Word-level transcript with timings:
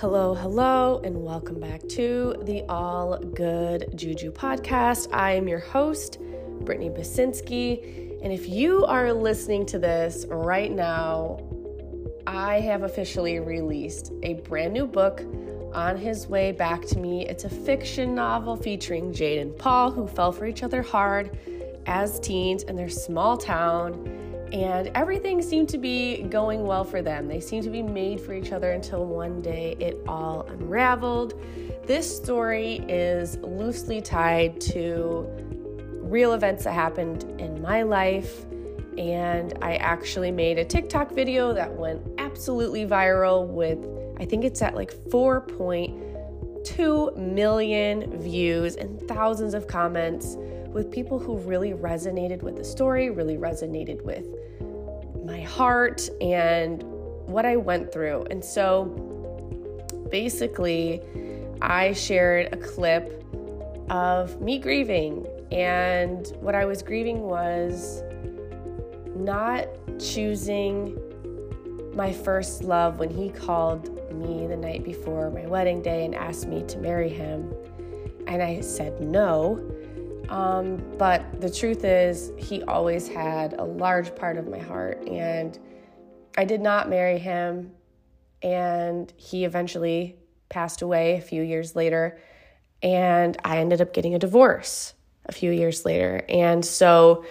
Hello, 0.00 0.32
hello, 0.32 0.98
and 1.04 1.22
welcome 1.22 1.60
back 1.60 1.86
to 1.88 2.34
the 2.44 2.62
All 2.70 3.18
Good 3.18 3.92
Juju 3.94 4.32
podcast. 4.32 5.12
I 5.12 5.32
am 5.32 5.46
your 5.46 5.58
host, 5.58 6.16
Brittany 6.62 6.88
Basinski, 6.88 8.18
and 8.22 8.32
if 8.32 8.48
you 8.48 8.86
are 8.86 9.12
listening 9.12 9.66
to 9.66 9.78
this 9.78 10.24
right 10.30 10.72
now, 10.72 11.38
I 12.26 12.60
have 12.60 12.82
officially 12.82 13.40
released 13.40 14.10
a 14.22 14.34
brand 14.48 14.72
new 14.72 14.86
book 14.86 15.20
on 15.74 15.98
his 15.98 16.26
way 16.26 16.52
back 16.52 16.86
to 16.86 16.98
me. 16.98 17.26
It's 17.26 17.44
a 17.44 17.50
fiction 17.50 18.14
novel 18.14 18.56
featuring 18.56 19.12
Jade 19.12 19.40
and 19.40 19.54
Paul, 19.54 19.90
who 19.90 20.08
fell 20.08 20.32
for 20.32 20.46
each 20.46 20.62
other 20.62 20.80
hard 20.80 21.38
as 21.84 22.18
teens 22.20 22.62
in 22.62 22.74
their 22.74 22.88
small 22.88 23.36
town 23.36 24.19
and 24.52 24.90
everything 24.94 25.42
seemed 25.42 25.68
to 25.68 25.78
be 25.78 26.22
going 26.22 26.66
well 26.66 26.82
for 26.84 27.02
them. 27.02 27.28
They 27.28 27.38
seemed 27.40 27.62
to 27.64 27.70
be 27.70 27.82
made 27.82 28.20
for 28.20 28.34
each 28.34 28.52
other 28.52 28.70
until 28.72 29.06
one 29.06 29.40
day 29.40 29.76
it 29.78 30.02
all 30.08 30.42
unraveled. 30.48 31.40
This 31.86 32.16
story 32.16 32.84
is 32.88 33.36
loosely 33.38 34.00
tied 34.00 34.60
to 34.62 35.28
real 36.02 36.32
events 36.34 36.64
that 36.64 36.72
happened 36.72 37.22
in 37.38 37.62
my 37.62 37.82
life. 37.82 38.44
And 38.98 39.56
I 39.62 39.76
actually 39.76 40.32
made 40.32 40.58
a 40.58 40.64
TikTok 40.64 41.12
video 41.12 41.52
that 41.54 41.72
went 41.72 42.02
absolutely 42.18 42.84
viral 42.84 43.46
with, 43.46 43.78
I 44.20 44.24
think 44.24 44.44
it's 44.44 44.60
at 44.62 44.74
like 44.74 44.92
4.2 44.92 47.16
million 47.16 48.20
views 48.20 48.74
and 48.74 49.00
thousands 49.08 49.54
of 49.54 49.68
comments 49.68 50.36
with 50.72 50.90
people 50.90 51.18
who 51.18 51.36
really 51.38 51.72
resonated 51.72 52.42
with 52.42 52.56
the 52.56 52.64
story, 52.64 53.10
really 53.10 53.36
resonated 53.36 54.02
with 54.02 54.26
my 55.24 55.40
heart 55.40 56.08
and 56.20 56.82
what 57.26 57.44
I 57.44 57.56
went 57.56 57.92
through. 57.92 58.26
And 58.30 58.44
so 58.44 58.84
basically, 60.10 61.00
I 61.60 61.92
shared 61.92 62.52
a 62.52 62.56
clip 62.56 63.24
of 63.90 64.40
me 64.40 64.58
grieving. 64.58 65.26
And 65.52 66.26
what 66.40 66.54
I 66.54 66.64
was 66.64 66.82
grieving 66.82 67.22
was 67.22 68.02
not 69.14 69.66
choosing 69.98 70.96
my 71.94 72.12
first 72.12 72.62
love 72.62 72.98
when 72.98 73.10
he 73.10 73.28
called 73.28 73.88
me 74.12 74.46
the 74.46 74.56
night 74.56 74.84
before 74.84 75.30
my 75.30 75.46
wedding 75.46 75.82
day 75.82 76.04
and 76.04 76.14
asked 76.14 76.46
me 76.46 76.62
to 76.68 76.78
marry 76.78 77.08
him. 77.08 77.52
And 78.26 78.42
I 78.42 78.60
said 78.60 79.00
no 79.00 79.60
um, 80.30 80.80
but 80.96 81.40
the 81.40 81.50
truth 81.50 81.84
is, 81.84 82.32
he 82.38 82.62
always 82.62 83.08
had 83.08 83.54
a 83.54 83.64
large 83.64 84.14
part 84.14 84.38
of 84.38 84.48
my 84.48 84.58
heart, 84.58 85.06
and 85.08 85.58
I 86.38 86.44
did 86.44 86.60
not 86.60 86.88
marry 86.88 87.18
him. 87.18 87.72
And 88.42 89.12
he 89.16 89.44
eventually 89.44 90.16
passed 90.48 90.80
away 90.80 91.16
a 91.16 91.20
few 91.20 91.42
years 91.42 91.76
later, 91.76 92.18
and 92.82 93.36
I 93.44 93.58
ended 93.58 93.82
up 93.82 93.92
getting 93.92 94.14
a 94.14 94.18
divorce 94.18 94.94
a 95.26 95.32
few 95.32 95.50
years 95.50 95.84
later. 95.84 96.24
And 96.28 96.64
so, 96.64 97.24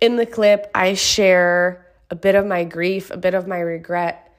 in 0.00 0.16
the 0.16 0.26
clip, 0.26 0.70
I 0.74 0.94
share 0.94 1.86
a 2.10 2.14
bit 2.16 2.34
of 2.34 2.44
my 2.44 2.64
grief, 2.64 3.10
a 3.10 3.16
bit 3.16 3.34
of 3.34 3.46
my 3.46 3.60
regret 3.60 4.34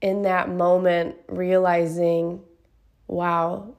in 0.00 0.22
that 0.22 0.48
moment, 0.48 1.16
realizing, 1.28 2.40
wow, 3.08 3.74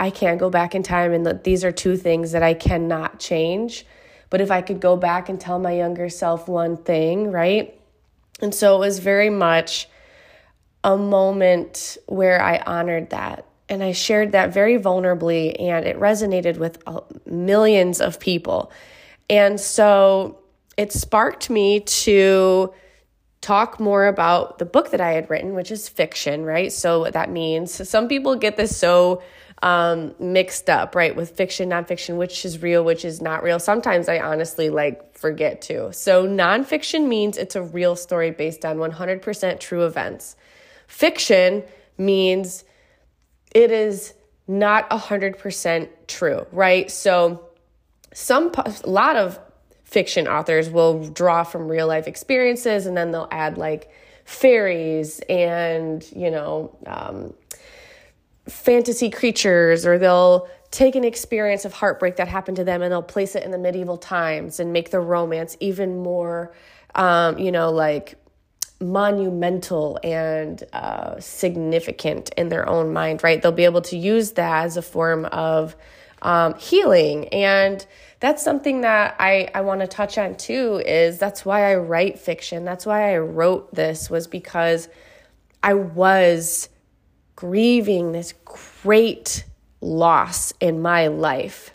I 0.00 0.08
can't 0.08 0.40
go 0.40 0.48
back 0.48 0.74
in 0.74 0.82
time, 0.82 1.12
and 1.12 1.26
that 1.26 1.44
these 1.44 1.62
are 1.62 1.70
two 1.70 1.94
things 1.94 2.32
that 2.32 2.42
I 2.42 2.54
cannot 2.54 3.20
change. 3.20 3.84
But 4.30 4.40
if 4.40 4.50
I 4.50 4.62
could 4.62 4.80
go 4.80 4.96
back 4.96 5.28
and 5.28 5.38
tell 5.38 5.58
my 5.58 5.72
younger 5.72 6.08
self 6.08 6.48
one 6.48 6.78
thing, 6.78 7.30
right? 7.30 7.78
And 8.40 8.54
so 8.54 8.76
it 8.76 8.78
was 8.78 8.98
very 8.98 9.28
much 9.28 9.88
a 10.82 10.96
moment 10.96 11.98
where 12.06 12.40
I 12.40 12.62
honored 12.66 13.10
that. 13.10 13.44
And 13.68 13.82
I 13.82 13.92
shared 13.92 14.32
that 14.32 14.54
very 14.54 14.78
vulnerably, 14.78 15.54
and 15.60 15.84
it 15.84 16.00
resonated 16.00 16.56
with 16.56 16.82
uh, 16.86 17.02
millions 17.26 18.00
of 18.00 18.18
people. 18.18 18.72
And 19.28 19.60
so 19.60 20.40
it 20.78 20.94
sparked 20.94 21.50
me 21.50 21.80
to 21.80 22.72
talk 23.42 23.78
more 23.78 24.06
about 24.06 24.58
the 24.58 24.64
book 24.64 24.92
that 24.92 25.00
I 25.02 25.12
had 25.12 25.28
written, 25.28 25.52
which 25.52 25.70
is 25.70 25.90
fiction, 25.90 26.46
right? 26.46 26.72
So 26.72 27.10
that 27.10 27.30
means 27.30 27.86
some 27.86 28.08
people 28.08 28.34
get 28.36 28.56
this 28.56 28.74
so 28.74 29.22
um, 29.62 30.14
mixed 30.18 30.70
up, 30.70 30.94
right, 30.94 31.14
with 31.14 31.30
fiction, 31.30 31.68
nonfiction, 31.68 32.16
which 32.16 32.44
is 32.44 32.62
real, 32.62 32.82
which 32.82 33.04
is 33.04 33.20
not 33.20 33.42
real. 33.42 33.58
Sometimes 33.58 34.08
I 34.08 34.18
honestly 34.18 34.70
like 34.70 35.16
forget 35.16 35.60
to. 35.62 35.92
So, 35.92 36.26
nonfiction 36.26 37.06
means 37.06 37.36
it's 37.36 37.56
a 37.56 37.62
real 37.62 37.94
story 37.96 38.30
based 38.30 38.64
on 38.64 38.78
100% 38.78 39.60
true 39.60 39.84
events. 39.84 40.36
Fiction 40.86 41.62
means 41.98 42.64
it 43.54 43.70
is 43.70 44.14
not 44.48 44.88
100% 44.90 45.88
true, 46.06 46.46
right? 46.52 46.90
So, 46.90 47.44
some 48.12 48.52
a 48.56 48.74
lot 48.84 49.16
of 49.16 49.38
fiction 49.84 50.28
authors 50.28 50.70
will 50.70 51.08
draw 51.10 51.42
from 51.42 51.68
real 51.68 51.86
life 51.86 52.06
experiences 52.06 52.86
and 52.86 52.96
then 52.96 53.10
they'll 53.10 53.28
add 53.30 53.58
like 53.58 53.90
fairies 54.24 55.20
and 55.28 56.08
you 56.12 56.30
know 56.30 56.76
um, 56.86 57.34
fantasy 58.50 59.10
creatures 59.10 59.86
or 59.86 59.98
they'll 59.98 60.48
take 60.70 60.94
an 60.94 61.04
experience 61.04 61.64
of 61.64 61.72
heartbreak 61.72 62.16
that 62.16 62.28
happened 62.28 62.56
to 62.56 62.64
them 62.64 62.82
and 62.82 62.92
they'll 62.92 63.02
place 63.02 63.34
it 63.34 63.42
in 63.42 63.50
the 63.50 63.58
medieval 63.58 63.96
times 63.96 64.60
and 64.60 64.72
make 64.72 64.90
the 64.90 65.00
romance 65.00 65.56
even 65.60 66.02
more 66.02 66.52
um, 66.94 67.38
you 67.38 67.50
know 67.52 67.70
like 67.70 68.16
monumental 68.80 69.98
and 70.02 70.64
uh, 70.72 71.20
significant 71.20 72.30
in 72.36 72.48
their 72.48 72.68
own 72.68 72.92
mind 72.92 73.22
right? 73.22 73.42
They'll 73.42 73.52
be 73.52 73.64
able 73.64 73.82
to 73.82 73.96
use 73.96 74.32
that 74.32 74.64
as 74.64 74.76
a 74.76 74.82
form 74.82 75.26
of 75.26 75.76
um, 76.22 76.54
healing. 76.58 77.28
And 77.28 77.84
that's 78.20 78.42
something 78.42 78.82
that 78.82 79.16
i, 79.18 79.48
I 79.54 79.62
want 79.62 79.80
to 79.80 79.86
touch 79.86 80.18
on 80.18 80.36
too 80.36 80.82
is 80.84 81.18
that's 81.18 81.44
why 81.44 81.70
i 81.70 81.74
write 81.76 82.18
fiction. 82.18 82.64
That's 82.64 82.86
why 82.86 83.14
i 83.14 83.18
wrote 83.18 83.74
this 83.74 84.10
was 84.10 84.26
because 84.26 84.88
i 85.62 85.74
was 85.74 86.68
grieving 87.40 88.12
this 88.12 88.34
great 88.44 89.46
loss 89.80 90.52
in 90.60 90.82
my 90.82 91.06
life. 91.06 91.74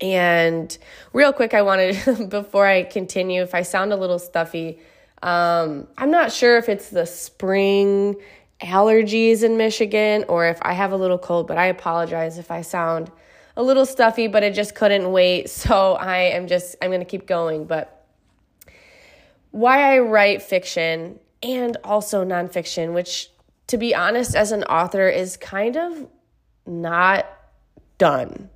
And 0.00 0.76
real 1.12 1.32
quick, 1.32 1.54
I 1.54 1.62
wanted, 1.62 2.28
before 2.30 2.66
I 2.66 2.82
continue, 2.82 3.42
if 3.42 3.54
I 3.54 3.62
sound 3.62 3.92
a 3.92 3.96
little 3.96 4.18
stuffy, 4.18 4.80
um, 5.22 5.86
I'm 5.96 6.10
not 6.10 6.32
sure 6.32 6.58
if 6.58 6.68
it's 6.68 6.90
the 6.90 7.06
spring 7.06 8.16
allergies 8.60 9.44
in 9.44 9.56
Michigan 9.56 10.24
or 10.28 10.46
if 10.46 10.58
I 10.62 10.72
have 10.72 10.90
a 10.90 10.96
little 10.96 11.18
cold, 11.18 11.46
but 11.46 11.58
I 11.58 11.66
apologize 11.66 12.36
if 12.36 12.50
I 12.50 12.62
sound 12.62 13.12
a 13.56 13.62
little 13.62 13.86
stuffy, 13.86 14.26
but 14.26 14.42
it 14.42 14.52
just 14.52 14.74
couldn't 14.74 15.12
wait. 15.12 15.48
So 15.50 15.92
I 15.92 16.18
am 16.34 16.48
just, 16.48 16.74
I'm 16.82 16.90
going 16.90 17.00
to 17.00 17.06
keep 17.06 17.28
going. 17.28 17.66
But 17.66 18.04
why 19.52 19.94
I 19.94 20.00
write 20.00 20.42
fiction 20.42 21.20
and 21.40 21.76
also 21.84 22.24
nonfiction, 22.24 22.94
which 22.94 23.30
to 23.68 23.78
be 23.78 23.94
honest, 23.94 24.34
as 24.34 24.52
an 24.52 24.64
author, 24.64 25.08
is 25.08 25.36
kind 25.36 25.76
of 25.76 26.06
not 26.66 27.26
done. 27.98 28.48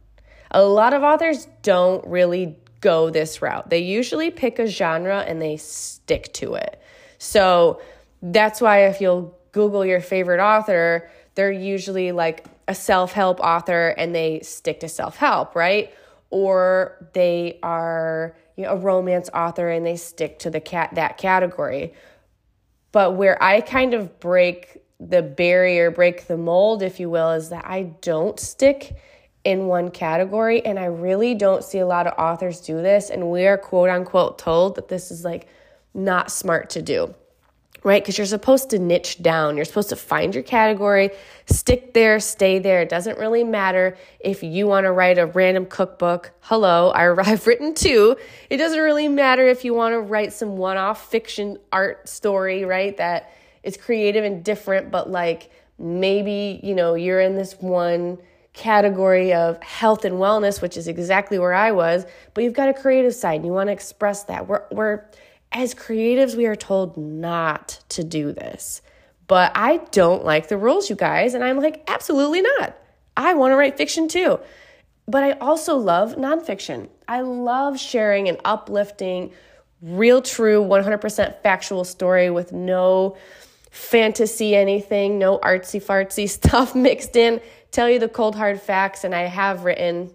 A 0.50 0.62
lot 0.62 0.94
of 0.94 1.02
authors 1.02 1.46
don't 1.62 2.06
really 2.06 2.56
go 2.80 3.10
this 3.10 3.42
route. 3.42 3.70
They 3.70 3.78
usually 3.78 4.30
pick 4.30 4.58
a 4.58 4.66
genre 4.66 5.20
and 5.20 5.40
they 5.40 5.56
stick 5.56 6.32
to 6.34 6.54
it. 6.54 6.80
So 7.18 7.80
that's 8.22 8.60
why 8.60 8.86
if 8.86 9.00
you'll 9.00 9.38
Google 9.52 9.84
your 9.84 10.00
favorite 10.00 10.40
author, 10.40 11.10
they're 11.34 11.52
usually 11.52 12.12
like 12.12 12.46
a 12.68 12.74
self 12.74 13.12
help 13.12 13.40
author 13.40 13.88
and 13.96 14.14
they 14.14 14.40
stick 14.40 14.80
to 14.80 14.88
self 14.88 15.16
help, 15.16 15.54
right? 15.54 15.92
Or 16.30 17.08
they 17.12 17.58
are 17.62 18.36
you 18.56 18.64
know, 18.64 18.72
a 18.72 18.76
romance 18.76 19.28
author 19.34 19.68
and 19.68 19.84
they 19.84 19.96
stick 19.96 20.38
to 20.40 20.50
the 20.50 20.60
cat 20.60 20.90
that 20.94 21.18
category. 21.18 21.94
But 22.92 23.14
where 23.16 23.40
I 23.42 23.60
kind 23.60 23.94
of 23.94 24.18
break 24.20 24.82
the 25.00 25.22
barrier, 25.22 25.90
break 25.90 26.26
the 26.26 26.36
mold, 26.36 26.82
if 26.82 27.00
you 27.00 27.08
will, 27.08 27.30
is 27.30 27.48
that 27.48 27.64
I 27.66 27.84
don't 28.02 28.38
stick 28.38 28.96
in 29.44 29.66
one 29.66 29.90
category. 29.90 30.64
And 30.64 30.78
I 30.78 30.84
really 30.84 31.34
don't 31.34 31.64
see 31.64 31.78
a 31.78 31.86
lot 31.86 32.06
of 32.06 32.12
authors 32.18 32.60
do 32.60 32.82
this. 32.82 33.08
And 33.10 33.30
we 33.30 33.46
are 33.46 33.56
quote 33.56 33.88
unquote 33.88 34.38
told 34.38 34.76
that 34.76 34.88
this 34.88 35.10
is 35.10 35.24
like 35.24 35.48
not 35.94 36.30
smart 36.30 36.70
to 36.70 36.82
do, 36.82 37.14
right? 37.82 38.02
Because 38.02 38.18
you're 38.18 38.26
supposed 38.26 38.70
to 38.70 38.78
niche 38.78 39.22
down. 39.22 39.56
You're 39.56 39.64
supposed 39.64 39.88
to 39.88 39.96
find 39.96 40.34
your 40.34 40.44
category, 40.44 41.10
stick 41.46 41.94
there, 41.94 42.20
stay 42.20 42.58
there. 42.58 42.82
It 42.82 42.90
doesn't 42.90 43.18
really 43.18 43.42
matter 43.42 43.96
if 44.20 44.42
you 44.42 44.66
want 44.66 44.84
to 44.84 44.92
write 44.92 45.18
a 45.18 45.26
random 45.26 45.64
cookbook. 45.64 46.32
Hello, 46.40 46.92
I've 46.94 47.46
written 47.46 47.74
two. 47.74 48.16
It 48.50 48.58
doesn't 48.58 48.78
really 48.78 49.08
matter 49.08 49.48
if 49.48 49.64
you 49.64 49.72
want 49.72 49.94
to 49.94 50.00
write 50.00 50.34
some 50.34 50.58
one 50.58 50.76
off 50.76 51.10
fiction 51.10 51.58
art 51.72 52.06
story, 52.08 52.66
right? 52.66 52.94
That 52.98 53.32
it's 53.62 53.76
creative 53.76 54.24
and 54.24 54.44
different, 54.44 54.90
but 54.90 55.10
like 55.10 55.50
maybe, 55.78 56.60
you 56.62 56.74
know, 56.74 56.94
you're 56.94 57.20
in 57.20 57.36
this 57.36 57.54
one 57.60 58.18
category 58.52 59.32
of 59.32 59.62
health 59.62 60.04
and 60.04 60.16
wellness, 60.16 60.60
which 60.60 60.76
is 60.76 60.88
exactly 60.88 61.38
where 61.38 61.54
I 61.54 61.72
was, 61.72 62.04
but 62.34 62.44
you've 62.44 62.52
got 62.54 62.68
a 62.68 62.74
creative 62.74 63.14
side 63.14 63.36
and 63.36 63.46
you 63.46 63.52
want 63.52 63.68
to 63.68 63.72
express 63.72 64.24
that. 64.24 64.48
We're, 64.48 64.64
we're 64.72 65.04
as 65.52 65.74
creatives, 65.74 66.36
we 66.36 66.46
are 66.46 66.56
told 66.56 66.96
not 66.96 67.80
to 67.90 68.04
do 68.04 68.32
this. 68.32 68.82
but 69.26 69.52
I 69.54 69.76
don't 69.92 70.24
like 70.24 70.48
the 70.48 70.56
rules, 70.58 70.90
you 70.90 70.96
guys. 70.96 71.34
And 71.34 71.44
I'm 71.44 71.58
like, 71.60 71.84
absolutely 71.86 72.42
not. 72.42 72.76
I 73.16 73.34
want 73.34 73.52
to 73.52 73.56
write 73.56 73.76
fiction 73.76 74.08
too. 74.08 74.40
But 75.06 75.22
I 75.22 75.32
also 75.34 75.76
love 75.76 76.16
nonfiction. 76.16 76.88
I 77.06 77.20
love 77.20 77.78
sharing 77.78 78.28
an 78.28 78.38
uplifting, 78.44 79.32
real, 79.80 80.20
true, 80.20 80.64
100% 80.64 81.42
factual 81.44 81.84
story 81.84 82.28
with 82.30 82.52
no 82.52 83.16
fantasy 83.70 84.54
anything, 84.54 85.18
no 85.18 85.38
artsy 85.38 85.82
fartsy 85.82 86.28
stuff 86.28 86.74
mixed 86.74 87.16
in. 87.16 87.40
Tell 87.70 87.88
you 87.88 87.98
the 87.98 88.08
cold 88.08 88.34
hard 88.34 88.60
facts. 88.60 89.04
And 89.04 89.14
I 89.14 89.22
have 89.22 89.64
written 89.64 90.12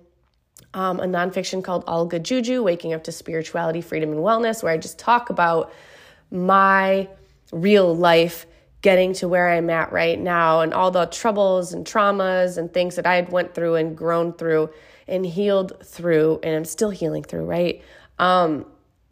um, 0.74 1.00
a 1.00 1.06
nonfiction 1.06 1.64
called 1.64 1.84
All 1.88 2.06
Good 2.06 2.26
Juju 2.26 2.62
Waking 2.62 2.94
Up 2.94 3.04
to 3.06 3.12
Spirituality, 3.12 3.82
Freedom, 3.82 4.12
and 4.12 4.20
Wellness, 4.20 4.62
where 4.62 4.74
I 4.74 4.78
just 4.78 5.00
talk 5.00 5.30
about 5.30 5.74
my 6.30 7.08
real 7.52 7.96
life 7.96 8.46
getting 8.82 9.14
to 9.14 9.28
where 9.28 9.50
I'm 9.50 9.70
at 9.70 9.92
right 9.92 10.20
now 10.20 10.62
and 10.62 10.74
all 10.74 10.92
the 10.92 11.06
troubles 11.08 11.74
and 11.74 11.88
traumas 11.88 12.58
and 12.58 12.72
things 12.72 12.98
that 12.98 13.08
I 13.08 13.16
had 13.16 13.32
went 13.32 13.56
through 13.56 13.76
and 13.76 13.98
grown 13.98 14.34
through 14.34 14.70
and 15.08 15.26
healed 15.26 15.74
through 15.84 16.40
and 16.44 16.56
I'm 16.56 16.66
still 16.66 16.92
healing 16.92 17.24
through, 17.24 17.46
right? 17.46 17.82
Um, 18.20 18.66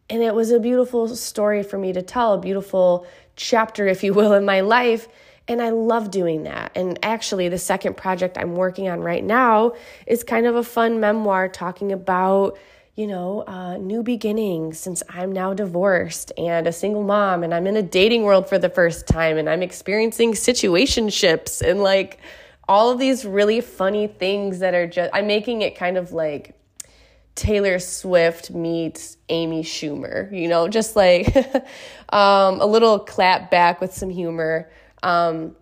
and 0.09 0.21
it 0.21 0.35
was 0.35 0.51
a 0.51 0.59
beautiful 0.59 1.07
story 1.15 1.63
for 1.63 1.77
me 1.77 1.93
to 1.93 2.03
tell, 2.03 2.33
a 2.33 2.37
beautiful 2.39 3.07
chapter, 3.35 3.87
if 3.87 4.03
you 4.03 4.13
will, 4.13 4.33
in 4.33 4.45
my 4.45 4.61
life. 4.61 5.07
And 5.47 5.61
I 5.61 5.71
love 5.71 6.09
doing 6.09 6.43
that. 6.43 6.71
And 6.75 6.97
actually, 7.03 7.49
the 7.49 7.57
second 7.57 7.97
project 7.97 8.37
I'm 8.37 8.55
working 8.55 8.87
on 8.87 9.01
right 9.01 9.23
now 9.23 9.73
is 10.07 10.23
kind 10.23 10.45
of 10.45 10.55
a 10.55 10.63
fun 10.63 10.99
memoir 11.01 11.49
talking 11.49 11.91
about, 11.91 12.57
you 12.95 13.07
know, 13.07 13.43
uh, 13.45 13.77
new 13.77 14.03
beginnings 14.03 14.79
since 14.79 15.03
I'm 15.09 15.31
now 15.33 15.53
divorced 15.53 16.31
and 16.37 16.65
a 16.65 16.71
single 16.71 17.03
mom 17.03 17.43
and 17.43 17.53
I'm 17.53 17.67
in 17.67 17.75
a 17.75 17.81
dating 17.81 18.23
world 18.23 18.47
for 18.47 18.57
the 18.57 18.69
first 18.69 19.05
time 19.05 19.37
and 19.37 19.49
I'm 19.49 19.61
experiencing 19.61 20.31
situationships 20.31 21.61
and 21.61 21.81
like 21.81 22.19
all 22.69 22.91
of 22.91 22.99
these 22.99 23.25
really 23.25 23.59
funny 23.59 24.07
things 24.07 24.59
that 24.59 24.73
are 24.73 24.87
just, 24.87 25.09
I'm 25.13 25.27
making 25.27 25.61
it 25.61 25.75
kind 25.75 25.97
of 25.97 26.13
like, 26.13 26.55
Taylor 27.35 27.79
Swift 27.79 28.51
meets 28.51 29.17
Amy 29.29 29.63
Schumer, 29.63 30.31
you 30.31 30.47
know, 30.47 30.67
just 30.67 30.95
like 30.95 31.35
um, 32.09 32.61
a 32.61 32.65
little 32.65 32.99
clap 32.99 33.49
back 33.49 33.81
with 33.81 33.93
some 33.93 34.09
humor 34.09 34.69
um, 35.01 35.55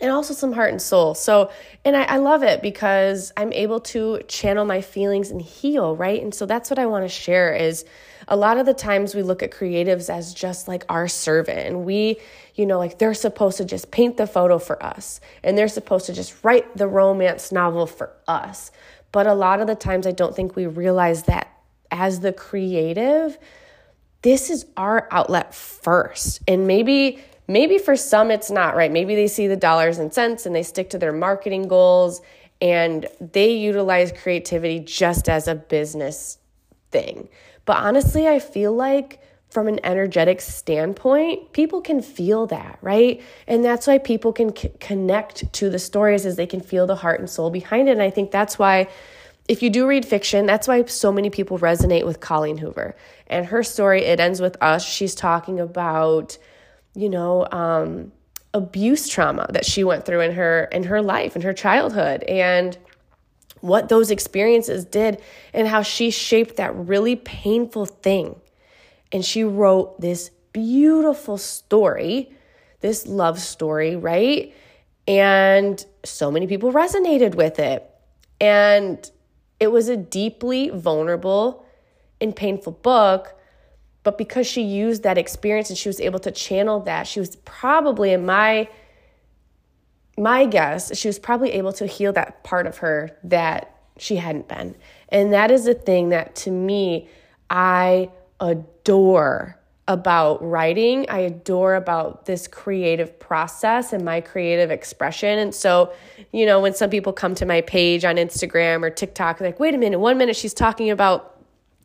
and 0.00 0.10
also 0.10 0.34
some 0.34 0.52
heart 0.52 0.70
and 0.70 0.80
soul. 0.80 1.14
So, 1.14 1.50
and 1.84 1.96
I, 1.96 2.04
I 2.04 2.16
love 2.16 2.42
it 2.42 2.62
because 2.62 3.32
I'm 3.36 3.52
able 3.52 3.80
to 3.80 4.20
channel 4.28 4.64
my 4.64 4.80
feelings 4.80 5.30
and 5.30 5.40
heal, 5.40 5.94
right? 5.94 6.22
And 6.22 6.34
so 6.34 6.46
that's 6.46 6.70
what 6.70 6.78
I 6.78 6.86
want 6.86 7.04
to 7.04 7.08
share 7.08 7.54
is 7.54 7.84
a 8.26 8.36
lot 8.36 8.58
of 8.58 8.66
the 8.66 8.74
times 8.74 9.14
we 9.14 9.22
look 9.22 9.42
at 9.42 9.50
creatives 9.50 10.08
as 10.08 10.32
just 10.32 10.68
like 10.68 10.84
our 10.88 11.08
servant 11.08 11.58
and 11.58 11.84
we, 11.84 12.16
you 12.54 12.66
know, 12.66 12.78
like 12.78 12.98
they're 12.98 13.14
supposed 13.14 13.58
to 13.58 13.64
just 13.64 13.90
paint 13.90 14.16
the 14.16 14.26
photo 14.26 14.58
for 14.58 14.82
us 14.82 15.20
and 15.42 15.56
they're 15.56 15.68
supposed 15.68 16.06
to 16.06 16.12
just 16.12 16.42
write 16.42 16.76
the 16.76 16.88
romance 16.88 17.52
novel 17.52 17.86
for 17.86 18.10
us. 18.26 18.70
But 19.14 19.28
a 19.28 19.34
lot 19.34 19.60
of 19.60 19.68
the 19.68 19.76
times, 19.76 20.08
I 20.08 20.10
don't 20.10 20.34
think 20.34 20.56
we 20.56 20.66
realize 20.66 21.22
that 21.22 21.46
as 21.92 22.18
the 22.18 22.32
creative, 22.32 23.38
this 24.22 24.50
is 24.50 24.66
our 24.76 25.06
outlet 25.12 25.54
first. 25.54 26.42
And 26.48 26.66
maybe 26.66 27.22
maybe 27.46 27.78
for 27.78 27.94
some 27.94 28.32
it's 28.32 28.50
not, 28.50 28.74
right? 28.74 28.90
Maybe 28.90 29.14
they 29.14 29.28
see 29.28 29.46
the 29.46 29.54
dollars 29.54 29.98
and 29.98 30.12
cents 30.12 30.46
and 30.46 30.56
they 30.56 30.64
stick 30.64 30.90
to 30.90 30.98
their 30.98 31.12
marketing 31.12 31.68
goals 31.68 32.22
and 32.60 33.06
they 33.20 33.52
utilize 33.52 34.10
creativity 34.10 34.80
just 34.80 35.28
as 35.28 35.46
a 35.46 35.54
business 35.54 36.38
thing. 36.90 37.28
But 37.66 37.76
honestly, 37.76 38.26
I 38.26 38.40
feel 38.40 38.72
like 38.72 39.20
from 39.54 39.68
an 39.68 39.78
energetic 39.84 40.40
standpoint, 40.40 41.52
people 41.52 41.80
can 41.80 42.02
feel 42.02 42.48
that, 42.48 42.76
right? 42.82 43.22
And 43.46 43.64
that's 43.64 43.86
why 43.86 43.98
people 43.98 44.32
can 44.32 44.54
c- 44.54 44.72
connect 44.80 45.50
to 45.54 45.70
the 45.70 45.78
stories 45.78 46.26
as 46.26 46.34
they 46.34 46.46
can 46.46 46.60
feel 46.60 46.88
the 46.88 46.96
heart 46.96 47.20
and 47.20 47.30
soul 47.30 47.50
behind 47.50 47.88
it. 47.88 47.92
And 47.92 48.02
I 48.02 48.10
think 48.10 48.32
that's 48.32 48.58
why 48.58 48.88
if 49.46 49.62
you 49.62 49.70
do 49.70 49.86
read 49.86 50.04
fiction, 50.04 50.44
that's 50.44 50.66
why 50.66 50.84
so 50.86 51.12
many 51.12 51.30
people 51.30 51.60
resonate 51.60 52.04
with 52.04 52.18
Colleen 52.18 52.58
Hoover. 52.58 52.96
And 53.28 53.46
her 53.46 53.62
story, 53.62 54.04
it 54.04 54.18
ends 54.18 54.40
with 54.40 54.60
us. 54.60 54.84
She's 54.84 55.14
talking 55.14 55.60
about, 55.60 56.36
you 56.96 57.08
know, 57.08 57.46
um, 57.52 58.10
abuse 58.54 59.08
trauma 59.08 59.46
that 59.50 59.64
she 59.64 59.84
went 59.84 60.04
through 60.04 60.20
in 60.20 60.32
her 60.32 60.64
in 60.64 60.82
her 60.84 61.00
life, 61.00 61.36
in 61.36 61.42
her 61.42 61.52
childhood, 61.52 62.24
and 62.24 62.76
what 63.60 63.88
those 63.88 64.10
experiences 64.10 64.84
did 64.84 65.20
and 65.52 65.68
how 65.68 65.82
she 65.82 66.10
shaped 66.10 66.56
that 66.56 66.74
really 66.74 67.14
painful 67.14 67.86
thing 67.86 68.34
and 69.14 69.24
she 69.24 69.44
wrote 69.44 70.00
this 70.00 70.30
beautiful 70.52 71.38
story, 71.38 72.32
this 72.80 73.06
love 73.06 73.38
story, 73.38 73.94
right? 73.94 74.52
And 75.06 75.82
so 76.04 76.32
many 76.32 76.48
people 76.48 76.72
resonated 76.72 77.36
with 77.36 77.60
it. 77.60 77.88
And 78.40 79.08
it 79.60 79.68
was 79.68 79.88
a 79.88 79.96
deeply 79.96 80.68
vulnerable 80.70 81.64
and 82.20 82.34
painful 82.34 82.72
book. 82.72 83.38
But 84.02 84.18
because 84.18 84.48
she 84.48 84.62
used 84.62 85.04
that 85.04 85.16
experience 85.16 85.70
and 85.70 85.78
she 85.78 85.88
was 85.88 86.00
able 86.00 86.18
to 86.18 86.32
channel 86.32 86.80
that, 86.80 87.06
she 87.06 87.20
was 87.20 87.36
probably, 87.36 88.12
in 88.12 88.26
my 88.26 88.68
my 90.16 90.46
guess, 90.46 90.96
she 90.96 91.08
was 91.08 91.18
probably 91.18 91.52
able 91.52 91.72
to 91.72 91.86
heal 91.86 92.12
that 92.12 92.44
part 92.44 92.66
of 92.66 92.78
her 92.78 93.16
that 93.24 93.76
she 93.98 94.16
hadn't 94.16 94.48
been. 94.48 94.76
And 95.08 95.32
that 95.32 95.50
is 95.50 95.64
the 95.64 95.74
thing 95.74 96.10
that 96.10 96.36
to 96.36 96.50
me, 96.50 97.08
I 97.50 98.10
adore 98.40 99.58
about 99.86 100.42
writing. 100.42 101.06
I 101.10 101.18
adore 101.20 101.74
about 101.74 102.24
this 102.24 102.48
creative 102.48 103.18
process 103.18 103.92
and 103.92 104.04
my 104.04 104.20
creative 104.20 104.70
expression. 104.70 105.38
And 105.38 105.54
so, 105.54 105.92
you 106.32 106.46
know, 106.46 106.60
when 106.60 106.74
some 106.74 106.88
people 106.88 107.12
come 107.12 107.34
to 107.36 107.46
my 107.46 107.60
page 107.60 108.04
on 108.04 108.16
Instagram 108.16 108.82
or 108.82 108.90
TikTok, 108.90 109.40
like, 109.40 109.60
wait 109.60 109.74
a 109.74 109.78
minute, 109.78 109.98
one 109.98 110.16
minute 110.16 110.36
she's 110.36 110.54
talking 110.54 110.90
about 110.90 111.38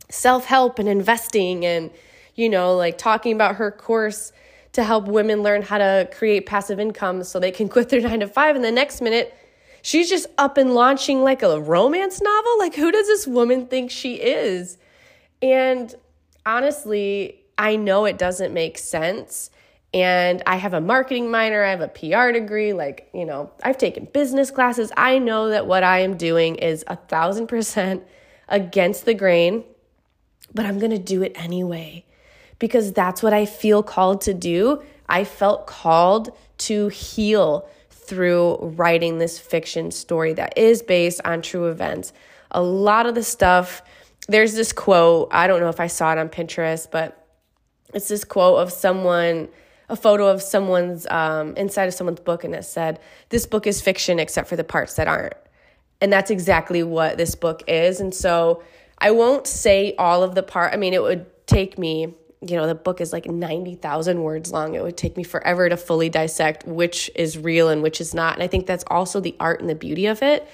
self 0.08 0.46
help 0.46 0.78
and 0.78 0.88
investing 0.88 1.66
and, 1.66 1.90
you 2.34 2.48
know, 2.48 2.74
like 2.74 2.96
talking 2.96 3.34
about 3.34 3.56
her 3.56 3.70
course 3.70 4.32
to 4.72 4.84
help 4.84 5.06
women 5.06 5.42
learn 5.42 5.62
how 5.62 5.78
to 5.78 6.08
create 6.12 6.46
passive 6.46 6.80
income 6.80 7.22
so 7.24 7.38
they 7.38 7.50
can 7.50 7.68
quit 7.68 7.90
their 7.90 8.00
nine 8.00 8.20
to 8.20 8.28
five. 8.28 8.56
And 8.56 8.64
the 8.64 8.72
next 8.72 9.02
minute, 9.02 9.34
she's 9.82 10.08
just 10.08 10.26
up 10.38 10.56
and 10.56 10.74
launching 10.74 11.22
like 11.22 11.42
a 11.42 11.60
romance 11.60 12.22
novel. 12.22 12.58
Like, 12.58 12.74
who 12.74 12.90
does 12.90 13.06
this 13.06 13.26
woman 13.26 13.66
think 13.66 13.90
she 13.90 14.14
is? 14.14 14.78
And 15.42 15.94
honestly, 16.44 17.40
I 17.58 17.76
know 17.76 18.04
it 18.04 18.18
doesn't 18.18 18.52
make 18.52 18.78
sense. 18.78 19.50
And 19.92 20.42
I 20.46 20.56
have 20.56 20.72
a 20.72 20.80
marketing 20.80 21.30
minor, 21.30 21.64
I 21.64 21.70
have 21.70 21.80
a 21.80 21.88
PR 21.88 22.30
degree. 22.30 22.72
Like, 22.72 23.08
you 23.12 23.24
know, 23.24 23.50
I've 23.62 23.78
taken 23.78 24.04
business 24.04 24.50
classes. 24.50 24.92
I 24.96 25.18
know 25.18 25.48
that 25.48 25.66
what 25.66 25.82
I 25.82 26.00
am 26.00 26.16
doing 26.16 26.56
is 26.56 26.84
a 26.86 26.96
thousand 26.96 27.48
percent 27.48 28.04
against 28.48 29.04
the 29.04 29.14
grain, 29.14 29.64
but 30.54 30.64
I'm 30.64 30.78
to 30.78 30.98
do 30.98 31.22
it 31.22 31.32
anyway 31.34 32.04
because 32.60 32.92
that's 32.92 33.22
what 33.22 33.32
I 33.32 33.46
feel 33.46 33.82
called 33.82 34.20
to 34.22 34.34
do. 34.34 34.82
I 35.08 35.24
felt 35.24 35.66
called 35.66 36.30
to 36.58 36.88
heal 36.88 37.68
through 37.90 38.56
writing 38.76 39.18
this 39.18 39.38
fiction 39.38 39.90
story 39.90 40.32
that 40.34 40.56
is 40.56 40.82
based 40.82 41.20
on 41.24 41.42
true 41.42 41.66
events. 41.66 42.12
A 42.52 42.62
lot 42.62 43.06
of 43.06 43.14
the 43.14 43.22
stuff 43.24 43.82
there's 44.28 44.54
this 44.54 44.72
quote, 44.72 45.28
I 45.32 45.46
don't 45.46 45.60
know 45.60 45.68
if 45.68 45.80
I 45.80 45.86
saw 45.86 46.12
it 46.12 46.18
on 46.18 46.28
Pinterest, 46.28 46.90
but 46.90 47.26
it's 47.94 48.08
this 48.08 48.24
quote 48.24 48.58
of 48.58 48.72
someone, 48.72 49.48
a 49.88 49.96
photo 49.96 50.28
of 50.28 50.42
someone's 50.42 51.06
um, 51.08 51.56
inside 51.56 51.86
of 51.88 51.94
someone's 51.94 52.20
book, 52.20 52.44
and 52.44 52.54
it 52.54 52.64
said, 52.64 53.00
This 53.30 53.46
book 53.46 53.66
is 53.66 53.80
fiction 53.80 54.18
except 54.18 54.48
for 54.48 54.56
the 54.56 54.64
parts 54.64 54.94
that 54.94 55.08
aren't. 55.08 55.34
And 56.00 56.12
that's 56.12 56.30
exactly 56.30 56.82
what 56.82 57.18
this 57.18 57.34
book 57.34 57.62
is. 57.66 58.00
And 58.00 58.14
so 58.14 58.62
I 58.98 59.10
won't 59.10 59.46
say 59.46 59.94
all 59.98 60.22
of 60.22 60.34
the 60.34 60.42
part. 60.42 60.72
I 60.72 60.76
mean, 60.76 60.94
it 60.94 61.02
would 61.02 61.26
take 61.46 61.78
me, 61.78 62.14
you 62.40 62.56
know, 62.56 62.66
the 62.66 62.74
book 62.74 63.00
is 63.00 63.12
like 63.12 63.26
90,000 63.26 64.22
words 64.22 64.52
long. 64.52 64.74
It 64.74 64.82
would 64.82 64.96
take 64.96 65.16
me 65.16 65.24
forever 65.24 65.68
to 65.68 65.76
fully 65.76 66.08
dissect 66.08 66.66
which 66.66 67.10
is 67.14 67.36
real 67.36 67.68
and 67.68 67.82
which 67.82 68.00
is 68.00 68.14
not. 68.14 68.34
And 68.34 68.42
I 68.42 68.46
think 68.46 68.66
that's 68.66 68.84
also 68.86 69.20
the 69.20 69.36
art 69.40 69.60
and 69.60 69.68
the 69.68 69.74
beauty 69.74 70.06
of 70.06 70.22
it 70.22 70.48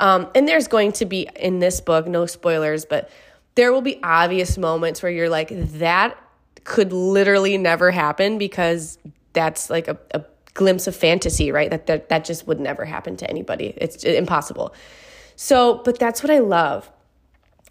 um, 0.00 0.28
and 0.34 0.48
there's 0.48 0.66
going 0.66 0.92
to 0.92 1.04
be 1.04 1.28
in 1.36 1.60
this 1.60 1.80
book, 1.80 2.08
no 2.08 2.26
spoilers, 2.26 2.84
but 2.84 3.10
there 3.54 3.72
will 3.72 3.82
be 3.82 4.00
obvious 4.02 4.56
moments 4.56 5.02
where 5.02 5.12
you're 5.12 5.28
like, 5.28 5.50
that 5.78 6.16
could 6.64 6.92
literally 6.92 7.58
never 7.58 7.90
happen 7.90 8.38
because 8.38 8.98
that's 9.34 9.68
like 9.68 9.88
a, 9.88 9.98
a 10.12 10.24
glimpse 10.54 10.86
of 10.86 10.96
fantasy, 10.96 11.52
right? 11.52 11.70
That, 11.70 11.86
that 11.86 12.08
that 12.08 12.24
just 12.24 12.46
would 12.46 12.58
never 12.58 12.84
happen 12.84 13.16
to 13.18 13.28
anybody. 13.28 13.74
It's 13.76 14.02
impossible. 14.02 14.74
So, 15.36 15.82
but 15.84 15.98
that's 15.98 16.22
what 16.22 16.30
I 16.30 16.38
love. 16.38 16.90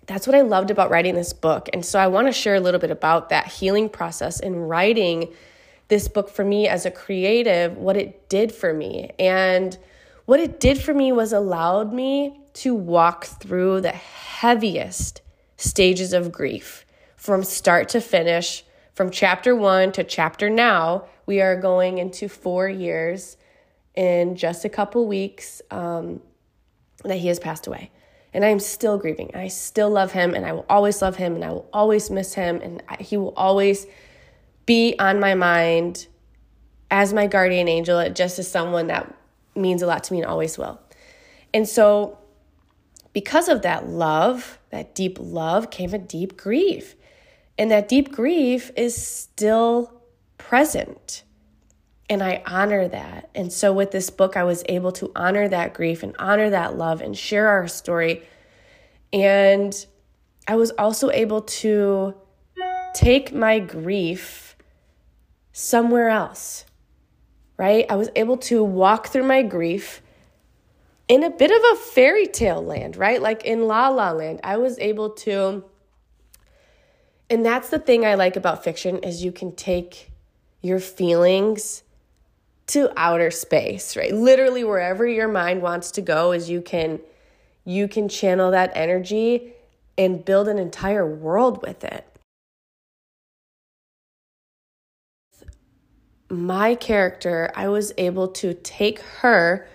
That's 0.05 0.25
what 0.25 0.35
I 0.35 0.41
loved 0.41 0.71
about 0.71 0.89
writing 0.89 1.15
this 1.15 1.33
book. 1.33 1.69
And 1.73 1.85
so 1.85 1.99
I 1.99 2.07
want 2.07 2.27
to 2.27 2.33
share 2.33 2.55
a 2.55 2.59
little 2.59 2.79
bit 2.79 2.91
about 2.91 3.29
that 3.29 3.47
healing 3.47 3.89
process 3.89 4.39
in 4.39 4.55
writing 4.55 5.33
this 5.87 6.07
book 6.07 6.29
for 6.29 6.45
me 6.45 6.67
as 6.67 6.85
a 6.85 6.91
creative, 6.91 7.77
what 7.77 7.97
it 7.97 8.29
did 8.29 8.51
for 8.51 8.73
me. 8.73 9.11
And 9.17 9.77
what 10.29 10.39
it 10.39 10.59
did 10.59 10.79
for 10.79 10.93
me 10.93 11.11
was 11.11 11.33
allowed 11.33 11.91
me 11.91 12.39
to 12.53 12.75
walk 12.75 13.25
through 13.25 13.81
the 13.81 13.89
heaviest 13.89 15.23
stages 15.57 16.13
of 16.13 16.31
grief 16.31 16.85
from 17.15 17.43
start 17.43 17.89
to 17.89 17.99
finish, 17.99 18.63
from 18.93 19.09
chapter 19.09 19.55
one 19.55 19.91
to 19.91 20.03
chapter 20.03 20.47
now, 20.47 21.05
We 21.25 21.41
are 21.41 21.59
going 21.59 21.97
into 21.97 22.29
four 22.29 22.69
years 22.69 23.37
in 23.95 24.35
just 24.35 24.65
a 24.65 24.69
couple 24.69 25.07
weeks 25.07 25.63
um, 25.71 26.21
that 27.03 27.17
he 27.17 27.27
has 27.29 27.39
passed 27.39 27.65
away. 27.65 27.89
And 28.31 28.45
I 28.45 28.49
am 28.49 28.59
still 28.59 28.99
grieving. 28.99 29.31
I 29.33 29.47
still 29.47 29.89
love 29.89 30.11
him, 30.11 30.35
and 30.35 30.45
I 30.45 30.51
will 30.51 30.65
always 30.69 31.01
love 31.01 31.15
him, 31.15 31.33
and 31.33 31.43
I 31.43 31.49
will 31.49 31.67
always 31.73 32.11
miss 32.11 32.35
him, 32.35 32.61
and 32.61 32.83
I, 32.87 32.97
he 32.97 33.17
will 33.17 33.33
always 33.35 33.87
be 34.67 34.93
on 34.99 35.19
my 35.19 35.33
mind 35.33 36.05
as 36.91 37.15
my 37.15 37.25
guardian 37.25 37.67
angel, 37.67 38.07
just 38.11 38.37
as 38.37 38.47
someone 38.47 38.85
that 38.87 39.15
means 39.59 39.81
a 39.81 39.87
lot 39.87 40.03
to 40.05 40.13
me 40.13 40.19
and 40.19 40.27
always 40.27 40.57
will. 40.57 40.79
And 41.53 41.67
so, 41.67 42.17
because 43.13 43.49
of 43.49 43.63
that 43.63 43.87
love, 43.87 44.59
that 44.69 44.95
deep 44.95 45.17
love, 45.19 45.71
came 45.71 45.93
a 45.93 45.97
deep 45.97 46.37
grief. 46.37 46.95
And 47.57 47.71
that 47.71 47.87
deep 47.89 48.11
grief 48.11 48.71
is 48.77 48.95
still 48.95 50.01
present. 50.37 51.23
And 52.09 52.23
I 52.23 52.41
honor 52.45 52.87
that. 52.87 53.29
And 53.35 53.51
so 53.51 53.73
with 53.73 53.91
this 53.91 54.09
book, 54.09 54.37
I 54.37 54.43
was 54.43 54.63
able 54.67 54.91
to 54.93 55.11
honor 55.15 55.47
that 55.47 55.73
grief 55.73 56.01
and 56.01 56.15
honor 56.17 56.49
that 56.49 56.77
love 56.77 57.01
and 57.01 57.17
share 57.17 57.47
our 57.47 57.67
story. 57.67 58.23
And 59.11 59.85
I 60.47 60.55
was 60.55 60.71
also 60.71 61.11
able 61.11 61.41
to 61.41 62.15
take 62.93 63.33
my 63.33 63.59
grief 63.59 64.55
somewhere 65.51 66.09
else, 66.09 66.65
right? 67.59 67.85
I 67.89 67.97
was 67.97 68.09
able 68.15 68.37
to 68.37 68.63
walk 68.63 69.07
through 69.09 69.25
my 69.25 69.43
grief 69.43 70.01
in 71.09 71.23
a 71.23 71.29
bit 71.29 71.51
of 71.51 71.61
a 71.73 71.75
fairy 71.75 72.25
tale 72.25 72.63
land, 72.63 72.95
right? 72.95 73.21
Like 73.21 73.43
in 73.43 73.67
La 73.67 73.89
La 73.89 74.11
Land, 74.11 74.39
I 74.43 74.57
was 74.57 74.79
able 74.79 75.11
to 75.11 75.65
and 77.29 77.45
that's 77.45 77.69
the 77.69 77.77
thing 77.77 78.05
I 78.05 78.15
like 78.15 78.35
about 78.35 78.63
fiction 78.63 78.97
is 78.99 79.23
you 79.23 79.31
can 79.31 79.55
take 79.55 80.11
your 80.61 80.79
feelings 80.79 81.83
to 82.67 82.91
outer 82.97 83.29
space, 83.29 83.95
right? 83.95 84.13
Literally 84.13 84.63
wherever 84.63 85.05
your 85.05 85.27
mind 85.27 85.61
wants 85.61 85.91
to 85.91 86.01
go 86.01 86.31
is 86.31 86.49
you 86.49 86.61
can 86.61 87.01
you 87.65 87.87
can 87.87 88.07
channel 88.07 88.51
that 88.51 88.71
energy 88.73 89.53
and 89.97 90.23
build 90.23 90.47
an 90.47 90.57
entire 90.57 91.05
world 91.05 91.61
with 91.61 91.83
it. 91.83 92.08
My 96.29 96.75
character, 96.75 97.51
I 97.55 97.67
was 97.69 97.91
able 97.97 98.27
to 98.29 98.53
take 98.53 98.99
her, 98.99 99.67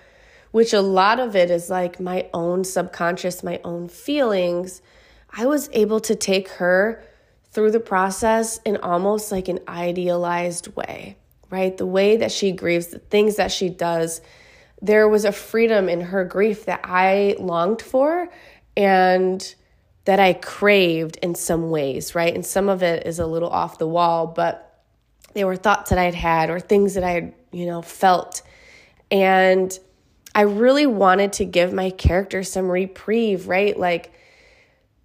which 0.51 0.73
a 0.73 0.81
lot 0.81 1.19
of 1.19 1.35
it 1.35 1.51
is 1.51 1.69
like 1.69 1.99
my 1.99 2.29
own 2.33 2.63
subconscious, 2.63 3.43
my 3.43 3.59
own 3.63 3.89
feelings. 3.89 4.81
I 5.29 5.45
was 5.45 5.69
able 5.73 5.99
to 6.01 6.15
take 6.15 6.49
her 6.49 7.03
through 7.51 7.71
the 7.71 7.79
process 7.79 8.59
in 8.65 8.77
almost 8.77 9.31
like 9.31 9.47
an 9.47 9.59
idealized 9.67 10.75
way 10.75 11.17
right? 11.49 11.77
The 11.77 11.85
way 11.85 12.17
that 12.17 12.31
she 12.31 12.51
grieves, 12.51 12.87
the 12.87 12.99
things 12.99 13.35
that 13.37 13.51
she 13.51 13.69
does, 13.69 14.21
there 14.81 15.07
was 15.07 15.25
a 15.25 15.31
freedom 15.31 15.89
in 15.89 16.01
her 16.01 16.25
grief 16.25 16.65
that 16.65 16.81
I 16.83 17.35
longed 17.39 17.81
for 17.81 18.27
and 18.75 19.55
that 20.05 20.19
I 20.19 20.33
craved 20.33 21.17
in 21.21 21.33
some 21.33 21.69
ways, 21.69 22.13
right? 22.13 22.33
And 22.33 22.45
some 22.45 22.69
of 22.69 22.83
it 22.83 23.07
is 23.07 23.19
a 23.19 23.25
little 23.25 23.49
off 23.49 23.77
the 23.77 23.87
wall, 23.87 24.27
but 24.27 24.64
they 25.35 25.43
were 25.43 25.55
thoughts 25.55 25.91
that 25.91 25.99
I'd 25.99 26.15
had 26.15 26.49
or 26.49 26.59
things 26.59 26.95
that 26.95 27.03
I 27.03 27.11
had, 27.11 27.33
you 27.51 27.67
know, 27.67 27.81
felt. 27.83 28.41
And 29.11 29.77
I 30.33 30.41
really 30.41 30.87
wanted 30.87 31.33
to 31.33 31.45
give 31.45 31.71
my 31.73 31.91
character 31.91 32.41
some 32.41 32.71
reprieve, 32.71 33.47
right? 33.47 33.77
Like, 33.77 34.11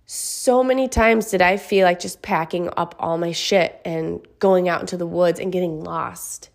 so 0.06 0.64
many 0.64 0.88
times 0.88 1.30
did 1.30 1.42
I 1.42 1.56
feel 1.56 1.84
like 1.84 2.00
just 2.00 2.22
packing 2.22 2.70
up 2.76 2.94
all 2.98 3.18
my 3.18 3.32
shit 3.32 3.80
and 3.84 4.20
going 4.38 4.68
out 4.68 4.80
into 4.80 4.96
the 4.96 5.06
woods 5.06 5.38
and 5.38 5.52
getting 5.52 5.84
lost 5.84 6.48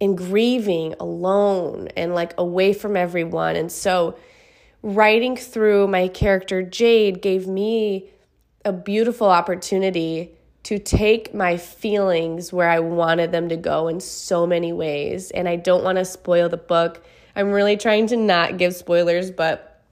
and 0.00 0.16
grieving 0.16 0.94
alone 1.00 1.88
and 1.96 2.14
like 2.14 2.34
away 2.38 2.72
from 2.72 2.96
everyone. 2.96 3.56
And 3.56 3.70
so, 3.70 4.16
writing 4.82 5.36
through 5.36 5.88
my 5.88 6.08
character 6.08 6.62
Jade 6.62 7.20
gave 7.20 7.46
me 7.46 8.10
a 8.64 8.72
beautiful 8.72 9.28
opportunity 9.28 10.32
to 10.64 10.78
take 10.78 11.34
my 11.34 11.56
feelings 11.56 12.52
where 12.52 12.68
I 12.68 12.80
wanted 12.80 13.32
them 13.32 13.48
to 13.48 13.56
go 13.56 13.88
in 13.88 14.00
so 14.00 14.46
many 14.46 14.72
ways. 14.72 15.30
And 15.30 15.48
I 15.48 15.56
don't 15.56 15.82
want 15.82 15.98
to 15.98 16.04
spoil 16.04 16.48
the 16.48 16.56
book. 16.56 17.04
I'm 17.34 17.50
really 17.50 17.76
trying 17.76 18.06
to 18.08 18.16
not 18.16 18.58
give 18.58 18.74
spoilers, 18.74 19.30
but 19.30 19.82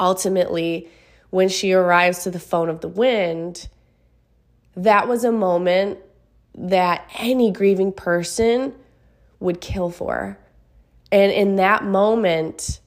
ultimately, 0.00 0.88
when 1.30 1.48
she 1.48 1.72
arrives 1.72 2.22
to 2.22 2.30
the 2.30 2.40
phone 2.40 2.68
of 2.68 2.80
the 2.80 2.88
wind, 2.88 3.68
that 4.76 5.08
was 5.08 5.24
a 5.24 5.32
moment 5.32 5.98
that 6.54 7.08
any 7.18 7.50
grieving 7.50 7.92
person 7.92 8.74
would 9.40 9.60
kill 9.60 9.90
for. 9.90 10.38
And 11.12 11.30
in 11.30 11.56
that 11.56 11.84
moment, 11.84 12.80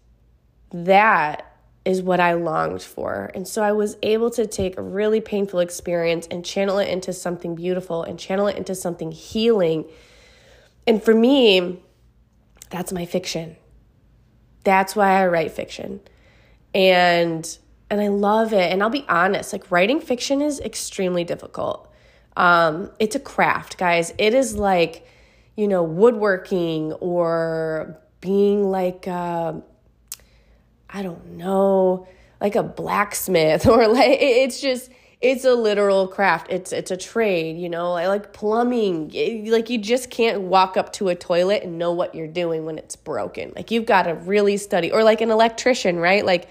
that 0.71 1.48
is 1.85 2.01
what 2.01 2.19
I 2.19 2.33
longed 2.33 2.81
for. 2.81 3.31
And 3.33 3.47
so 3.47 3.63
I 3.63 3.71
was 3.71 3.97
able 4.03 4.29
to 4.31 4.45
take 4.45 4.77
a 4.77 4.81
really 4.81 5.21
painful 5.21 5.59
experience 5.59 6.27
and 6.29 6.43
channel 6.45 6.77
it 6.77 6.89
into 6.89 7.13
something 7.13 7.55
beautiful 7.55 8.03
and 8.03 8.19
channel 8.19 8.47
it 8.47 8.57
into 8.57 8.75
something 8.75 9.11
healing. 9.11 9.85
And 10.85 11.01
for 11.01 11.13
me, 11.13 11.81
that's 12.69 12.91
my 12.91 13.05
fiction. 13.05 13.55
That's 14.63 14.95
why 14.95 15.21
I 15.21 15.27
write 15.27 15.51
fiction. 15.51 16.01
And 16.73 17.57
and 17.89 18.01
I 18.01 18.09
love 18.09 18.53
it. 18.53 18.71
And 18.71 18.83
I'll 18.83 18.91
be 18.91 19.05
honest, 19.09 19.51
like 19.51 19.71
writing 19.71 19.99
fiction 19.99 20.41
is 20.41 20.59
extremely 20.59 21.23
difficult. 21.23 21.91
Um, 22.37 22.91
it's 22.99 23.15
a 23.15 23.19
craft, 23.19 23.77
guys. 23.77 24.13
It 24.19 24.35
is 24.35 24.55
like, 24.55 25.07
you 25.55 25.67
know, 25.67 25.81
woodworking 25.81 26.93
or 26.93 27.99
being 28.21 28.69
like, 28.69 29.07
uh, 29.07 29.53
I 30.91 31.01
don't 31.03 31.37
know, 31.37 32.07
like 32.41 32.55
a 32.55 32.63
blacksmith 32.63 33.67
or 33.67 33.87
like 33.87 34.17
it's 34.19 34.59
just 34.61 34.91
it's 35.21 35.43
a 35.43 35.53
literal 35.53 36.07
craft. 36.07 36.47
It's 36.49 36.71
it's 36.71 36.91
a 36.91 36.97
trade, 36.97 37.57
you 37.57 37.69
know, 37.69 37.91
like, 37.91 38.31
plumbing. 38.31 39.11
Like 39.51 39.69
you 39.69 39.77
just 39.77 40.09
can't 40.09 40.41
walk 40.41 40.77
up 40.77 40.93
to 40.93 41.09
a 41.09 41.15
toilet 41.15 41.63
and 41.63 41.77
know 41.77 41.91
what 41.91 42.15
you're 42.15 42.27
doing 42.27 42.65
when 42.65 42.77
it's 42.77 42.95
broken. 42.95 43.51
Like 43.55 43.69
you've 43.69 43.85
got 43.85 44.03
to 44.03 44.13
really 44.13 44.55
study 44.57 44.91
or 44.91 45.03
like 45.03 45.19
an 45.21 45.29
electrician, 45.29 45.97
right? 45.97 46.25
Like 46.25 46.47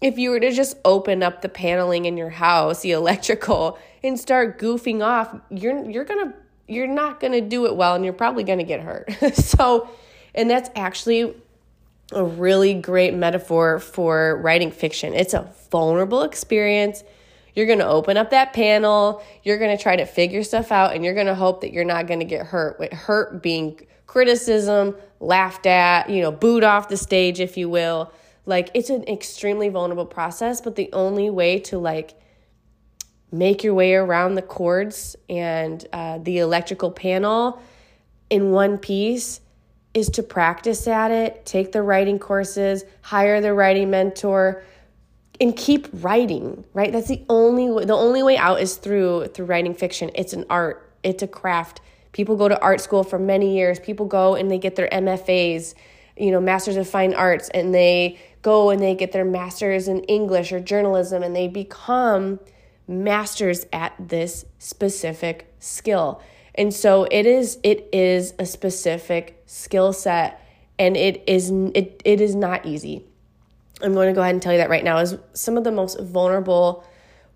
if 0.00 0.18
you 0.18 0.30
were 0.30 0.40
to 0.40 0.50
just 0.50 0.78
open 0.84 1.22
up 1.22 1.42
the 1.42 1.50
paneling 1.50 2.06
in 2.06 2.16
your 2.16 2.30
house, 2.30 2.80
the 2.80 2.92
electrical, 2.92 3.78
and 4.02 4.18
start 4.18 4.58
goofing 4.58 5.04
off, 5.04 5.38
you're 5.50 5.88
you're 5.88 6.04
gonna 6.04 6.32
you're 6.68 6.86
not 6.86 7.20
gonna 7.20 7.42
do 7.42 7.66
it 7.66 7.76
well, 7.76 7.94
and 7.94 8.04
you're 8.04 8.14
probably 8.14 8.44
gonna 8.44 8.64
get 8.64 8.80
hurt. 8.80 9.12
so, 9.34 9.90
and 10.34 10.48
that's 10.48 10.70
actually 10.74 11.34
a 12.12 12.24
really 12.24 12.74
great 12.74 13.14
metaphor 13.14 13.78
for 13.78 14.40
writing 14.42 14.70
fiction. 14.70 15.14
It's 15.14 15.34
a 15.34 15.52
vulnerable 15.70 16.22
experience. 16.22 17.04
You're 17.54 17.66
going 17.66 17.78
to 17.80 17.88
open 17.88 18.16
up 18.16 18.30
that 18.30 18.52
panel, 18.52 19.22
you're 19.42 19.58
going 19.58 19.76
to 19.76 19.82
try 19.82 19.96
to 19.96 20.04
figure 20.06 20.42
stuff 20.42 20.70
out, 20.70 20.94
and 20.94 21.04
you're 21.04 21.14
going 21.14 21.26
to 21.26 21.34
hope 21.34 21.62
that 21.62 21.72
you're 21.72 21.84
not 21.84 22.06
going 22.06 22.20
to 22.20 22.26
get 22.26 22.46
hurt. 22.46 22.78
With 22.78 22.92
hurt 22.92 23.42
being 23.42 23.80
criticism, 24.06 24.96
laughed 25.18 25.66
at, 25.66 26.08
you 26.08 26.22
know, 26.22 26.32
booed 26.32 26.64
off 26.64 26.88
the 26.88 26.96
stage, 26.96 27.40
if 27.40 27.56
you 27.56 27.68
will. 27.68 28.12
Like 28.46 28.70
it's 28.74 28.90
an 28.90 29.04
extremely 29.08 29.68
vulnerable 29.68 30.06
process, 30.06 30.60
but 30.60 30.76
the 30.76 30.90
only 30.92 31.30
way 31.30 31.58
to 31.60 31.78
like 31.78 32.14
make 33.32 33.62
your 33.62 33.74
way 33.74 33.94
around 33.94 34.34
the 34.34 34.42
cords 34.42 35.14
and 35.28 35.86
uh, 35.92 36.18
the 36.18 36.38
electrical 36.38 36.90
panel 36.90 37.60
in 38.28 38.50
one 38.50 38.78
piece 38.78 39.40
is 39.94 40.08
to 40.10 40.22
practice 40.22 40.86
at 40.86 41.10
it, 41.10 41.44
take 41.44 41.72
the 41.72 41.82
writing 41.82 42.18
courses, 42.18 42.84
hire 43.02 43.40
the 43.40 43.52
writing 43.52 43.90
mentor, 43.90 44.62
and 45.40 45.56
keep 45.56 45.88
writing. 45.92 46.64
Right? 46.74 46.92
That's 46.92 47.08
the 47.08 47.24
only 47.28 47.70
way, 47.70 47.84
the 47.84 47.94
only 47.94 48.22
way 48.22 48.36
out 48.36 48.60
is 48.60 48.76
through 48.76 49.28
through 49.28 49.46
writing 49.46 49.74
fiction. 49.74 50.10
It's 50.14 50.32
an 50.32 50.44
art. 50.48 50.92
It's 51.02 51.22
a 51.22 51.28
craft. 51.28 51.80
People 52.12 52.36
go 52.36 52.48
to 52.48 52.60
art 52.60 52.80
school 52.80 53.04
for 53.04 53.18
many 53.18 53.56
years. 53.56 53.80
People 53.80 54.06
go 54.06 54.34
and 54.34 54.50
they 54.50 54.58
get 54.58 54.76
their 54.76 54.88
MFAs, 54.88 55.74
you 56.16 56.30
know, 56.30 56.40
Masters 56.40 56.76
of 56.76 56.88
Fine 56.88 57.14
Arts, 57.14 57.48
and 57.50 57.74
they 57.74 58.18
go 58.42 58.70
and 58.70 58.82
they 58.82 58.94
get 58.94 59.12
their 59.12 59.24
masters 59.24 59.88
in 59.88 60.00
English 60.04 60.52
or 60.52 60.60
journalism 60.60 61.22
and 61.22 61.36
they 61.36 61.48
become 61.48 62.40
masters 62.88 63.66
at 63.72 63.94
this 63.98 64.44
specific 64.58 65.52
skill. 65.58 66.20
And 66.60 66.74
so 66.74 67.04
it 67.10 67.24
is 67.24 67.58
it 67.62 67.88
is 67.90 68.34
a 68.38 68.44
specific 68.44 69.42
skill 69.46 69.94
set 69.94 70.46
and 70.78 70.94
it 70.94 71.24
is 71.26 71.50
it, 71.50 72.02
it 72.04 72.20
is 72.20 72.34
not 72.34 72.66
easy. 72.66 73.02
I'm 73.82 73.94
going 73.94 74.08
to 74.08 74.12
go 74.12 74.20
ahead 74.20 74.34
and 74.34 74.42
tell 74.42 74.52
you 74.52 74.58
that 74.58 74.68
right 74.68 74.84
now 74.84 74.98
is 74.98 75.16
some 75.32 75.56
of 75.56 75.64
the 75.64 75.72
most 75.72 75.98
vulnerable 76.00 76.84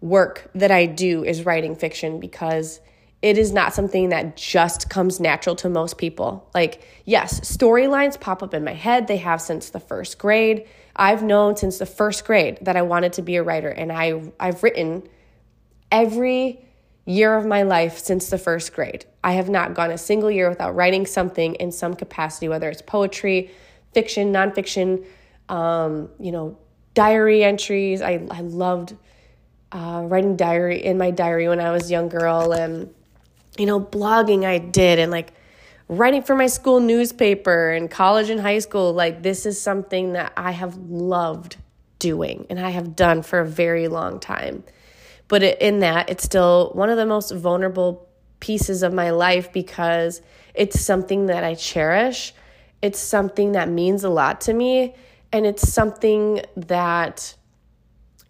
work 0.02 0.50
that 0.54 0.71
I 0.71 0.85
do 0.85 1.25
is 1.25 1.47
writing 1.47 1.75
fiction 1.75 2.21
because 2.21 2.81
it 3.23 3.38
is 3.38 3.50
not 3.50 3.73
something 3.73 4.11
that 4.11 4.37
just 4.37 4.90
comes 4.90 5.19
natural 5.21 5.57
to 5.57 5.71
most 5.71 5.97
people. 5.97 6.47
Like, 6.52 6.87
yes, 7.07 7.40
storylines 7.40 8.21
pop 8.21 8.43
up 8.43 8.52
in 8.52 8.62
my 8.62 8.75
head. 8.75 9.07
They 9.07 9.16
have 9.16 9.40
since 9.40 9.71
the 9.71 9.81
first 9.81 10.19
grade. 10.19 10.69
I've 10.97 11.23
known 11.23 11.57
since 11.57 11.78
the 11.78 11.87
first 11.87 12.26
grade 12.26 12.59
that 12.61 12.76
I 12.76 12.83
wanted 12.83 13.14
to 13.14 13.23
be 13.23 13.37
a 13.37 13.43
writer, 13.43 13.71
and 13.71 13.90
I 13.90 14.21
I've 14.38 14.62
written 14.62 15.09
every 15.90 16.62
year 17.07 17.37
of 17.37 17.47
my 17.47 17.63
life 17.63 17.99
since 17.99 18.31
the 18.31 18.39
first 18.39 18.73
grade. 18.73 19.05
I 19.23 19.33
have 19.33 19.49
not 19.49 19.75
gone 19.75 19.91
a 19.91 19.99
single 19.99 20.31
year 20.31 20.49
without 20.49 20.75
writing 20.75 21.07
something 21.07 21.55
in 21.57 21.71
some 21.71 21.95
capacity, 21.95 22.49
whether 22.49 22.69
it's 22.69 22.83
poetry, 22.83 23.51
fiction, 23.93 24.33
nonfiction, 24.33 25.05
um, 25.49 26.09
you 26.19 26.33
know, 26.33 26.57
diary 26.95 27.45
entries. 27.45 28.01
I, 28.01 28.27
I 28.31 28.41
loved 28.41 28.97
uh, 29.73 30.05
writing 30.07 30.37
diary 30.37 30.85
in 30.85 30.97
my 30.97 31.11
diary 31.11 31.49
when 31.49 31.61
I 31.61 31.73
was 31.73 31.89
a 31.89 31.93
young 31.93 32.09
girl 32.09 32.53
and, 32.53 32.93
you 33.59 33.67
know, 33.67 33.81
blogging 33.81 34.45
I 34.45 34.59
did 34.59 34.99
and 34.99 35.11
like 35.11 35.33
writing 35.89 36.23
for 36.23 36.35
my 36.35 36.47
school 36.47 36.81
newspaper 36.81 37.71
and 37.71 37.91
college 37.91 38.31
and 38.31 38.41
high 38.41 38.61
school. 38.61 38.93
Like, 38.93 39.23
this 39.23 39.45
is 39.45 39.61
something 39.61 40.15
that 40.15 40.33
I 40.37 40.53
have 40.53 40.77
loved 40.77 41.57
doing 41.99 42.47
and 42.49 42.59
I 42.59 42.71
have 42.71 42.97
done 42.97 43.23
for 43.23 43.41
a 43.41 43.47
very 43.47 43.89
long 43.89 44.21
time. 44.21 44.65
But 45.28 45.43
in 45.43 45.81
that, 45.81 46.11
it's 46.11 46.25
still 46.25 46.71
one 46.75 46.90
of 46.90 46.97
the 46.97 47.07
most 47.07 47.31
vulnerable 47.33 48.09
pieces 48.40 48.83
of 48.83 48.93
my 48.93 49.11
life 49.11 49.52
because 49.52 50.21
it's 50.54 50.81
something 50.81 51.26
that 51.26 51.43
I 51.45 51.54
cherish. 51.54 52.35
It's 52.83 52.99
something 52.99 53.52
that 53.52 53.69
means 53.69 54.04
a 54.04 54.11
lot 54.11 54.43
to 54.43 54.52
me. 54.52 54.95
And 55.33 55.47
it's 55.47 55.73
something 55.73 56.43
that, 56.57 57.35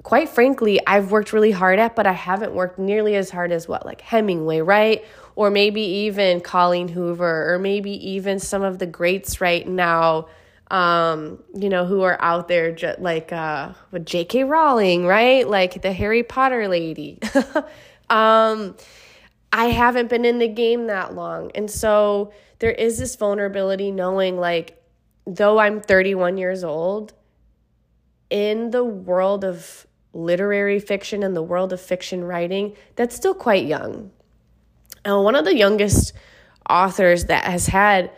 quite 0.03 0.29
frankly, 0.29 0.81
I've 0.87 1.11
worked 1.11 1.33
really 1.33 1.51
hard 1.51 1.79
at, 1.79 1.97
but 1.97 2.07
I 2.07 2.13
haven't 2.13 2.55
worked 2.55 2.79
nearly 2.79 3.17
as 3.17 3.31
hard 3.31 3.51
as 3.53 3.67
what, 3.67 3.85
like 3.85 4.01
Hemingway, 4.01 4.61
right? 4.61 5.05
Or 5.35 5.51
maybe 5.51 5.83
even 5.83 6.41
Colleen 6.41 6.89
Hoover, 6.89 7.53
or 7.53 7.59
maybe 7.59 7.91
even 8.11 8.39
some 8.39 8.63
of 8.63 8.79
the 8.79 8.87
greats 8.87 9.41
right 9.41 9.67
now 9.67 10.29
um, 10.75 11.41
you 11.55 11.69
know, 11.69 11.87
who 11.87 12.03
are 12.03 12.21
out 12.21 12.49
there 12.49 12.73
just 12.73 12.99
like 12.99 13.33
uh 13.33 13.75
with 13.93 14.05
J.K. 14.05 14.43
Rowling, 14.43 15.07
right? 15.07 15.49
Like 15.49 15.83
the 15.83 15.93
Harry 15.93 16.25
Potter 16.25 16.67
lady. 16.67 17.21
um 18.11 18.77
I 19.53 19.67
haven't 19.67 20.11
been 20.11 20.25
in 20.25 20.41
the 20.41 20.49
game 20.49 20.89
that 20.89 21.15
long. 21.15 21.53
And 21.55 21.71
so 21.71 22.33
there 22.59 22.73
is 22.73 22.99
this 22.99 23.15
vulnerability 23.15 23.93
knowing 23.93 24.37
like 24.37 24.83
though 25.29 25.61
I'm 25.61 25.81
31 25.81 26.39
years 26.39 26.65
old 26.65 27.13
in 28.29 28.73
the 28.73 28.83
world 28.83 29.45
of 29.45 29.87
literary 30.13 30.81
fiction 30.81 31.23
and 31.23 31.37
the 31.37 31.43
world 31.43 31.73
of 31.73 31.81
fiction 31.81 32.25
writing, 32.25 32.75
that's 32.97 33.15
still 33.15 33.35
quite 33.35 33.65
young. 33.65 34.11
And 35.05 35.23
one 35.23 35.37
of 35.37 35.45
the 35.45 35.57
youngest 35.57 36.15
authors 36.69 37.27
that 37.27 37.45
has 37.45 37.69
had 37.69 38.11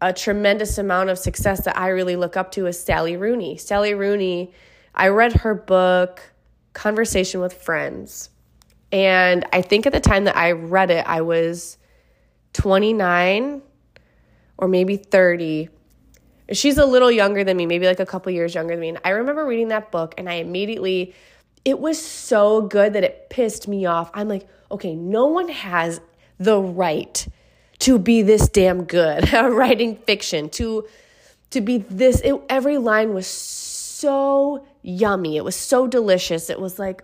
a 0.00 0.12
tremendous 0.12 0.78
amount 0.78 1.10
of 1.10 1.18
success 1.18 1.64
that 1.64 1.76
I 1.76 1.88
really 1.88 2.16
look 2.16 2.36
up 2.36 2.52
to 2.52 2.66
is 2.66 2.82
Sally 2.82 3.16
Rooney. 3.16 3.56
Sally 3.58 3.94
Rooney, 3.94 4.52
I 4.94 5.08
read 5.08 5.32
her 5.34 5.54
book, 5.54 6.22
Conversation 6.72 7.40
with 7.40 7.52
Friends. 7.52 8.30
And 8.92 9.44
I 9.52 9.62
think 9.62 9.86
at 9.86 9.92
the 9.92 10.00
time 10.00 10.24
that 10.24 10.36
I 10.36 10.52
read 10.52 10.90
it, 10.90 11.06
I 11.06 11.20
was 11.20 11.78
29 12.54 13.62
or 14.56 14.68
maybe 14.68 14.96
30. 14.96 15.68
She's 16.52 16.78
a 16.78 16.86
little 16.86 17.10
younger 17.10 17.44
than 17.44 17.56
me, 17.56 17.66
maybe 17.66 17.86
like 17.86 18.00
a 18.00 18.06
couple 18.06 18.32
years 18.32 18.54
younger 18.54 18.74
than 18.74 18.80
me. 18.80 18.88
And 18.88 18.98
I 19.04 19.10
remember 19.10 19.46
reading 19.46 19.68
that 19.68 19.92
book 19.92 20.14
and 20.18 20.28
I 20.28 20.34
immediately, 20.34 21.14
it 21.64 21.78
was 21.78 22.04
so 22.04 22.62
good 22.62 22.94
that 22.94 23.04
it 23.04 23.30
pissed 23.30 23.68
me 23.68 23.86
off. 23.86 24.10
I'm 24.14 24.28
like, 24.28 24.48
okay, 24.70 24.94
no 24.94 25.26
one 25.26 25.48
has 25.48 26.00
the 26.38 26.58
right 26.58 27.26
to 27.80 27.98
be 27.98 28.22
this 28.22 28.48
damn 28.48 28.84
good 28.84 29.32
writing 29.32 29.96
fiction 29.96 30.48
to 30.50 30.86
to 31.50 31.60
be 31.60 31.78
this 31.78 32.20
it, 32.20 32.34
every 32.48 32.78
line 32.78 33.12
was 33.12 33.26
so 33.26 34.64
yummy 34.82 35.36
it 35.36 35.44
was 35.44 35.56
so 35.56 35.86
delicious 35.86 36.48
it 36.48 36.60
was 36.60 36.78
like 36.78 37.02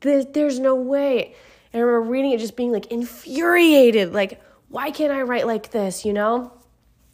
there, 0.00 0.24
there's 0.24 0.58
no 0.58 0.74
way 0.74 1.34
and 1.72 1.80
i 1.80 1.84
remember 1.84 2.10
reading 2.10 2.32
it 2.32 2.38
just 2.38 2.56
being 2.56 2.72
like 2.72 2.86
infuriated 2.86 4.12
like 4.12 4.40
why 4.68 4.90
can't 4.90 5.12
i 5.12 5.22
write 5.22 5.46
like 5.46 5.70
this 5.70 6.04
you 6.04 6.12
know 6.12 6.52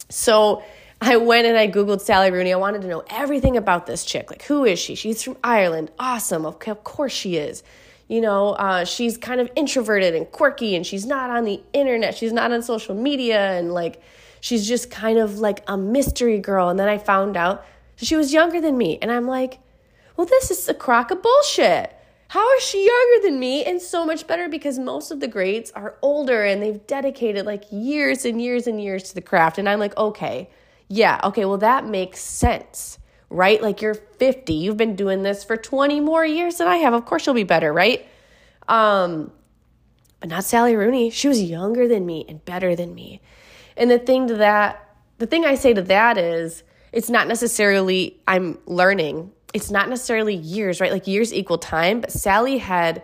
so 0.08 0.62
I 0.98 1.18
went 1.18 1.46
and 1.46 1.58
I 1.58 1.68
Googled 1.68 2.00
Sally 2.00 2.30
Rooney. 2.30 2.52
I 2.52 2.56
wanted 2.56 2.82
to 2.82 2.88
know 2.88 3.04
everything 3.10 3.56
about 3.56 3.86
this 3.86 4.04
chick. 4.04 4.30
Like, 4.30 4.42
who 4.42 4.64
is 4.64 4.78
she? 4.78 4.94
She's 4.94 5.22
from 5.22 5.36
Ireland. 5.44 5.90
Awesome. 5.98 6.46
Of 6.46 6.58
course 6.84 7.12
she 7.12 7.36
is 7.36 7.62
you 8.08 8.20
know, 8.20 8.50
uh, 8.50 8.84
she's 8.84 9.16
kind 9.16 9.40
of 9.40 9.50
introverted 9.56 10.14
and 10.14 10.30
quirky 10.30 10.76
and 10.76 10.86
she's 10.86 11.06
not 11.06 11.30
on 11.30 11.44
the 11.44 11.60
internet. 11.72 12.16
She's 12.16 12.32
not 12.32 12.52
on 12.52 12.62
social 12.62 12.94
media 12.94 13.58
and 13.58 13.72
like 13.72 14.00
she's 14.40 14.66
just 14.68 14.90
kind 14.90 15.18
of 15.18 15.38
like 15.38 15.64
a 15.66 15.76
mystery 15.76 16.38
girl. 16.38 16.68
And 16.68 16.78
then 16.78 16.88
I 16.88 16.98
found 16.98 17.36
out 17.36 17.64
she 17.96 18.14
was 18.14 18.32
younger 18.32 18.60
than 18.60 18.78
me. 18.78 18.98
And 19.02 19.10
I'm 19.10 19.26
like, 19.26 19.58
well, 20.16 20.26
this 20.26 20.50
is 20.50 20.68
a 20.68 20.74
crock 20.74 21.10
of 21.10 21.22
bullshit. 21.22 21.92
How 22.28 22.56
is 22.56 22.62
she 22.62 22.86
younger 22.86 23.28
than 23.28 23.40
me 23.40 23.64
and 23.64 23.80
so 23.80 24.04
much 24.04 24.26
better? 24.26 24.48
Because 24.48 24.78
most 24.78 25.10
of 25.10 25.20
the 25.20 25.28
greats 25.28 25.70
are 25.72 25.96
older 26.02 26.44
and 26.44 26.62
they've 26.62 26.84
dedicated 26.86 27.46
like 27.46 27.64
years 27.70 28.24
and 28.24 28.40
years 28.40 28.66
and 28.66 28.80
years 28.80 29.04
to 29.04 29.14
the 29.14 29.20
craft. 29.20 29.58
And 29.58 29.68
I'm 29.68 29.78
like, 29.78 29.96
okay, 29.96 30.48
yeah, 30.88 31.20
okay, 31.24 31.44
well, 31.44 31.58
that 31.58 31.86
makes 31.86 32.20
sense 32.20 32.98
right? 33.30 33.60
Like 33.60 33.82
you're 33.82 33.94
50, 33.94 34.52
you've 34.52 34.76
been 34.76 34.96
doing 34.96 35.22
this 35.22 35.44
for 35.44 35.56
20 35.56 36.00
more 36.00 36.24
years 36.24 36.56
than 36.56 36.68
I 36.68 36.76
have. 36.78 36.94
Of 36.94 37.04
course 37.04 37.26
you'll 37.26 37.34
be 37.34 37.44
better, 37.44 37.72
right? 37.72 38.06
Um, 38.68 39.32
but 40.20 40.28
not 40.30 40.44
Sally 40.44 40.76
Rooney. 40.76 41.10
She 41.10 41.28
was 41.28 41.42
younger 41.42 41.88
than 41.88 42.06
me 42.06 42.24
and 42.28 42.44
better 42.44 42.74
than 42.74 42.94
me. 42.94 43.20
And 43.76 43.90
the 43.90 43.98
thing 43.98 44.28
to 44.28 44.36
that, 44.36 44.96
the 45.18 45.26
thing 45.26 45.44
I 45.44 45.54
say 45.54 45.74
to 45.74 45.82
that 45.82 46.18
is, 46.18 46.62
it's 46.92 47.10
not 47.10 47.28
necessarily 47.28 48.18
I'm 48.26 48.58
learning. 48.66 49.32
It's 49.52 49.70
not 49.70 49.88
necessarily 49.88 50.34
years, 50.34 50.80
right? 50.80 50.92
Like 50.92 51.06
years 51.06 51.32
equal 51.34 51.58
time, 51.58 52.00
but 52.00 52.12
Sally 52.12 52.58
had 52.58 53.02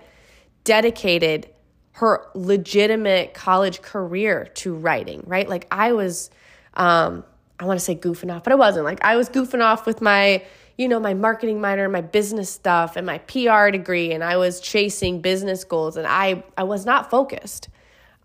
dedicated 0.65 1.49
her 1.93 2.27
legitimate 2.35 3.35
college 3.35 3.83
career 3.83 4.47
to 4.55 4.75
writing, 4.75 5.23
right? 5.27 5.49
Like 5.49 5.67
I 5.71 5.93
was 5.93 6.31
um 6.75 7.25
I 7.62 7.64
want 7.64 7.79
to 7.79 7.85
say 7.85 7.94
goofing 7.94 8.35
off, 8.35 8.42
but 8.42 8.53
I 8.53 8.57
wasn't. 8.57 8.85
Like 8.85 9.05
I 9.05 9.14
was 9.14 9.29
goofing 9.29 9.62
off 9.62 9.87
with 9.87 10.03
my, 10.03 10.44
you 10.77 10.88
know, 10.88 10.98
my 10.98 11.14
marketing 11.14 11.61
minor, 11.61 11.88
my 11.88 12.01
business 12.01 12.51
stuff, 12.51 12.96
and 12.96 13.07
my 13.07 13.18
PR 13.18 13.70
degree, 13.70 14.11
and 14.12 14.25
I 14.25 14.37
was 14.37 14.61
chasing 14.61 15.20
business 15.20 15.62
goals, 15.62 15.96
and 15.96 16.05
I 16.05 16.42
I 16.57 16.64
was 16.64 16.85
not 16.85 17.09
focused 17.09 17.68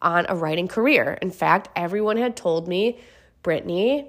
on 0.02 0.26
a 0.28 0.36
writing 0.36 0.68
career. 0.68 1.20
In 1.22 1.30
fact, 1.30 1.70
everyone 1.76 2.18
had 2.18 2.36
told 2.36 2.68
me, 2.68 3.00
Brittany, 3.44 4.08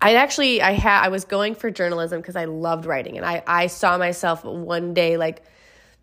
I 0.00 0.14
actually 0.14 0.62
I 0.62 0.72
had 0.72 1.04
I 1.04 1.08
was 1.08 1.24
going 1.24 1.56
for 1.56 1.72
journalism 1.72 2.20
because 2.20 2.36
I 2.36 2.44
loved 2.44 2.86
writing, 2.86 3.16
and 3.16 3.26
I 3.26 3.42
I 3.48 3.66
saw 3.66 3.98
myself 3.98 4.44
one 4.44 4.94
day 4.94 5.16
like 5.16 5.42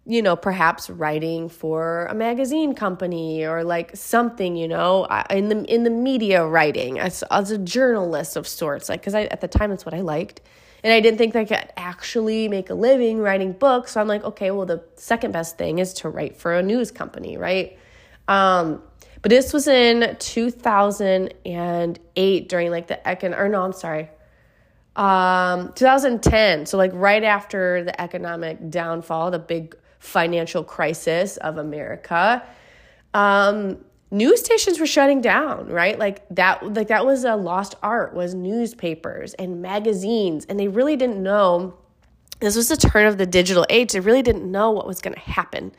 you 0.06 0.22
know, 0.22 0.36
perhaps 0.36 0.90
writing 0.90 1.48
for 1.48 2.08
a 2.08 2.16
magazine 2.16 2.74
company 2.74 3.46
or 3.46 3.64
like 3.64 3.96
something, 3.96 4.56
you 4.56 4.68
know, 4.68 5.06
in 5.30 5.50
the 5.50 5.64
in 5.72 5.84
the 5.84 5.92
media 5.92 6.46
writing 6.46 6.98
as, 6.98 7.24
as 7.30 7.52
a 7.52 7.58
journalist 7.58 8.36
of 8.36 8.48
sorts. 8.48 8.90
Like, 8.90 9.02
because 9.02 9.14
I 9.14 9.26
at 9.26 9.42
the 9.42 9.48
time 9.48 9.70
that's 9.70 9.86
what 9.86 9.94
I 9.94 10.02
liked, 10.02 10.42
and 10.84 10.92
I 10.92 11.02
didn't 11.02 11.20
think 11.20 11.36
I 11.36 11.46
could 11.46 11.72
actually 11.78 12.48
make 12.48 12.72
a 12.72 12.74
living 12.74 13.20
writing 13.20 13.54
books. 13.54 13.92
So 13.92 14.02
I'm 14.02 14.08
like, 14.08 14.24
okay, 14.24 14.50
well, 14.50 14.66
the 14.66 14.84
second 14.96 15.34
best 15.34 15.60
thing 15.60 15.78
is 15.78 15.94
to 15.96 16.10
write 16.10 16.36
for 16.36 16.54
a 16.54 16.64
news 16.64 16.90
company, 16.90 17.38
right? 17.38 17.78
Um, 18.28 18.82
but 19.22 19.30
this 19.30 19.54
was 19.54 19.68
in 19.68 20.16
2008 20.18 22.50
during 22.50 22.72
like 22.72 22.88
the 22.88 23.00
econ 23.06 23.38
or 23.38 23.50
no, 23.50 23.62
I'm 23.62 23.74
sorry, 23.74 24.10
um 24.98 25.72
2010 25.76 26.66
so 26.66 26.78
like 26.78 26.92
right 26.94 27.24
after 27.24 27.82
the 27.86 28.02
economic 28.02 28.70
downfall 28.70 29.32
the 29.32 29.40
big 29.40 29.74
financial 30.02 30.64
crisis 30.64 31.38
of 31.38 31.58
America, 31.58 32.44
um, 33.14 33.78
news 34.10 34.42
stations 34.42 34.80
were 34.80 34.86
shutting 34.86 35.22
down, 35.22 35.68
right? 35.68 35.98
Like 35.98 36.28
that, 36.32 36.74
like 36.74 36.88
that 36.90 37.06
was 37.06 37.24
a 37.24 37.36
lost 37.36 37.76
art 37.82 38.14
was 38.14 38.34
newspapers 38.34 39.34
and 39.36 39.62
magazines, 39.62 40.46
and 40.46 40.60
they 40.60 40.68
really 40.68 40.98
didn't 40.98 41.22
know. 41.22 41.76
This 42.40 42.56
was 42.56 42.68
the 42.68 42.78
turn 42.78 43.06
of 43.06 43.18
the 43.18 43.28
digital 43.28 43.66
age. 43.70 43.94
They 43.94 44.00
really 44.00 44.24
didn't 44.24 44.50
know 44.52 44.72
what 44.72 44.88
was 44.88 45.00
going 45.00 45.14
to 45.14 45.20
happen 45.20 45.72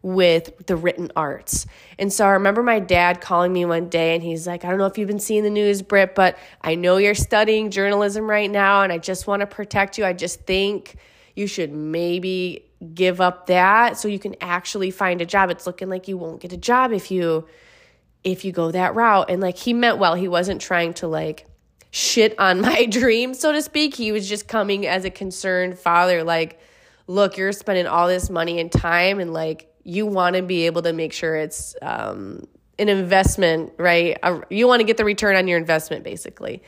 with 0.00 0.66
the 0.66 0.76
written 0.76 1.10
arts. 1.16 1.66
And 1.98 2.12
so 2.12 2.26
I 2.26 2.32
remember 2.32 2.62
my 2.62 2.78
dad 2.78 3.20
calling 3.20 3.52
me 3.52 3.64
one 3.64 3.88
day 3.88 4.14
and 4.14 4.22
he's 4.22 4.46
like, 4.46 4.64
I 4.64 4.68
don't 4.68 4.78
know 4.78 4.86
if 4.86 4.98
you've 4.98 5.08
been 5.08 5.18
seeing 5.18 5.42
the 5.42 5.50
news, 5.50 5.80
Britt, 5.80 6.14
but 6.14 6.38
I 6.60 6.74
know 6.74 6.98
you're 6.98 7.14
studying 7.14 7.70
journalism 7.70 8.28
right 8.28 8.50
now 8.50 8.82
and 8.82 8.92
I 8.92 8.98
just 8.98 9.26
want 9.26 9.40
to 9.40 9.46
protect 9.46 9.96
you. 9.96 10.04
I 10.04 10.12
just 10.12 10.42
think 10.42 10.96
you 11.34 11.46
should 11.46 11.72
maybe 11.72 12.66
give 12.84 13.20
up 13.20 13.46
that 13.46 13.96
so 13.96 14.08
you 14.08 14.18
can 14.18 14.36
actually 14.40 14.90
find 14.90 15.20
a 15.20 15.26
job. 15.26 15.50
It's 15.50 15.66
looking 15.66 15.88
like 15.88 16.08
you 16.08 16.16
won't 16.16 16.40
get 16.40 16.52
a 16.52 16.56
job 16.56 16.92
if 16.92 17.10
you 17.10 17.46
if 18.22 18.44
you 18.44 18.52
go 18.52 18.70
that 18.70 18.94
route. 18.94 19.30
And 19.30 19.40
like 19.40 19.56
he 19.56 19.72
meant 19.72 19.98
well. 19.98 20.14
He 20.14 20.28
wasn't 20.28 20.60
trying 20.60 20.94
to 20.94 21.08
like 21.08 21.46
shit 21.90 22.38
on 22.38 22.60
my 22.62 22.86
dream, 22.86 23.34
so 23.34 23.52
to 23.52 23.62
speak. 23.62 23.94
He 23.94 24.12
was 24.12 24.28
just 24.28 24.48
coming 24.48 24.86
as 24.86 25.04
a 25.04 25.10
concerned 25.10 25.78
father 25.78 26.24
like, 26.24 26.60
look, 27.06 27.36
you're 27.36 27.52
spending 27.52 27.86
all 27.86 28.08
this 28.08 28.30
money 28.30 28.60
and 28.60 28.70
time 28.70 29.20
and 29.20 29.32
like 29.32 29.70
you 29.82 30.06
want 30.06 30.36
to 30.36 30.42
be 30.42 30.66
able 30.66 30.82
to 30.82 30.92
make 30.92 31.12
sure 31.12 31.36
it's 31.36 31.76
um 31.82 32.46
an 32.78 32.88
investment, 32.88 33.72
right? 33.78 34.18
You 34.50 34.66
want 34.66 34.80
to 34.80 34.84
get 34.84 34.96
the 34.96 35.04
return 35.04 35.36
on 35.36 35.46
your 35.46 35.58
investment 35.58 36.02
basically. 36.02 36.62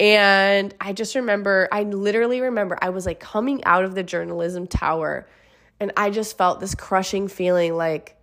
And 0.00 0.74
I 0.80 0.94
just 0.94 1.14
remember, 1.14 1.68
I 1.70 1.82
literally 1.82 2.40
remember 2.40 2.78
I 2.80 2.88
was 2.88 3.04
like 3.04 3.20
coming 3.20 3.62
out 3.64 3.84
of 3.84 3.94
the 3.94 4.02
journalism 4.02 4.66
tower 4.66 5.28
and 5.78 5.92
I 5.94 6.08
just 6.08 6.38
felt 6.38 6.58
this 6.58 6.74
crushing 6.74 7.28
feeling 7.28 7.76
like, 7.76 8.16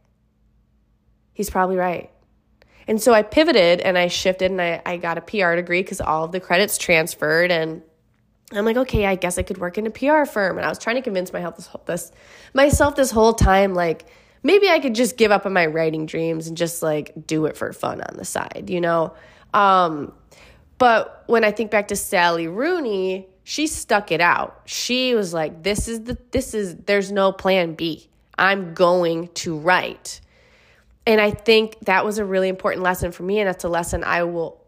he's 1.34 1.52
probably 1.52 1.78
right. 1.78 2.10
And 2.88 3.00
so 3.00 3.14
I 3.14 3.22
pivoted 3.22 3.80
and 3.82 3.96
I 3.96 4.08
shifted 4.08 4.50
and 4.50 4.60
I, 4.60 4.82
I 4.88 4.98
got 4.98 5.20
a 5.20 5.22
PR 5.22 5.56
degree 5.56 5.84
because 5.84 6.02
all 6.02 6.24
of 6.24 6.32
the 6.32 6.40
credits 6.40 6.80
transferred. 6.80 7.52
And 7.52 7.84
I'm 8.54 8.66
like, 8.66 8.78
okay, 8.78 9.06
I 9.06 9.14
guess 9.14 9.38
I 9.38 9.44
could 9.44 9.60
work 9.60 9.78
in 9.78 9.86
a 9.86 9.92
PR 9.92 10.26
firm. 10.26 10.58
And 10.58 10.66
I 10.66 10.70
was 10.70 10.80
trying 10.80 10.96
to 10.96 11.02
convince 11.04 11.32
myself 11.32 11.58
this, 11.58 11.70
this 11.86 12.12
myself 12.56 12.96
this 12.96 13.12
whole 13.12 13.34
time, 13.34 13.76
like, 13.76 14.06
maybe 14.42 14.68
I 14.70 14.80
could 14.80 14.96
just 14.96 15.16
give 15.16 15.30
up 15.30 15.46
on 15.46 15.54
my 15.54 15.68
writing 15.68 16.08
dreams 16.08 16.48
and 16.48 16.58
just 16.58 16.82
like 16.82 17.28
do 17.28 17.46
it 17.46 17.56
for 17.56 17.72
fun 17.74 18.02
on 18.02 18.18
the 18.18 18.26
side, 18.26 18.68
you 18.70 18.82
know? 18.82 19.14
Um, 19.54 20.14
but 20.78 21.24
when 21.28 21.44
I 21.44 21.52
think 21.52 21.72
back 21.72 21.88
to 21.90 21.96
Sally 21.96 22.48
Rooney, 22.48 23.28
she 23.44 23.68
stuck 23.68 24.12
it 24.12 24.22
out. 24.22 24.62
She 24.66 25.16
was 25.16 25.34
like, 25.34 25.64
this 25.64 25.88
is 25.88 26.04
the, 26.04 26.18
this 26.32 26.54
is, 26.54 26.76
there's 26.76 27.12
no 27.12 27.32
plan 27.32 27.76
B. 27.76 28.10
I'm 28.38 28.74
going 28.74 29.30
to 29.30 29.58
write. 29.58 30.22
And 31.06 31.22
I 31.22 31.32
think 31.32 31.80
that 31.86 32.04
was 32.04 32.18
a 32.18 32.26
really 32.26 32.50
important 32.50 32.84
lesson 32.84 33.12
for 33.12 33.24
me. 33.24 33.40
And 33.40 33.48
that's 33.48 33.64
a 33.64 33.70
lesson 33.70 34.04
I 34.04 34.24
will, 34.24 34.64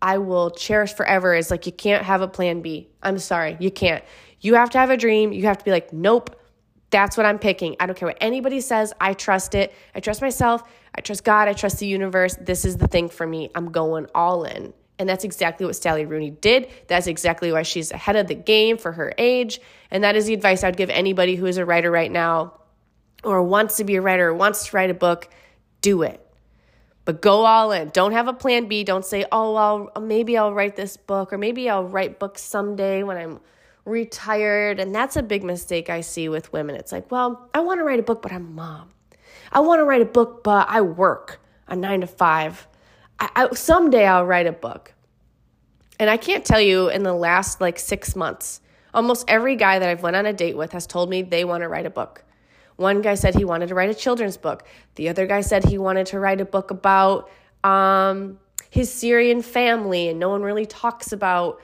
I 0.00 0.18
will 0.18 0.50
cherish 0.50 0.94
forever 0.94 1.34
is 1.34 1.50
like, 1.50 1.66
you 1.66 1.72
can't 1.72 2.04
have 2.04 2.22
a 2.22 2.28
plan 2.28 2.62
B. 2.62 2.88
I'm 3.02 3.18
sorry. 3.18 3.56
You 3.60 3.70
can't. 3.70 4.02
You 4.40 4.54
have 4.54 4.70
to 4.70 4.78
have 4.78 4.90
a 4.90 4.96
dream. 4.96 5.32
You 5.32 5.44
have 5.44 5.58
to 5.58 5.64
be 5.64 5.70
like, 5.70 5.92
nope, 5.92 6.34
that's 6.90 7.16
what 7.16 7.26
I'm 7.26 7.38
picking. 7.38 7.76
I 7.78 7.86
don't 7.86 7.96
care 7.96 8.08
what 8.08 8.18
anybody 8.20 8.60
says. 8.60 8.92
I 9.00 9.12
trust 9.12 9.54
it. 9.54 9.72
I 9.94 10.00
trust 10.00 10.20
myself. 10.20 10.62
I 10.94 11.02
trust 11.02 11.24
God. 11.24 11.48
I 11.48 11.52
trust 11.52 11.78
the 11.78 11.86
universe. 11.86 12.36
This 12.40 12.64
is 12.64 12.78
the 12.78 12.88
thing 12.88 13.08
for 13.08 13.26
me. 13.26 13.50
I'm 13.54 13.70
going 13.70 14.06
all 14.14 14.44
in. 14.44 14.72
And 15.02 15.08
that's 15.08 15.24
exactly 15.24 15.66
what 15.66 15.74
Sally 15.74 16.06
Rooney 16.06 16.30
did. 16.30 16.70
That's 16.86 17.08
exactly 17.08 17.50
why 17.50 17.64
she's 17.64 17.90
ahead 17.90 18.14
of 18.14 18.28
the 18.28 18.36
game 18.36 18.78
for 18.78 18.92
her 18.92 19.12
age. 19.18 19.60
And 19.90 20.04
that 20.04 20.14
is 20.14 20.26
the 20.26 20.32
advice 20.32 20.62
I'd 20.62 20.76
give 20.76 20.90
anybody 20.90 21.34
who 21.34 21.46
is 21.46 21.56
a 21.56 21.64
writer 21.64 21.90
right 21.90 22.10
now 22.10 22.60
or 23.24 23.42
wants 23.42 23.78
to 23.78 23.84
be 23.84 23.96
a 23.96 24.00
writer 24.00 24.28
or 24.28 24.34
wants 24.34 24.68
to 24.68 24.76
write 24.76 24.90
a 24.90 24.94
book. 24.94 25.28
Do 25.80 26.02
it. 26.02 26.24
But 27.04 27.20
go 27.20 27.44
all 27.44 27.72
in. 27.72 27.88
Don't 27.88 28.12
have 28.12 28.28
a 28.28 28.32
plan 28.32 28.68
B. 28.68 28.84
Don't 28.84 29.04
say, 29.04 29.24
oh, 29.32 29.54
well, 29.54 29.90
maybe 30.00 30.38
I'll 30.38 30.54
write 30.54 30.76
this 30.76 30.96
book 30.96 31.32
or 31.32 31.36
maybe 31.36 31.68
I'll 31.68 31.82
write 31.82 32.20
books 32.20 32.40
someday 32.40 33.02
when 33.02 33.16
I'm 33.16 33.40
retired. 33.84 34.78
And 34.78 34.94
that's 34.94 35.16
a 35.16 35.22
big 35.24 35.42
mistake 35.42 35.90
I 35.90 36.02
see 36.02 36.28
with 36.28 36.52
women. 36.52 36.76
It's 36.76 36.92
like, 36.92 37.10
well, 37.10 37.50
I 37.52 37.58
want 37.58 37.80
to 37.80 37.84
write 37.84 37.98
a 37.98 38.04
book, 38.04 38.22
but 38.22 38.30
I'm 38.30 38.46
a 38.46 38.50
mom. 38.50 38.90
I 39.50 39.58
want 39.58 39.80
to 39.80 39.84
write 39.84 40.02
a 40.02 40.04
book, 40.04 40.44
but 40.44 40.68
I 40.68 40.80
work 40.80 41.40
a 41.66 41.74
nine 41.74 42.02
to 42.02 42.06
five. 42.06 42.68
I, 43.18 43.30
I, 43.34 43.54
someday 43.54 44.06
I'll 44.06 44.24
write 44.24 44.46
a 44.46 44.52
book. 44.52 44.91
And 46.02 46.10
I 46.10 46.16
can't 46.16 46.44
tell 46.44 46.60
you 46.60 46.88
in 46.88 47.04
the 47.04 47.14
last 47.14 47.60
like 47.60 47.78
six 47.78 48.16
months, 48.16 48.60
almost 48.92 49.24
every 49.28 49.54
guy 49.54 49.78
that 49.78 49.88
I've 49.88 50.02
went 50.02 50.16
on 50.16 50.26
a 50.26 50.32
date 50.32 50.56
with 50.56 50.72
has 50.72 50.84
told 50.84 51.08
me 51.08 51.22
they 51.22 51.44
want 51.44 51.62
to 51.62 51.68
write 51.68 51.86
a 51.86 51.90
book. 51.90 52.24
One 52.74 53.02
guy 53.02 53.14
said 53.14 53.36
he 53.36 53.44
wanted 53.44 53.68
to 53.68 53.76
write 53.76 53.88
a 53.88 53.94
children's 53.94 54.36
book. 54.36 54.64
The 54.96 55.10
other 55.10 55.28
guy 55.28 55.42
said 55.42 55.64
he 55.64 55.78
wanted 55.78 56.06
to 56.06 56.18
write 56.18 56.40
a 56.40 56.44
book 56.44 56.72
about 56.72 57.30
um, 57.62 58.40
his 58.68 58.92
Syrian 58.92 59.42
family, 59.42 60.08
and 60.08 60.18
no 60.18 60.28
one 60.28 60.42
really 60.42 60.66
talks 60.66 61.12
about 61.12 61.60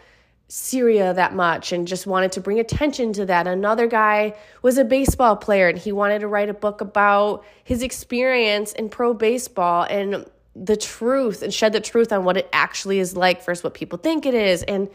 Syria 0.46 1.12
that 1.14 1.34
much 1.34 1.72
and 1.72 1.88
just 1.88 2.06
wanted 2.06 2.30
to 2.30 2.40
bring 2.40 2.60
attention 2.60 3.12
to 3.14 3.26
that. 3.26 3.48
Another 3.48 3.88
guy 3.88 4.36
was 4.62 4.78
a 4.78 4.84
baseball 4.84 5.34
player 5.34 5.68
and 5.68 5.76
he 5.76 5.90
wanted 5.90 6.20
to 6.20 6.28
write 6.28 6.48
a 6.48 6.54
book 6.54 6.80
about 6.80 7.44
his 7.64 7.82
experience 7.82 8.72
in 8.72 8.88
pro 8.88 9.12
baseball 9.14 9.82
and 9.90 10.24
the 10.64 10.76
truth 10.76 11.42
and 11.42 11.52
shed 11.52 11.72
the 11.72 11.80
truth 11.80 12.12
on 12.12 12.24
what 12.24 12.36
it 12.36 12.48
actually 12.52 12.98
is 12.98 13.16
like 13.16 13.44
versus 13.44 13.62
what 13.62 13.74
people 13.74 13.98
think 13.98 14.26
it 14.26 14.34
is. 14.34 14.62
And 14.62 14.88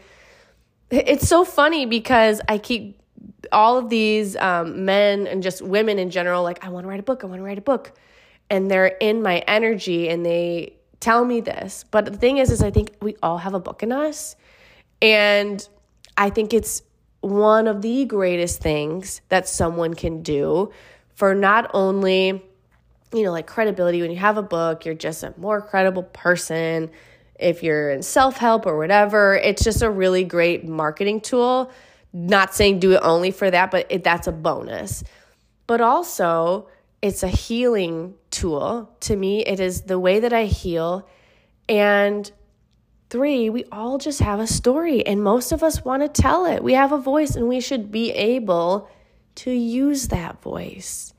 it's 0.90 1.26
so 1.26 1.44
funny 1.44 1.86
because 1.86 2.40
I 2.48 2.58
keep 2.58 3.00
all 3.52 3.78
of 3.78 3.88
these 3.88 4.36
um, 4.36 4.84
men 4.84 5.26
and 5.26 5.42
just 5.42 5.62
women 5.62 5.98
in 5.98 6.10
general, 6.10 6.42
like, 6.42 6.64
I 6.64 6.68
want 6.68 6.84
to 6.84 6.88
write 6.88 7.00
a 7.00 7.04
book, 7.04 7.24
I 7.24 7.26
want 7.26 7.40
to 7.40 7.44
write 7.44 7.58
a 7.58 7.62
book. 7.62 7.92
And 8.50 8.70
they're 8.70 8.86
in 8.86 9.22
my 9.22 9.38
energy 9.38 10.08
and 10.08 10.24
they 10.24 10.74
tell 11.00 11.24
me 11.24 11.40
this. 11.40 11.84
But 11.90 12.04
the 12.06 12.16
thing 12.16 12.38
is, 12.38 12.50
is 12.50 12.62
I 12.62 12.70
think 12.70 12.96
we 13.00 13.16
all 13.22 13.38
have 13.38 13.54
a 13.54 13.60
book 13.60 13.82
in 13.82 13.92
us. 13.92 14.36
And 15.00 15.66
I 16.16 16.30
think 16.30 16.52
it's 16.52 16.82
one 17.20 17.66
of 17.66 17.80
the 17.80 18.04
greatest 18.04 18.60
things 18.60 19.22
that 19.30 19.48
someone 19.48 19.94
can 19.94 20.22
do 20.22 20.70
for 21.14 21.34
not 21.34 21.70
only 21.72 22.44
you 23.14 23.22
know, 23.22 23.32
like 23.32 23.46
credibility. 23.46 24.00
When 24.02 24.10
you 24.10 24.18
have 24.18 24.36
a 24.36 24.42
book, 24.42 24.84
you're 24.84 24.94
just 24.94 25.22
a 25.22 25.32
more 25.36 25.60
credible 25.60 26.02
person. 26.02 26.90
If 27.38 27.62
you're 27.62 27.90
in 27.90 28.02
self 28.02 28.36
help 28.36 28.66
or 28.66 28.76
whatever, 28.76 29.34
it's 29.36 29.62
just 29.62 29.82
a 29.82 29.90
really 29.90 30.24
great 30.24 30.66
marketing 30.66 31.20
tool. 31.20 31.70
Not 32.12 32.54
saying 32.54 32.80
do 32.80 32.92
it 32.92 33.00
only 33.02 33.30
for 33.30 33.50
that, 33.50 33.70
but 33.70 33.86
it, 33.90 34.04
that's 34.04 34.26
a 34.26 34.32
bonus. 34.32 35.04
But 35.66 35.80
also, 35.80 36.68
it's 37.02 37.22
a 37.22 37.28
healing 37.28 38.14
tool. 38.30 38.94
To 39.00 39.16
me, 39.16 39.44
it 39.44 39.60
is 39.60 39.82
the 39.82 39.98
way 39.98 40.20
that 40.20 40.32
I 40.32 40.44
heal. 40.44 41.08
And 41.68 42.30
three, 43.10 43.50
we 43.50 43.64
all 43.70 43.98
just 43.98 44.20
have 44.20 44.40
a 44.40 44.46
story, 44.46 45.06
and 45.06 45.22
most 45.22 45.52
of 45.52 45.62
us 45.62 45.84
want 45.84 46.02
to 46.02 46.22
tell 46.22 46.46
it. 46.46 46.62
We 46.62 46.74
have 46.74 46.92
a 46.92 46.98
voice, 46.98 47.36
and 47.36 47.48
we 47.48 47.60
should 47.60 47.90
be 47.90 48.10
able 48.12 48.88
to 49.36 49.50
use 49.50 50.08
that 50.08 50.40
voice. 50.42 51.12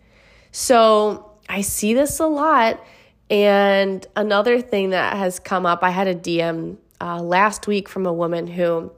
So, 0.52 1.35
I 1.50 1.62
see 1.62 1.94
this 1.94 2.20
a 2.20 2.28
lot. 2.28 2.84
And 3.30 4.06
another 4.16 4.62
thing 4.62 4.92
that 4.92 5.18
has 5.18 5.40
come 5.40 5.66
up, 5.66 5.84
I 5.84 5.90
had 5.90 6.08
a 6.08 6.16
DM 6.16 6.78
uh, 7.02 7.22
last 7.22 7.68
week 7.68 7.90
from 7.90 8.06
a 8.06 8.14
woman 8.14 8.48
who 8.48 8.92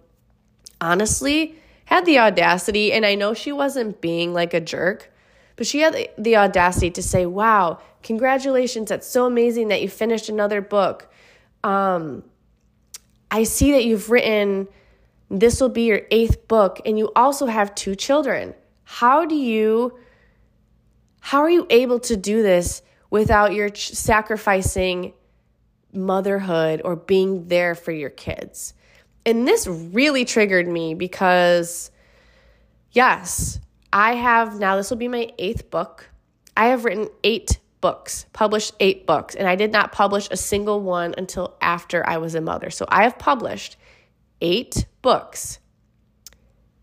honestly 0.82 1.56
had 1.86 2.06
the 2.06 2.20
audacity, 2.20 2.92
and 2.92 3.06
I 3.06 3.16
know 3.16 3.34
she 3.34 3.52
wasn't 3.52 4.02
being 4.02 4.34
like 4.34 4.54
a 4.54 4.60
jerk, 4.60 5.12
but 5.56 5.66
she 5.66 5.80
had 5.80 6.10
the, 6.18 6.36
audacity 6.36 6.92
to 6.92 7.02
say, 7.02 7.26
Wow, 7.26 7.80
congratulations, 8.04 8.90
that's 8.90 9.08
so 9.08 9.26
amazing 9.26 9.70
that 9.70 9.82
you 9.82 9.90
finished 9.90 10.28
another 10.28 10.62
book. 10.62 11.10
Um, 11.64 12.24
I 13.32 13.44
see 13.44 13.72
that 13.72 13.86
you've 13.86 14.10
written, 14.10 14.68
this 15.30 15.62
will 15.62 15.70
be 15.70 15.84
your 15.84 16.02
eighth 16.12 16.48
book, 16.48 16.82
and 16.86 16.98
you 17.00 17.12
also 17.16 17.46
have 17.46 17.74
two 17.74 17.96
children. 17.96 18.54
How 18.84 19.26
do 19.26 19.36
you 19.36 19.98
how 21.28 21.42
are 21.42 21.50
you 21.50 21.68
able 21.70 22.00
to 22.00 22.16
do 22.16 22.42
this 22.42 22.82
without 23.10 23.54
your 23.54 23.68
ch- 23.68 23.90
sacrificing 23.90 25.12
motherhood 25.92 26.82
or 26.86 26.96
being 26.96 27.50
there 27.50 27.76
for 27.76 27.92
your 27.92 28.10
kids? 28.10 28.74
And 29.26 29.46
this 29.46 29.68
really 29.68 30.24
triggered 30.24 30.70
me 30.70 30.94
because, 30.94 31.92
yes, 32.94 33.60
I 33.92 34.16
have 34.16 34.58
now, 34.58 34.78
this 34.78 34.90
will 34.90 34.96
be 34.96 35.10
my 35.10 35.30
eighth 35.38 35.70
book. 35.70 36.10
I 36.56 36.68
have 36.68 36.86
written 36.86 37.10
eight 37.26 37.60
books, 37.82 38.26
published 38.32 38.76
eight 38.80 39.06
books, 39.06 39.36
and 39.36 39.50
I 39.50 39.58
did 39.58 39.74
not 39.74 39.92
publish 39.92 40.30
a 40.32 40.38
single 40.38 40.80
one 40.80 41.14
until 41.18 41.58
after 41.60 42.08
I 42.08 42.20
was 42.20 42.36
a 42.36 42.42
mother. 42.42 42.70
So 42.70 42.86
I 42.88 43.04
have 43.04 43.20
published 43.20 43.76
eight 44.40 44.86
books 45.02 45.60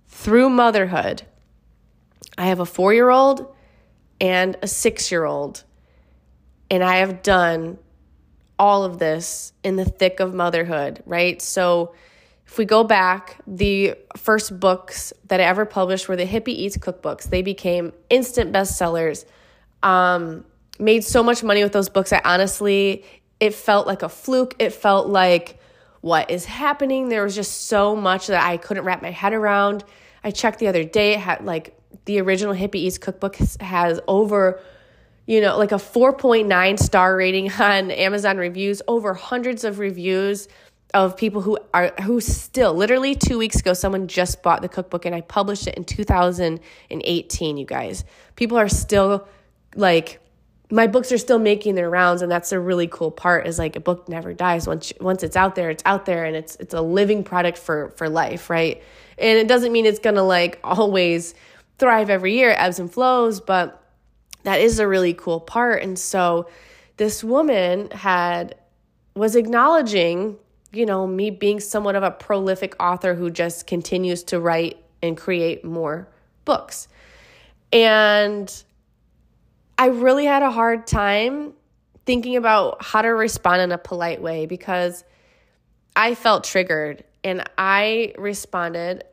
through 0.07 0.51
motherhood. 0.51 1.23
I 2.37 2.45
have 2.49 2.61
a 2.61 2.67
four 2.67 2.93
year 2.93 3.09
old, 3.09 3.54
and 4.25 4.57
a 4.63 4.67
six 4.67 5.13
year 5.13 5.27
old. 5.27 5.65
And 6.71 6.83
I 6.83 6.97
have 6.97 7.23
done 7.23 7.79
all 8.59 8.85
of 8.85 8.99
this 8.99 9.53
in 9.63 9.77
the 9.77 9.85
thick 9.85 10.19
of 10.19 10.33
motherhood, 10.33 11.03
right? 11.05 11.43
So 11.43 11.95
if 12.47 12.57
we 12.57 12.65
go 12.65 12.85
back, 12.85 13.37
the 13.47 13.97
first 14.17 14.59
books 14.59 15.13
that 15.27 15.41
I 15.41 15.45
ever 15.45 15.67
published 15.67 16.09
were 16.09 16.17
the 16.17 16.25
Hippie 16.25 16.49
Eats 16.49 16.79
cookbooks. 16.79 17.29
They 17.29 17.43
became 17.43 17.93
instant 18.09 18.51
bestsellers. 18.51 19.27
Um, 19.83 20.47
made 20.79 21.05
so 21.05 21.23
much 21.23 21.43
money 21.43 21.63
with 21.63 21.73
those 21.73 21.91
books. 21.91 22.11
I 22.11 22.23
honestly, 22.25 23.05
it 23.41 23.55
felt 23.55 23.87
like 23.87 24.03
a 24.03 24.09
fluke. 24.09 24.55
It 24.59 24.73
felt 24.73 25.09
like, 25.09 25.61
what 26.01 26.31
is 26.31 26.47
happening? 26.47 27.11
There 27.11 27.25
was 27.25 27.35
just 27.35 27.67
so 27.67 27.95
much 27.95 28.29
that 28.29 28.43
I 28.43 28.57
couldn't 28.57 28.85
wrap 28.85 29.03
my 29.03 29.11
head 29.11 29.35
around. 29.35 29.85
I 30.23 30.31
checked 30.31 30.61
the 30.61 30.69
other 30.69 30.85
day, 30.85 31.13
it 31.13 31.21
had 31.21 31.45
like 31.45 31.79
the 32.05 32.21
original 32.21 32.55
Hippie 32.55 32.77
Eats 32.77 32.99
cookbook 32.99 33.37
has 33.37 34.01
over 34.09 34.61
you 35.27 35.41
know 35.41 35.57
like 35.59 35.73
a 35.73 35.77
4.9 35.77 36.79
star 36.79 37.17
rating 37.17 37.51
on 37.59 37.91
Amazon 37.91 38.37
reviews 38.37 38.83
over 38.89 39.15
hundreds 39.15 39.65
of 39.65 39.79
reviews 39.79 40.49
of 40.93 41.17
people 41.17 41.41
who 41.41 41.59
are 41.73 41.93
who 42.03 42.21
still 42.21 42.73
literally 42.75 43.15
2 43.15 43.39
weeks 43.39 43.59
ago 43.61 43.75
someone 43.75 44.07
just 44.07 44.43
bought 44.43 44.63
the 44.63 44.69
cookbook 44.69 45.05
and 45.05 45.15
I 45.15 45.21
published 45.23 45.67
it 45.67 45.75
in 45.75 45.85
2018 45.85 47.57
you 47.57 47.67
guys. 47.67 48.05
People 48.37 48.59
are 48.59 48.69
still 48.69 49.27
like 49.75 50.21
my 50.71 50.87
books 50.87 51.13
are 51.13 51.19
still 51.19 51.39
making 51.39 51.75
their 51.75 51.91
rounds 51.91 52.23
and 52.23 52.31
that's 52.31 52.51
a 52.53 52.59
really 52.59 52.87
cool 52.87 53.11
part 53.11 53.47
is 53.47 53.59
like 53.59 53.77
a 53.77 53.81
book 53.81 54.09
never 54.09 54.33
dies. 54.33 54.67
Once 54.67 54.93
once 55.01 55.23
it's 55.23 55.37
out 55.37 55.55
there 55.55 55.71
it's 55.71 55.83
out 55.87 56.07
there 56.07 56.25
and 56.25 56.37
it's 56.37 56.57
it's 56.57 56.75
a 56.75 56.81
living 56.81 57.25
product 57.25 57.59
for 57.59 57.91
for 57.97 58.09
life 58.09 58.49
right? 58.49 58.83
And 59.19 59.39
it 59.39 59.49
doesn't 59.49 59.73
mean 59.73 59.87
it's 59.87 60.01
going 60.01 60.17
to 60.17 60.23
like 60.23 60.59
always 60.65 61.35
thrive 61.79 62.11
every 62.11 62.35
year, 62.35 62.55
ebbs 62.57 62.79
and 62.79 62.93
flows, 62.93 63.41
but 63.41 63.83
that 64.45 64.61
is 64.61 64.79
a 64.79 64.87
really 64.87 65.15
cool 65.15 65.41
part. 65.41 65.83
And 65.83 65.99
so 65.99 66.49
this 66.97 67.25
woman 67.25 67.91
had 67.91 68.57
was 69.15 69.37
acknowledging, 69.37 70.37
you 70.73 70.87
know, 70.87 71.07
me 71.07 71.31
being 71.31 71.61
somewhat 71.61 71.95
of 71.95 72.03
a 72.03 72.11
prolific 72.11 72.75
author 72.81 73.15
who 73.15 73.31
just 73.31 73.67
continues 73.67 74.25
to 74.25 74.41
write 74.41 74.77
and 75.03 75.17
create 75.17 75.65
more 75.65 76.09
books. 76.45 76.89
And 77.73 78.53
I 79.79 79.87
really 79.87 80.25
had 80.25 80.43
a 80.43 80.51
hard 80.51 80.87
time 80.87 81.55
thinking 82.07 82.37
about 82.37 82.83
how 82.83 83.03
to 83.03 83.09
respond 83.09 83.63
in 83.63 83.73
a 83.73 83.79
polite 83.79 84.21
way 84.21 84.47
because 84.47 85.05
I 85.97 86.15
felt 86.15 86.45
triggered 86.45 87.05
and 87.23 87.43
I 87.57 88.15
responded 88.19 89.05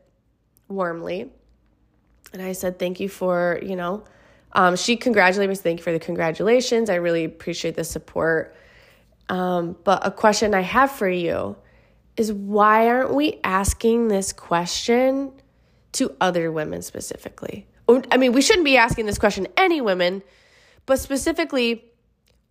warmly. 0.68 1.30
And 2.32 2.42
I 2.42 2.52
said, 2.52 2.78
Thank 2.78 3.00
you 3.00 3.08
for, 3.08 3.60
you 3.62 3.76
know, 3.76 4.04
um, 4.52 4.76
she 4.76 4.96
congratulated 4.96 5.50
me. 5.50 5.56
Thank 5.56 5.80
you 5.80 5.84
for 5.84 5.92
the 5.92 5.98
congratulations. 5.98 6.90
I 6.90 6.96
really 6.96 7.24
appreciate 7.24 7.74
the 7.74 7.84
support. 7.84 8.54
Um, 9.28 9.76
but 9.84 10.06
a 10.06 10.10
question 10.10 10.54
I 10.54 10.60
have 10.60 10.90
for 10.90 11.08
you 11.08 11.56
is 12.16 12.32
why 12.32 12.88
aren't 12.88 13.14
we 13.14 13.40
asking 13.42 14.08
this 14.08 14.32
question 14.32 15.32
to 15.92 16.14
other 16.20 16.52
women 16.52 16.82
specifically? 16.82 17.66
I 18.10 18.16
mean, 18.16 18.32
we 18.32 18.42
shouldn't 18.42 18.64
be 18.64 18.76
asking 18.76 19.06
this 19.06 19.18
question 19.18 19.48
any 19.56 19.80
women, 19.80 20.22
but 20.86 20.98
specifically, 20.98 21.84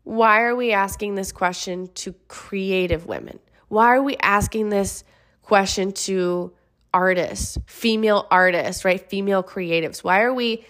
why 0.03 0.41
are 0.41 0.55
we 0.55 0.71
asking 0.71 1.15
this 1.15 1.31
question 1.31 1.89
to 1.95 2.13
creative 2.27 3.05
women? 3.05 3.39
Why 3.67 3.95
are 3.95 4.01
we 4.01 4.17
asking 4.17 4.69
this 4.69 5.03
question 5.41 5.91
to 5.93 6.53
artists, 6.93 7.57
female 7.65 8.27
artists, 8.31 8.85
right? 8.85 8.99
Female 9.09 9.43
creatives? 9.43 10.03
Why 10.03 10.21
are 10.21 10.33
we, 10.33 10.65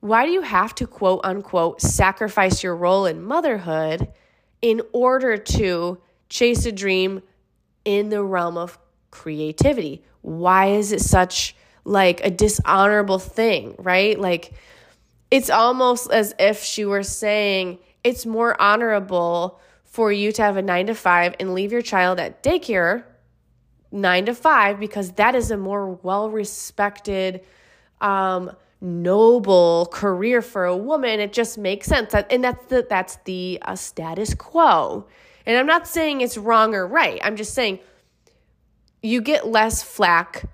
why 0.00 0.26
do 0.26 0.32
you 0.32 0.42
have 0.42 0.74
to 0.76 0.86
quote 0.86 1.20
unquote 1.24 1.80
sacrifice 1.80 2.62
your 2.62 2.76
role 2.76 3.06
in 3.06 3.22
motherhood 3.22 4.08
in 4.60 4.82
order 4.92 5.36
to 5.36 5.98
chase 6.28 6.64
a 6.66 6.72
dream 6.72 7.22
in 7.84 8.08
the 8.08 8.22
realm 8.22 8.56
of 8.56 8.78
creativity? 9.10 10.04
Why 10.22 10.66
is 10.66 10.92
it 10.92 11.00
such 11.00 11.56
like 11.84 12.24
a 12.24 12.30
dishonorable 12.30 13.18
thing, 13.18 13.74
right? 13.78 14.18
Like 14.18 14.52
it's 15.30 15.50
almost 15.50 16.10
as 16.10 16.34
if 16.38 16.62
she 16.62 16.84
were 16.84 17.02
saying 17.02 17.78
it's 18.04 18.26
more 18.26 18.60
honorable 18.60 19.60
for 19.84 20.12
you 20.12 20.32
to 20.32 20.42
have 20.42 20.56
a 20.56 20.62
9 20.62 20.86
to 20.86 20.94
5 20.94 21.34
and 21.40 21.54
leave 21.54 21.72
your 21.72 21.82
child 21.82 22.18
at 22.18 22.42
daycare 22.42 23.04
9 23.92 24.26
to 24.26 24.34
5 24.34 24.80
because 24.80 25.12
that 25.12 25.34
is 25.34 25.50
a 25.50 25.56
more 25.56 25.92
well-respected 26.02 27.42
um 28.00 28.50
noble 28.82 29.88
career 29.92 30.42
for 30.42 30.64
a 30.64 30.76
woman. 30.76 31.20
It 31.20 31.32
just 31.32 31.56
makes 31.56 31.86
sense 31.86 32.14
and 32.14 32.42
that's 32.42 32.66
the 32.66 32.84
that's 32.88 33.16
the 33.24 33.60
uh, 33.62 33.76
status 33.76 34.34
quo. 34.34 35.06
And 35.46 35.56
i'm 35.56 35.66
not 35.66 35.86
saying 35.86 36.20
it's 36.20 36.36
wrong 36.36 36.74
or 36.74 36.86
right. 36.86 37.20
I'm 37.22 37.36
just 37.36 37.54
saying 37.54 37.78
you 39.02 39.20
get 39.20 39.46
less 39.46 39.82
flack 39.82 40.44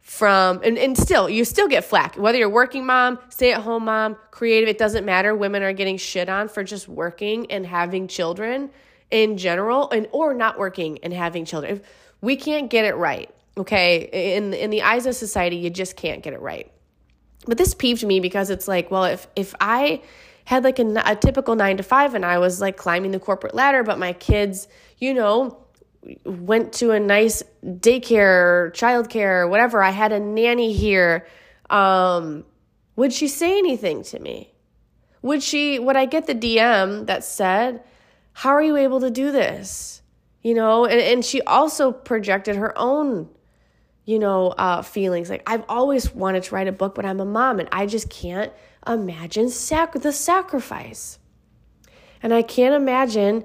from 0.00 0.60
and, 0.64 0.78
and 0.78 0.98
still 0.98 1.30
you 1.30 1.44
still 1.44 1.68
get 1.68 1.84
flack. 1.84 2.16
Whether 2.16 2.38
you're 2.38 2.48
working 2.48 2.84
mom 2.84 3.20
stay 3.28 3.52
at 3.52 3.62
home 3.62 3.84
mom 3.84 4.16
creative 4.32 4.68
it 4.68 4.78
doesn't 4.78 5.04
matter. 5.04 5.34
Women 5.34 5.62
are 5.62 5.72
getting 5.72 5.96
shit 5.96 6.28
on 6.28 6.48
for 6.48 6.64
just 6.64 6.88
working 6.88 7.50
and 7.52 7.64
having 7.64 8.08
children 8.08 8.70
in 9.12 9.38
general 9.38 9.88
and 9.90 10.08
or 10.10 10.34
not 10.34 10.58
working 10.58 10.98
and 11.04 11.12
having 11.12 11.44
children 11.44 11.80
we 12.26 12.36
can't 12.36 12.68
get 12.70 12.84
it 12.84 12.96
right 12.96 13.30
okay 13.56 14.36
in 14.36 14.52
in 14.52 14.70
the 14.70 14.82
eyes 14.82 15.06
of 15.06 15.14
society 15.14 15.56
you 15.56 15.70
just 15.70 15.96
can't 15.96 16.22
get 16.22 16.32
it 16.32 16.40
right 16.40 16.70
but 17.46 17.58
this 17.58 17.74
peeved 17.74 18.04
me 18.04 18.20
because 18.20 18.50
it's 18.50 18.68
like, 18.68 18.90
well, 18.90 19.04
if 19.04 19.28
if 19.36 19.54
I 19.60 20.02
had 20.44 20.64
like 20.64 20.78
a, 20.78 21.02
a 21.04 21.16
typical 21.16 21.54
nine 21.54 21.76
to 21.76 21.82
five 21.82 22.14
and 22.14 22.24
I 22.24 22.38
was 22.38 22.60
like 22.60 22.76
climbing 22.76 23.12
the 23.12 23.20
corporate 23.20 23.54
ladder, 23.54 23.82
but 23.82 23.98
my 23.98 24.12
kids, 24.12 24.68
you 24.98 25.14
know, 25.14 25.64
went 26.24 26.72
to 26.74 26.90
a 26.92 27.00
nice 27.00 27.42
daycare, 27.64 28.72
childcare, 28.72 29.48
whatever. 29.48 29.82
I 29.82 29.90
had 29.90 30.12
a 30.12 30.20
nanny 30.20 30.72
here. 30.72 31.26
Um, 31.70 32.44
would 32.96 33.12
she 33.12 33.28
say 33.28 33.58
anything 33.58 34.02
to 34.04 34.18
me? 34.18 34.52
Would 35.22 35.42
she? 35.42 35.78
Would 35.78 35.96
I 35.96 36.06
get 36.06 36.26
the 36.26 36.34
DM 36.34 37.06
that 37.06 37.24
said, 37.24 37.82
"How 38.32 38.50
are 38.50 38.62
you 38.62 38.76
able 38.76 39.00
to 39.00 39.10
do 39.10 39.30
this?" 39.30 40.02
You 40.46 40.54
know, 40.54 40.84
and, 40.84 41.00
and 41.00 41.24
she 41.24 41.42
also 41.42 41.90
projected 41.90 42.54
her 42.54 42.72
own 42.78 43.28
you 44.04 44.20
know, 44.20 44.50
uh, 44.50 44.82
feelings. 44.82 45.28
Like 45.28 45.42
I've 45.46 45.64
always 45.68 46.14
wanted 46.14 46.44
to 46.44 46.54
write 46.54 46.68
a 46.68 46.72
book, 46.72 46.94
but 46.94 47.04
I'm 47.04 47.18
a 47.18 47.24
mom 47.24 47.58
and 47.58 47.68
I 47.72 47.86
just 47.86 48.08
can't 48.08 48.52
imagine 48.86 49.50
sac- 49.50 49.94
the 49.94 50.12
sacrifice. 50.12 51.18
And 52.22 52.32
I 52.32 52.42
can't 52.42 52.74
imagine 52.74 53.44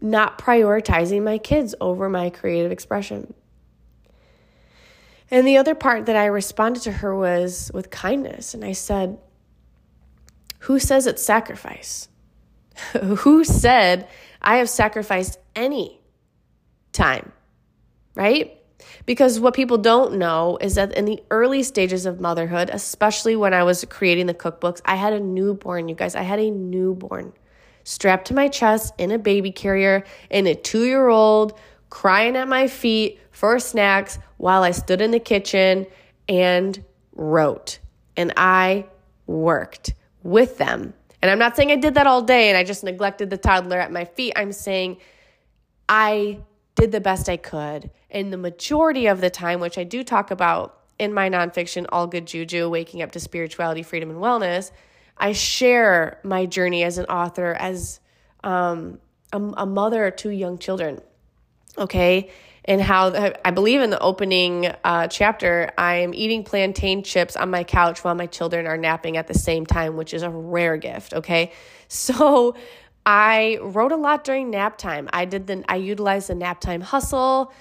not 0.00 0.38
prioritizing 0.38 1.22
my 1.22 1.36
kids 1.36 1.74
over 1.80 2.08
my 2.08 2.30
creative 2.30 2.72
expression. 2.72 3.34
And 5.30 5.46
the 5.46 5.58
other 5.58 5.74
part 5.74 6.06
that 6.06 6.16
I 6.16 6.24
responded 6.24 6.84
to 6.84 6.92
her 6.92 7.14
was 7.14 7.70
with 7.74 7.90
kindness. 7.90 8.54
And 8.54 8.64
I 8.64 8.72
said, 8.72 9.18
Who 10.60 10.78
says 10.78 11.06
it's 11.06 11.22
sacrifice? 11.22 12.08
Who 13.18 13.44
said 13.44 14.08
I 14.40 14.56
have 14.56 14.70
sacrificed 14.70 15.38
any 15.54 16.01
time? 16.92 17.32
Right? 18.14 18.58
Because 19.06 19.40
what 19.40 19.54
people 19.54 19.78
don't 19.78 20.14
know 20.14 20.58
is 20.60 20.74
that 20.74 20.92
in 20.96 21.04
the 21.04 21.22
early 21.30 21.62
stages 21.62 22.06
of 22.06 22.20
motherhood, 22.20 22.70
especially 22.72 23.36
when 23.36 23.54
I 23.54 23.62
was 23.62 23.84
creating 23.88 24.26
the 24.26 24.34
cookbooks, 24.34 24.80
I 24.84 24.96
had 24.96 25.12
a 25.12 25.20
newborn, 25.20 25.88
you 25.88 25.94
guys. 25.94 26.14
I 26.14 26.22
had 26.22 26.38
a 26.38 26.50
newborn 26.50 27.32
strapped 27.84 28.28
to 28.28 28.34
my 28.34 28.48
chest 28.48 28.94
in 28.98 29.10
a 29.10 29.18
baby 29.18 29.50
carrier 29.50 30.04
and 30.30 30.46
a 30.46 30.54
two 30.54 30.84
year 30.84 31.08
old 31.08 31.58
crying 31.90 32.36
at 32.36 32.48
my 32.48 32.68
feet 32.68 33.20
for 33.30 33.58
snacks 33.58 34.18
while 34.36 34.62
I 34.62 34.70
stood 34.70 35.00
in 35.00 35.10
the 35.10 35.20
kitchen 35.20 35.86
and 36.28 36.82
wrote. 37.14 37.80
And 38.16 38.32
I 38.36 38.86
worked 39.26 39.94
with 40.22 40.58
them. 40.58 40.94
And 41.20 41.30
I'm 41.30 41.38
not 41.38 41.56
saying 41.56 41.70
I 41.70 41.76
did 41.76 41.94
that 41.94 42.06
all 42.06 42.22
day 42.22 42.48
and 42.48 42.58
I 42.58 42.64
just 42.64 42.82
neglected 42.84 43.30
the 43.30 43.36
toddler 43.36 43.78
at 43.78 43.92
my 43.92 44.04
feet. 44.04 44.32
I'm 44.36 44.52
saying 44.52 44.98
I 45.88 46.38
did 46.74 46.92
the 46.92 47.00
best 47.00 47.28
I 47.28 47.36
could. 47.36 47.90
And 48.10 48.32
the 48.32 48.36
majority 48.36 49.06
of 49.06 49.20
the 49.20 49.30
time, 49.30 49.60
which 49.60 49.78
I 49.78 49.84
do 49.84 50.02
talk 50.04 50.30
about 50.30 50.78
in 50.98 51.12
my 51.12 51.28
nonfiction, 51.28 51.86
All 51.90 52.06
Good 52.06 52.26
Juju, 52.26 52.68
Waking 52.68 53.02
Up 53.02 53.12
to 53.12 53.20
Spirituality, 53.20 53.82
Freedom, 53.82 54.10
and 54.10 54.18
Wellness, 54.18 54.70
I 55.16 55.32
share 55.32 56.18
my 56.22 56.46
journey 56.46 56.84
as 56.84 56.98
an 56.98 57.06
author, 57.06 57.54
as 57.54 58.00
um, 58.42 58.98
a, 59.32 59.38
a 59.38 59.66
mother 59.66 60.10
two 60.10 60.30
young 60.30 60.58
children. 60.58 61.00
Okay. 61.78 62.30
And 62.64 62.80
how 62.80 63.34
I 63.44 63.50
believe 63.50 63.80
in 63.80 63.90
the 63.90 63.98
opening 63.98 64.66
uh, 64.84 65.08
chapter, 65.08 65.72
I'm 65.76 66.14
eating 66.14 66.44
plantain 66.44 67.02
chips 67.02 67.34
on 67.34 67.50
my 67.50 67.64
couch 67.64 68.04
while 68.04 68.14
my 68.14 68.26
children 68.26 68.66
are 68.66 68.76
napping 68.76 69.16
at 69.16 69.26
the 69.26 69.34
same 69.34 69.66
time, 69.66 69.96
which 69.96 70.14
is 70.14 70.22
a 70.22 70.30
rare 70.30 70.76
gift. 70.76 71.14
Okay. 71.14 71.52
So 71.88 72.56
I 73.04 73.58
wrote 73.60 73.92
a 73.92 73.96
lot 73.96 74.24
during 74.24 74.50
nap 74.50 74.78
time. 74.78 75.08
I 75.12 75.24
did 75.24 75.46
the 75.46 75.64
I 75.68 75.76
utilized 75.76 76.28
the 76.28 76.34
nap 76.34 76.60
time 76.60 76.80
hustle. 76.80 77.52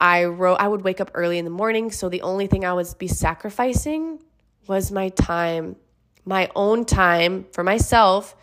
I 0.00 0.24
wrote 0.24 0.56
I 0.60 0.68
would 0.68 0.82
wake 0.82 1.00
up 1.00 1.10
early 1.14 1.38
in 1.38 1.44
the 1.44 1.50
morning, 1.50 1.90
so 1.90 2.08
the 2.08 2.22
only 2.22 2.46
thing 2.46 2.64
I 2.64 2.72
would 2.72 2.86
be 2.98 3.08
sacrificing 3.08 4.22
was 4.66 4.92
my 4.92 5.08
time, 5.10 5.76
my 6.24 6.50
own 6.54 6.84
time 6.84 7.46
for 7.52 7.64
myself, 7.64 8.36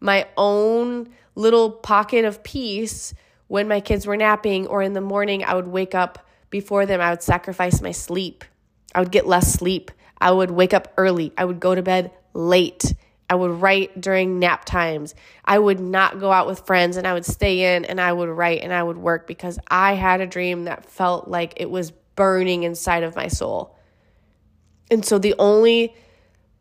my 0.00 0.26
own 0.36 1.08
little 1.34 1.70
pocket 1.70 2.24
of 2.24 2.42
peace 2.42 3.14
when 3.46 3.66
my 3.66 3.80
kids 3.80 4.06
were 4.06 4.16
napping 4.16 4.66
or 4.66 4.82
in 4.82 4.92
the 4.92 5.00
morning 5.00 5.44
I 5.44 5.54
would 5.54 5.68
wake 5.68 5.94
up 5.94 6.26
before 6.50 6.86
them. 6.86 7.00
I 7.00 7.10
would 7.10 7.22
sacrifice 7.22 7.80
my 7.80 7.92
sleep. 7.92 8.44
I 8.94 9.00
would 9.00 9.12
get 9.12 9.26
less 9.26 9.52
sleep. 9.52 9.90
I 10.20 10.30
would 10.30 10.50
wake 10.50 10.74
up 10.74 10.92
early. 10.96 11.32
I 11.38 11.44
would 11.44 11.60
go 11.60 11.74
to 11.74 11.82
bed 11.82 12.12
late. 12.34 12.94
I 13.30 13.36
would 13.36 13.62
write 13.62 14.00
during 14.00 14.40
nap 14.40 14.64
times. 14.64 15.14
I 15.44 15.56
would 15.56 15.78
not 15.78 16.18
go 16.18 16.32
out 16.32 16.48
with 16.48 16.66
friends 16.66 16.96
and 16.96 17.06
I 17.06 17.14
would 17.14 17.24
stay 17.24 17.76
in 17.76 17.84
and 17.84 18.00
I 18.00 18.12
would 18.12 18.28
write 18.28 18.62
and 18.62 18.72
I 18.72 18.82
would 18.82 18.98
work 18.98 19.28
because 19.28 19.56
I 19.70 19.94
had 19.94 20.20
a 20.20 20.26
dream 20.26 20.64
that 20.64 20.84
felt 20.84 21.28
like 21.28 21.54
it 21.56 21.70
was 21.70 21.92
burning 22.16 22.64
inside 22.64 23.04
of 23.04 23.14
my 23.14 23.28
soul. 23.28 23.76
And 24.90 25.04
so 25.04 25.20
the 25.20 25.36
only 25.38 25.94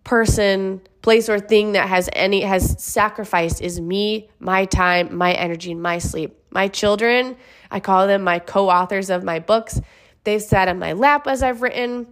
person, 0.04 0.82
place, 1.02 1.28
or 1.28 1.40
thing 1.40 1.72
that 1.72 1.90
has 1.90 2.08
any 2.14 2.42
has 2.42 2.82
sacrificed 2.82 3.62
is 3.62 3.82
me, 3.82 4.30
my 4.40 4.66
time, 4.66 5.18
my 5.18 5.34
energy, 5.34 5.72
and 5.72 5.82
my 5.82 5.98
sleep. 5.98 6.38
My 6.52 6.68
children, 6.68 7.36
I 7.72 7.80
call 7.80 8.06
them 8.06 8.24
my 8.24 8.38
co-authors 8.38 9.10
of 9.10 9.24
my 9.24 9.40
books. 9.40 9.82
They've 10.24 10.42
sat 10.42 10.68
on 10.68 10.78
my 10.78 10.94
lap 10.94 11.26
as 11.26 11.42
I've 11.42 11.64
written, 11.64 12.06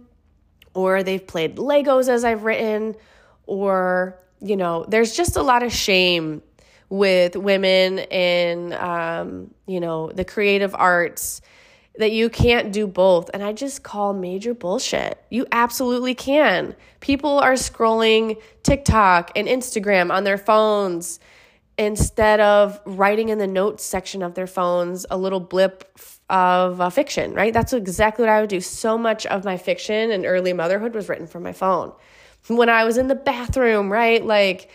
or 0.74 1.04
they've 1.04 1.24
played 1.24 1.56
Legos 1.56 2.08
as 2.08 2.24
I've 2.24 2.42
written, 2.42 2.96
or 3.46 4.18
you 4.40 4.56
know, 4.56 4.84
there's 4.88 5.16
just 5.16 5.36
a 5.36 5.42
lot 5.42 5.62
of 5.62 5.72
shame 5.72 6.42
with 6.88 7.36
women 7.36 7.98
in, 7.98 8.72
um, 8.74 9.52
you 9.66 9.80
know, 9.80 10.10
the 10.12 10.24
creative 10.24 10.74
arts 10.74 11.40
that 11.98 12.12
you 12.12 12.30
can't 12.30 12.72
do 12.72 12.86
both. 12.86 13.28
And 13.34 13.42
I 13.42 13.52
just 13.52 13.82
call 13.82 14.14
major 14.14 14.54
bullshit. 14.54 15.22
You 15.30 15.46
absolutely 15.52 16.14
can. 16.14 16.76
People 17.00 17.38
are 17.40 17.54
scrolling 17.54 18.40
TikTok 18.62 19.32
and 19.36 19.48
Instagram 19.48 20.12
on 20.12 20.24
their 20.24 20.38
phones 20.38 21.18
instead 21.76 22.40
of 22.40 22.80
writing 22.86 23.28
in 23.28 23.38
the 23.38 23.46
notes 23.46 23.84
section 23.84 24.22
of 24.22 24.34
their 24.34 24.46
phones 24.46 25.06
a 25.10 25.18
little 25.18 25.40
blip 25.40 25.84
of 26.30 26.80
uh, 26.80 26.90
fiction, 26.90 27.34
right? 27.34 27.52
That's 27.52 27.72
exactly 27.72 28.24
what 28.24 28.30
I 28.30 28.40
would 28.40 28.50
do. 28.50 28.60
So 28.60 28.98
much 28.98 29.26
of 29.26 29.44
my 29.44 29.56
fiction 29.56 30.10
and 30.10 30.24
early 30.24 30.52
motherhood 30.52 30.94
was 30.94 31.08
written 31.08 31.26
from 31.26 31.42
my 31.42 31.52
phone 31.52 31.92
when 32.48 32.68
I 32.68 32.84
was 32.84 32.98
in 32.98 33.08
the 33.08 33.14
bathroom, 33.14 33.92
right? 33.92 34.24
Like 34.24 34.70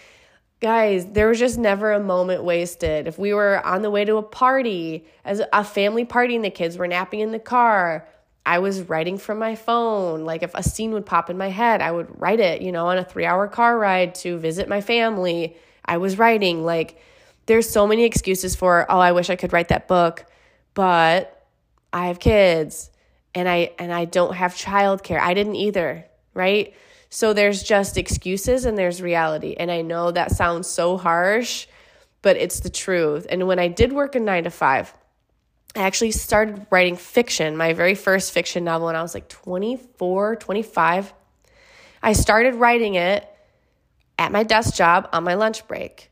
guys, 0.64 1.06
there 1.08 1.28
was 1.28 1.40
just 1.40 1.60
never 1.60 1.92
a 1.92 2.00
moment 2.00 2.42
wasted. 2.46 3.06
If 3.06 3.20
we 3.20 3.34
were 3.34 3.64
on 3.66 3.82
the 3.82 3.92
way 3.92 4.06
to 4.06 4.16
a 4.16 4.24
party, 4.24 5.06
as 5.26 5.42
a 5.52 5.62
family 5.62 6.06
party, 6.06 6.38
and 6.38 6.46
the 6.46 6.50
kids 6.50 6.78
were 6.78 6.88
napping 6.88 7.20
in 7.20 7.32
the 7.34 7.40
car, 7.40 8.08
I 8.46 8.60
was 8.60 8.82
writing 8.84 9.18
from 9.18 9.40
my 9.40 9.56
phone. 9.56 10.24
Like 10.24 10.42
if 10.42 10.56
a 10.56 10.64
scene 10.64 10.92
would 10.94 11.06
pop 11.06 11.30
in 11.30 11.38
my 11.38 11.50
head, 11.50 11.82
I 11.82 11.92
would 11.92 12.20
write 12.20 12.40
it, 12.40 12.62
you 12.62 12.72
know, 12.72 12.88
on 12.88 12.98
a 12.98 13.04
three 13.04 13.26
hour 13.26 13.48
car 13.50 13.78
ride 13.78 14.16
to 14.16 14.38
visit 14.38 14.70
my 14.70 14.80
family. 14.80 15.58
I 15.84 15.98
was 15.98 16.18
writing. 16.18 16.64
Like 16.64 16.98
there's 17.46 17.70
so 17.70 17.86
many 17.86 18.06
excuses 18.06 18.56
for, 18.56 18.86
oh, 18.90 19.00
I 19.00 19.12
wish 19.12 19.30
I 19.30 19.36
could 19.36 19.52
write 19.52 19.68
that 19.68 19.90
book, 19.90 20.26
but 20.74 21.46
I 21.92 22.08
have 22.08 22.20
kids 22.20 22.90
and 23.36 23.50
I 23.50 23.72
and 23.80 23.94
I 23.94 24.06
don't 24.06 24.34
have 24.34 24.54
childcare. 24.54 25.20
I 25.20 25.34
didn't 25.34 25.56
either, 25.56 26.06
right? 26.34 26.74
So 27.14 27.32
there's 27.32 27.62
just 27.62 27.96
excuses 27.96 28.66
and 28.66 28.76
there's 28.76 29.00
reality. 29.00 29.56
And 29.56 29.70
I 29.70 29.84
know 29.84 30.10
that 30.10 30.32
sounds 30.32 30.68
so 30.68 30.98
harsh, 30.98 31.68
but 32.24 32.38
it's 32.38 32.62
the 32.62 32.72
truth. 32.72 33.28
And 33.30 33.46
when 33.46 33.60
I 33.60 33.68
did 33.68 33.94
work 33.94 34.16
a 34.16 34.20
9 34.20 34.46
to 34.46 34.50
5, 34.50 34.94
I 35.76 35.80
actually 35.80 36.10
started 36.10 36.66
writing 36.72 36.96
fiction, 36.96 37.56
my 37.56 37.74
very 37.74 37.94
first 37.94 38.32
fiction 38.32 38.64
novel 38.64 38.88
when 38.88 38.96
I 38.96 39.04
was 39.04 39.14
like 39.14 39.30
24, 39.30 40.38
25. 40.38 41.14
I 42.02 42.14
started 42.14 42.56
writing 42.56 42.96
it 42.96 43.30
at 44.18 44.32
my 44.32 44.42
desk 44.42 44.74
job 44.74 45.08
on 45.14 45.24
my 45.24 45.36
lunch 45.36 45.68
break. 45.68 46.10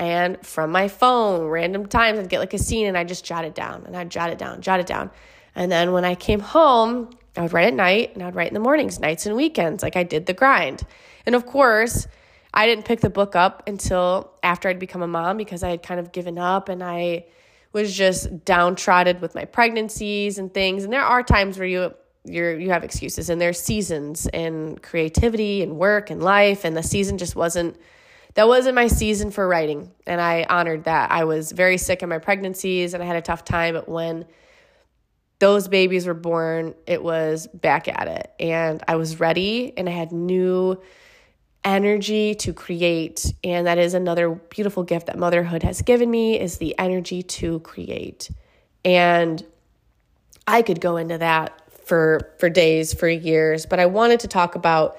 And 0.00 0.44
from 0.44 0.72
my 0.72 0.88
phone, 0.88 1.46
random 1.46 1.86
times 1.86 2.18
I'd 2.18 2.28
get 2.28 2.40
like 2.40 2.54
a 2.54 2.58
scene 2.58 2.88
and 2.88 2.98
I 2.98 3.04
just 3.04 3.24
jot 3.24 3.44
it 3.44 3.54
down 3.54 3.84
and 3.86 3.96
I'd 3.96 4.10
jot 4.10 4.30
it 4.30 4.38
down, 4.38 4.62
jot 4.62 4.80
it 4.80 4.86
down. 4.88 5.12
And 5.54 5.70
then 5.70 5.92
when 5.92 6.04
I 6.04 6.16
came 6.16 6.40
home, 6.40 7.10
I 7.38 7.42
would 7.42 7.52
write 7.52 7.68
at 7.68 7.74
night 7.74 8.14
and 8.14 8.22
I'd 8.22 8.34
write 8.34 8.48
in 8.48 8.54
the 8.54 8.60
mornings, 8.60 8.98
nights 8.98 9.24
and 9.24 9.36
weekends, 9.36 9.82
like 9.82 9.94
I 9.94 10.02
did 10.02 10.26
the 10.26 10.34
grind. 10.34 10.82
And 11.24 11.36
of 11.36 11.46
course, 11.46 12.08
I 12.52 12.66
didn't 12.66 12.84
pick 12.84 13.00
the 13.00 13.10
book 13.10 13.36
up 13.36 13.62
until 13.68 14.32
after 14.42 14.68
I'd 14.68 14.80
become 14.80 15.02
a 15.02 15.06
mom 15.06 15.36
because 15.36 15.62
I 15.62 15.70
had 15.70 15.82
kind 15.82 16.00
of 16.00 16.10
given 16.10 16.36
up 16.36 16.68
and 16.68 16.82
I 16.82 17.26
was 17.72 17.94
just 17.94 18.44
downtrodden 18.44 19.20
with 19.20 19.36
my 19.36 19.44
pregnancies 19.44 20.38
and 20.38 20.52
things. 20.52 20.82
And 20.82 20.92
there 20.92 21.04
are 21.04 21.22
times 21.22 21.58
where 21.58 21.68
you 21.68 21.94
you're 22.24 22.58
you 22.58 22.70
have 22.70 22.82
excuses 22.82 23.30
and 23.30 23.40
there's 23.40 23.60
seasons 23.60 24.26
in 24.32 24.76
creativity 24.78 25.62
and 25.62 25.76
work 25.76 26.10
and 26.10 26.22
life 26.22 26.64
and 26.64 26.76
the 26.76 26.82
season 26.82 27.16
just 27.16 27.36
wasn't 27.36 27.76
that 28.34 28.48
wasn't 28.48 28.74
my 28.74 28.88
season 28.88 29.30
for 29.30 29.46
writing 29.46 29.92
and 30.06 30.20
I 30.20 30.44
honored 30.50 30.84
that. 30.84 31.12
I 31.12 31.24
was 31.24 31.52
very 31.52 31.78
sick 31.78 32.02
in 32.02 32.08
my 32.08 32.18
pregnancies 32.18 32.94
and 32.94 33.02
I 33.02 33.06
had 33.06 33.16
a 33.16 33.22
tough 33.22 33.44
time 33.44 33.74
but 33.74 33.88
when 33.88 34.26
those 35.38 35.68
babies 35.68 36.06
were 36.06 36.14
born, 36.14 36.74
it 36.86 37.02
was 37.02 37.46
back 37.48 37.88
at 37.88 38.08
it. 38.08 38.32
And 38.40 38.82
I 38.88 38.96
was 38.96 39.20
ready 39.20 39.72
and 39.76 39.88
I 39.88 39.92
had 39.92 40.12
new 40.12 40.80
energy 41.64 42.34
to 42.36 42.52
create. 42.52 43.32
And 43.44 43.66
that 43.66 43.78
is 43.78 43.94
another 43.94 44.30
beautiful 44.30 44.82
gift 44.82 45.06
that 45.06 45.18
motherhood 45.18 45.62
has 45.62 45.82
given 45.82 46.10
me 46.10 46.38
is 46.38 46.58
the 46.58 46.76
energy 46.78 47.22
to 47.22 47.60
create. 47.60 48.30
And 48.84 49.44
i 50.46 50.62
could 50.62 50.80
go 50.80 50.96
into 50.96 51.18
that 51.18 51.60
for 51.84 52.32
for 52.38 52.48
days 52.48 52.94
for 52.94 53.06
years 53.06 53.66
but 53.66 53.78
i 53.78 53.84
wanted 53.84 54.18
to 54.18 54.26
talk 54.26 54.54
about 54.54 54.96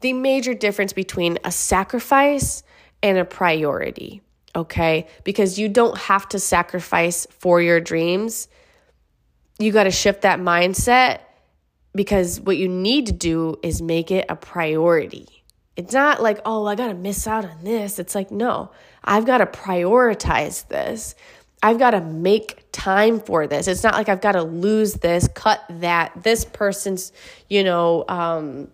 the 0.00 0.12
major 0.12 0.52
difference 0.52 0.92
between 0.92 1.38
a 1.44 1.52
sacrifice 1.52 2.64
and 3.00 3.16
a 3.16 3.24
priority 3.24 4.20
okay? 4.56 5.06
Because 5.24 5.58
you 5.58 5.68
don't 5.68 5.96
have 5.96 6.28
to 6.30 6.38
sacrifice 6.38 7.26
for 7.30 7.60
your 7.60 7.80
dreams 7.80 8.48
you 9.60 9.72
got 9.72 9.84
to 9.84 9.90
shift 9.90 10.22
that 10.22 10.40
mindset 10.40 11.20
because 11.94 12.40
what 12.40 12.56
you 12.56 12.68
need 12.68 13.06
to 13.06 13.12
do 13.12 13.56
is 13.62 13.80
make 13.80 14.10
it 14.10 14.26
a 14.28 14.36
priority 14.36 15.40
it's 15.80 15.94
not 15.94 16.22
like, 16.22 16.40
oh, 16.44 16.66
I 16.66 16.74
got 16.74 16.88
to 16.88 16.94
miss 16.94 17.26
out 17.26 17.46
on 17.46 17.64
this. 17.64 17.98
It's 17.98 18.14
like, 18.14 18.30
no, 18.30 18.70
I've 19.02 19.24
got 19.24 19.38
to 19.38 19.46
prioritize 19.46 20.68
this. 20.68 21.14
I've 21.62 21.78
got 21.78 21.92
to 21.92 22.02
make 22.02 22.66
time 22.70 23.18
for 23.18 23.46
this. 23.46 23.66
It's 23.66 23.82
not 23.82 23.94
like 23.94 24.10
I've 24.10 24.20
got 24.20 24.32
to 24.32 24.42
lose 24.42 24.94
this, 24.94 25.26
cut 25.34 25.64
that. 25.70 26.22
This 26.22 26.44
person's, 26.44 27.12
you 27.48 27.64
know, 27.64 28.04
um, 28.08 28.68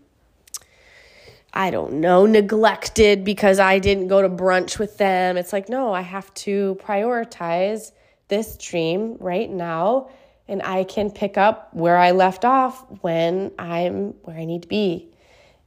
I 1.52 1.70
don't 1.70 2.00
know, 2.00 2.26
neglected 2.26 3.24
because 3.24 3.60
I 3.60 3.78
didn't 3.78 4.08
go 4.08 4.22
to 4.22 4.28
brunch 4.28 4.80
with 4.80 4.98
them. 4.98 5.36
It's 5.36 5.52
like, 5.52 5.68
no, 5.68 5.92
I 5.92 6.00
have 6.00 6.34
to 6.34 6.76
prioritize 6.82 7.92
this 8.26 8.56
dream 8.56 9.16
right 9.20 9.48
now 9.48 10.10
and 10.48 10.62
I 10.62 10.84
can 10.84 11.10
pick 11.10 11.36
up 11.36 11.74
where 11.74 11.96
I 11.96 12.12
left 12.12 12.44
off 12.44 12.84
when 13.00 13.52
I'm 13.58 14.10
where 14.22 14.36
I 14.36 14.44
need 14.44 14.62
to 14.62 14.68
be. 14.68 15.08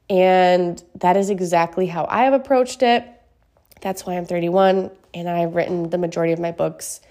And 0.09 0.81
that 0.95 1.17
is 1.17 1.29
exactly 1.29 1.85
how 1.85 2.05
I 2.09 2.23
have 2.23 2.33
approached 2.33 2.81
it. 2.81 3.05
That's 3.81 4.05
why 4.05 4.17
I'm 4.17 4.25
31 4.25 4.91
and 5.13 5.29
I've 5.29 5.55
written 5.55 5.89
the 5.89 5.97
majority 5.97 6.33
of 6.33 6.39
my 6.39 6.51
books. 6.51 7.01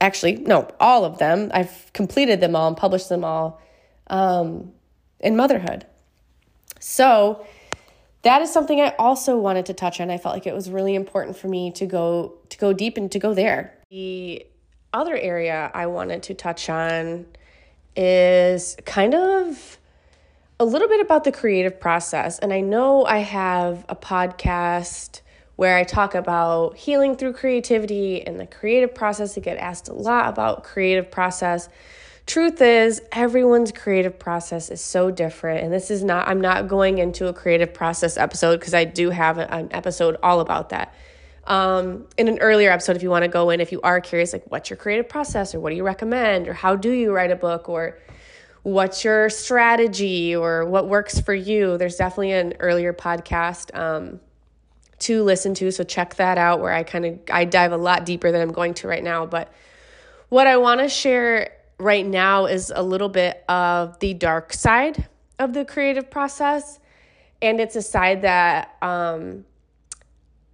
Actually, 0.00 0.36
no, 0.36 0.68
all 0.80 1.04
of 1.04 1.18
them. 1.18 1.50
I've 1.54 1.92
completed 1.92 2.40
them 2.40 2.56
all 2.56 2.68
and 2.68 2.76
published 2.76 3.08
them 3.08 3.24
all 3.24 3.60
um, 4.08 4.72
in 5.20 5.36
motherhood. 5.36 5.86
So, 6.80 7.46
that 8.22 8.40
is 8.40 8.52
something 8.52 8.80
I 8.80 8.94
also 8.98 9.36
wanted 9.36 9.66
to 9.66 9.74
touch 9.74 10.00
on. 10.00 10.10
I 10.10 10.16
felt 10.16 10.34
like 10.34 10.46
it 10.46 10.54
was 10.54 10.70
really 10.70 10.94
important 10.94 11.36
for 11.36 11.48
me 11.48 11.72
to 11.72 11.86
go 11.86 12.34
to 12.50 12.58
go 12.58 12.72
deep 12.72 12.96
and 12.96 13.10
to 13.12 13.18
go 13.18 13.34
there. 13.34 13.76
The 13.90 14.46
other 14.92 15.16
area 15.16 15.70
I 15.74 15.86
wanted 15.86 16.22
to 16.24 16.34
touch 16.34 16.68
on 16.68 17.26
is 17.96 18.76
kind 18.84 19.14
of 19.14 19.78
a 20.60 20.64
little 20.64 20.88
bit 20.88 21.00
about 21.00 21.24
the 21.24 21.32
creative 21.32 21.80
process. 21.80 22.38
And 22.38 22.52
I 22.52 22.60
know 22.60 23.04
I 23.04 23.18
have 23.18 23.84
a 23.88 23.96
podcast 23.96 25.20
where 25.56 25.76
I 25.76 25.84
talk 25.84 26.14
about 26.14 26.76
healing 26.76 27.16
through 27.16 27.34
creativity 27.34 28.26
and 28.26 28.38
the 28.38 28.46
creative 28.46 28.94
process. 28.94 29.36
I 29.36 29.40
get 29.40 29.58
asked 29.58 29.88
a 29.88 29.92
lot 29.92 30.28
about 30.28 30.64
creative 30.64 31.10
process. 31.10 31.68
Truth 32.26 32.62
is, 32.62 33.02
everyone's 33.10 33.72
creative 33.72 34.18
process 34.18 34.70
is 34.70 34.80
so 34.80 35.10
different. 35.10 35.64
And 35.64 35.72
this 35.72 35.90
is 35.90 36.04
not, 36.04 36.28
I'm 36.28 36.40
not 36.40 36.68
going 36.68 36.98
into 36.98 37.26
a 37.26 37.32
creative 37.32 37.74
process 37.74 38.16
episode 38.16 38.60
because 38.60 38.74
I 38.74 38.84
do 38.84 39.10
have 39.10 39.38
an 39.38 39.68
episode 39.72 40.16
all 40.22 40.40
about 40.40 40.68
that. 40.70 40.94
Um, 41.44 42.06
in 42.16 42.28
an 42.28 42.38
earlier 42.38 42.70
episode, 42.70 42.96
if 42.96 43.02
you 43.02 43.10
want 43.10 43.24
to 43.24 43.28
go 43.28 43.50
in, 43.50 43.60
if 43.60 43.72
you 43.72 43.80
are 43.82 44.00
curious, 44.00 44.32
like 44.32 44.44
what's 44.50 44.70
your 44.70 44.76
creative 44.76 45.08
process 45.08 45.54
or 45.54 45.60
what 45.60 45.70
do 45.70 45.76
you 45.76 45.84
recommend 45.84 46.46
or 46.46 46.52
how 46.54 46.76
do 46.76 46.90
you 46.90 47.12
write 47.12 47.32
a 47.32 47.36
book 47.36 47.68
or 47.68 47.98
what's 48.62 49.04
your 49.04 49.28
strategy 49.28 50.34
or 50.36 50.64
what 50.64 50.88
works 50.88 51.20
for 51.20 51.34
you. 51.34 51.76
There's 51.78 51.96
definitely 51.96 52.32
an 52.32 52.54
earlier 52.60 52.92
podcast 52.92 53.76
um, 53.76 54.20
to 55.00 55.22
listen 55.22 55.54
to, 55.54 55.70
so 55.72 55.82
check 55.82 56.14
that 56.16 56.38
out 56.38 56.60
where 56.60 56.72
I 56.72 56.84
kind 56.84 57.04
of 57.04 57.18
I 57.30 57.44
dive 57.44 57.72
a 57.72 57.76
lot 57.76 58.06
deeper 58.06 58.30
than 58.30 58.40
I'm 58.40 58.52
going 58.52 58.74
to 58.74 58.88
right 58.88 59.02
now. 59.02 59.26
But 59.26 59.52
what 60.28 60.46
I 60.46 60.56
want 60.58 60.80
to 60.80 60.88
share 60.88 61.52
right 61.78 62.06
now 62.06 62.46
is 62.46 62.72
a 62.74 62.82
little 62.82 63.08
bit 63.08 63.44
of 63.48 63.98
the 63.98 64.14
dark 64.14 64.52
side 64.52 65.08
of 65.38 65.52
the 65.54 65.64
creative 65.64 66.08
process, 66.08 66.78
and 67.40 67.60
it's 67.60 67.74
a 67.74 67.82
side 67.82 68.22
that 68.22 68.76
um, 68.80 69.44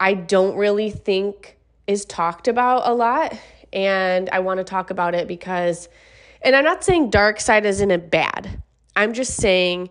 I 0.00 0.14
don't 0.14 0.56
really 0.56 0.90
think 0.90 1.56
is 1.86 2.04
talked 2.04 2.48
about 2.48 2.82
a 2.84 2.94
lot, 2.94 3.36
and 3.72 4.28
I 4.30 4.40
want 4.40 4.58
to 4.58 4.64
talk 4.64 4.90
about 4.90 5.14
it 5.14 5.26
because 5.26 5.88
and 6.42 6.54
I'm 6.54 6.64
not 6.64 6.84
saying 6.84 7.10
dark 7.10 7.40
side 7.40 7.66
isn't 7.66 7.90
a 7.90 7.98
bad. 7.98 8.62
I'm 8.94 9.12
just 9.12 9.34
saying 9.34 9.90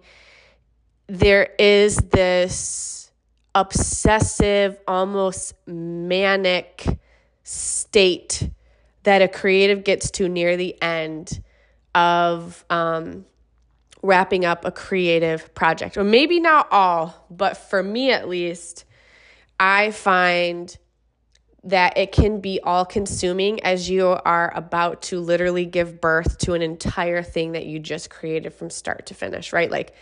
there 1.07 1.49
is 1.59 1.97
this 1.97 3.11
obsessive, 3.53 4.79
almost 4.87 5.53
manic 5.65 6.85
state 7.43 8.49
that 9.03 9.21
a 9.21 9.27
creative 9.27 9.83
gets 9.83 10.11
to 10.11 10.29
near 10.29 10.57
the 10.57 10.81
end 10.81 11.41
of 11.95 12.63
um, 12.69 13.25
wrapping 14.03 14.45
up 14.45 14.65
a 14.65 14.71
creative 14.71 15.53
project. 15.55 15.97
Or 15.97 16.03
maybe 16.03 16.39
not 16.39 16.67
all, 16.71 17.25
but 17.29 17.57
for 17.57 17.81
me 17.81 18.11
at 18.11 18.27
least, 18.27 18.85
I 19.59 19.91
find 19.91 20.75
that 21.63 21.97
it 21.97 22.12
can 22.12 22.39
be 22.39 22.60
all 22.62 22.85
consuming 22.85 23.62
as 23.63 23.89
you 23.89 24.08
are 24.08 24.53
about 24.55 25.01
to 25.01 25.19
literally 25.19 25.65
give 25.65 25.99
birth 25.99 26.37
to 26.37 26.53
an 26.53 26.62
entire 26.62 27.21
thing 27.21 27.53
that 27.53 27.65
you 27.65 27.79
just 27.79 28.10
created 28.10 28.53
from 28.53 28.69
start 28.69 29.08
to 29.08 29.13
finish, 29.13 29.51
right? 29.51 29.69
Like 29.69 29.93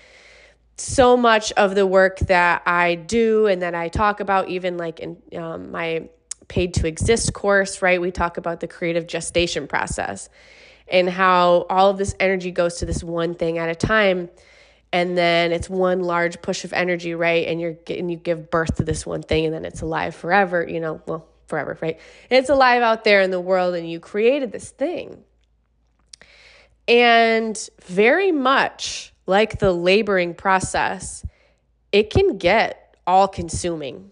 so 0.77 1.15
much 1.17 1.51
of 1.53 1.73
the 1.73 1.87
work 1.87 2.19
that 2.19 2.61
I 2.65 2.95
do 2.95 3.47
and 3.47 3.61
that 3.61 3.73
I 3.73 3.87
talk 3.87 4.19
about, 4.19 4.49
even 4.49 4.77
like 4.77 4.99
in 4.99 5.17
um, 5.35 5.71
my 5.71 6.09
paid 6.47 6.75
to 6.75 6.87
exist 6.87 7.33
course, 7.33 7.81
right? 7.81 7.99
We 7.99 8.11
talk 8.11 8.37
about 8.37 8.59
the 8.59 8.67
creative 8.67 9.07
gestation 9.07 9.67
process 9.67 10.29
and 10.87 11.09
how 11.09 11.65
all 11.69 11.89
of 11.89 11.97
this 11.97 12.13
energy 12.19 12.51
goes 12.51 12.75
to 12.75 12.85
this 12.85 13.03
one 13.03 13.33
thing 13.33 13.57
at 13.57 13.69
a 13.69 13.75
time 13.75 14.29
and 14.95 15.17
then 15.17 15.51
it's 15.51 15.69
one 15.69 16.01
large 16.01 16.41
push 16.41 16.63
of 16.63 16.73
energy 16.73 17.13
right 17.13 17.47
and 17.47 17.59
you're 17.59 17.73
getting 17.73 18.09
you 18.09 18.17
give 18.17 18.49
birth 18.49 18.75
to 18.75 18.83
this 18.83 19.05
one 19.05 19.21
thing 19.21 19.45
and 19.45 19.53
then 19.53 19.65
it's 19.65 19.81
alive 19.81 20.15
forever 20.15 20.65
you 20.67 20.79
know 20.79 21.01
well 21.05 21.27
forever, 21.47 21.77
right? 21.81 21.99
It's 22.29 22.49
alive 22.49 22.81
out 22.81 23.03
there 23.03 23.21
in 23.21 23.31
the 23.31 23.39
world, 23.39 23.75
and 23.75 23.89
you 23.89 23.99
created 23.99 24.51
this 24.51 24.69
thing. 24.69 25.23
And 26.87 27.69
very 27.83 28.31
much 28.31 29.13
like 29.25 29.59
the 29.59 29.71
laboring 29.71 30.33
process, 30.35 31.25
it 31.91 32.09
can 32.11 32.37
get 32.37 32.95
all 33.07 33.27
consuming. 33.27 34.11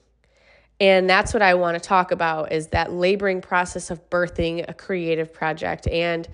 And 0.79 1.09
that's 1.09 1.33
what 1.33 1.43
I 1.43 1.53
want 1.53 1.81
to 1.81 1.87
talk 1.87 2.11
about 2.11 2.51
is 2.51 2.67
that 2.67 2.91
laboring 2.91 3.41
process 3.41 3.91
of 3.91 4.09
birthing 4.09 4.65
a 4.67 4.73
creative 4.73 5.31
project. 5.31 5.87
And, 5.87 6.27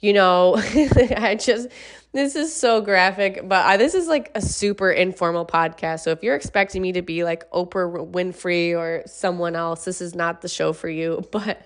you 0.00 0.12
know, 0.12 0.56
I 1.16 1.36
just, 1.38 1.68
this 2.12 2.34
is 2.36 2.54
so 2.54 2.80
graphic, 2.80 3.48
but 3.48 3.64
I, 3.64 3.76
this 3.76 3.94
is 3.94 4.08
like 4.08 4.30
a 4.34 4.40
super 4.40 4.90
informal 4.90 5.46
podcast. 5.46 6.00
So 6.00 6.10
if 6.10 6.22
you're 6.22 6.34
expecting 6.34 6.82
me 6.82 6.92
to 6.92 7.02
be 7.02 7.22
like 7.24 7.50
Oprah 7.52 8.10
Winfrey 8.10 8.76
or 8.76 9.02
someone 9.06 9.54
else, 9.54 9.84
this 9.84 10.00
is 10.00 10.14
not 10.14 10.40
the 10.40 10.48
show 10.48 10.72
for 10.72 10.88
you. 10.88 11.22
But 11.32 11.62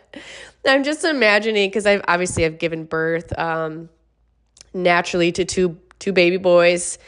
I'm 0.66 0.84
just 0.84 1.04
imagining 1.04 1.68
because 1.68 1.86
I've 1.86 2.02
obviously 2.08 2.44
I've 2.44 2.58
given 2.58 2.84
birth 2.84 3.36
um, 3.38 3.88
naturally 4.72 5.32
to 5.32 5.44
two 5.44 5.78
two 5.98 6.12
baby 6.12 6.38
boys 6.38 6.98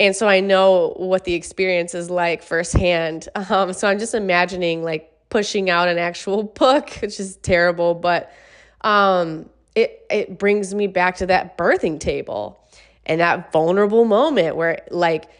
and 0.00 0.14
so 0.14 0.28
I 0.28 0.40
know 0.40 0.94
what 0.96 1.24
the 1.24 1.34
experience 1.34 1.94
is 1.94 2.10
like 2.10 2.42
firsthand. 2.42 3.28
Um, 3.50 3.72
so 3.72 3.88
I'm 3.88 3.98
just 3.98 4.14
imagining 4.14 4.82
like 4.82 5.10
pushing 5.30 5.70
out 5.70 5.88
an 5.88 5.96
actual 5.96 6.42
book, 6.42 6.90
which 7.00 7.18
is 7.18 7.36
terrible, 7.36 7.94
but 7.94 8.30
um, 8.82 9.48
it 9.82 10.06
it 10.10 10.38
brings 10.38 10.74
me 10.74 10.86
back 10.86 11.16
to 11.16 11.26
that 11.26 11.56
birthing 11.58 12.00
table 12.00 12.60
and 13.06 13.20
that 13.20 13.52
vulnerable 13.52 14.04
moment 14.04 14.56
where 14.56 14.82
like 14.90 15.30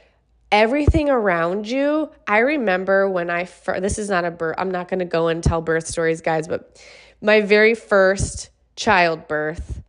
everything 0.51 1.11
around 1.11 1.68
you. 1.68 2.11
I 2.26 2.39
remember 2.39 3.09
when 3.09 3.30
I 3.30 3.45
first, 3.45 3.82
this 3.82 3.99
is 3.99 4.09
not 4.09 4.24
a 4.24 4.30
birth. 4.30 4.55
I'm 4.59 4.70
not 4.70 4.89
going 4.89 5.01
to 5.01 5.05
go 5.05 5.28
and 5.28 5.45
tell 5.45 5.61
birth 5.61 5.86
stories, 5.86 6.20
guys, 6.20 6.49
but 6.49 6.82
my 7.20 7.43
very 7.43 7.74
first 7.74 8.51
childbirth 8.76 9.82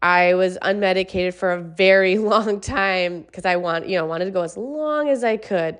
I 0.00 0.34
was 0.34 0.58
unmedicated 0.62 1.34
for 1.34 1.52
a 1.52 1.60
very 1.60 2.18
long 2.18 2.60
time 2.60 3.22
because 3.22 3.44
I 3.44 3.56
want, 3.56 3.88
you 3.88 3.98
know, 3.98 4.06
wanted 4.06 4.26
to 4.26 4.30
go 4.30 4.42
as 4.42 4.56
long 4.56 5.08
as 5.08 5.24
I 5.24 5.36
could. 5.36 5.78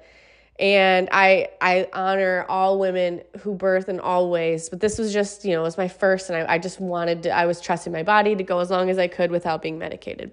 And 0.59 1.09
I 1.13 1.51
I 1.61 1.89
honor 1.93 2.45
all 2.49 2.79
women 2.79 3.23
who 3.41 3.55
birth 3.55 3.89
in 3.89 4.01
all 4.01 4.31
ways, 4.31 4.69
but 4.69 4.81
this 4.81 4.99
was 4.99 5.13
just, 5.13 5.45
you 5.45 5.53
know, 5.53 5.61
it 5.61 5.65
was 5.65 5.79
my 5.79 5.89
first 5.89 6.31
and 6.31 6.39
I, 6.39 6.55
I 6.55 6.59
just 6.59 6.81
wanted 6.81 7.23
to, 7.25 7.31
I 7.31 7.47
was 7.47 7.61
trusting 7.61 7.93
my 7.93 8.03
body 8.03 8.35
to 8.35 8.43
go 8.43 8.59
as 8.59 8.71
long 8.71 8.91
as 8.91 8.99
I 8.99 9.07
could 9.07 9.31
without 9.31 9.63
being 9.63 9.79
medicated. 9.79 10.33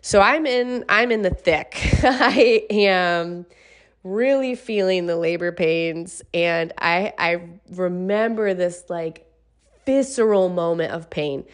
So 0.00 0.20
I'm 0.20 0.46
in 0.46 0.84
I'm 0.88 1.10
in 1.10 1.22
the 1.22 1.30
thick. 1.30 1.78
I 2.02 2.64
am 2.70 3.46
really 4.02 4.54
feeling 4.54 5.06
the 5.06 5.16
labor 5.16 5.50
pains 5.50 6.22
and 6.32 6.72
I 6.78 7.12
I 7.18 7.42
remember 7.70 8.54
this 8.54 8.84
like 8.88 9.26
visceral 9.84 10.48
moment 10.48 10.92
of 10.92 11.10
pain 11.10 11.44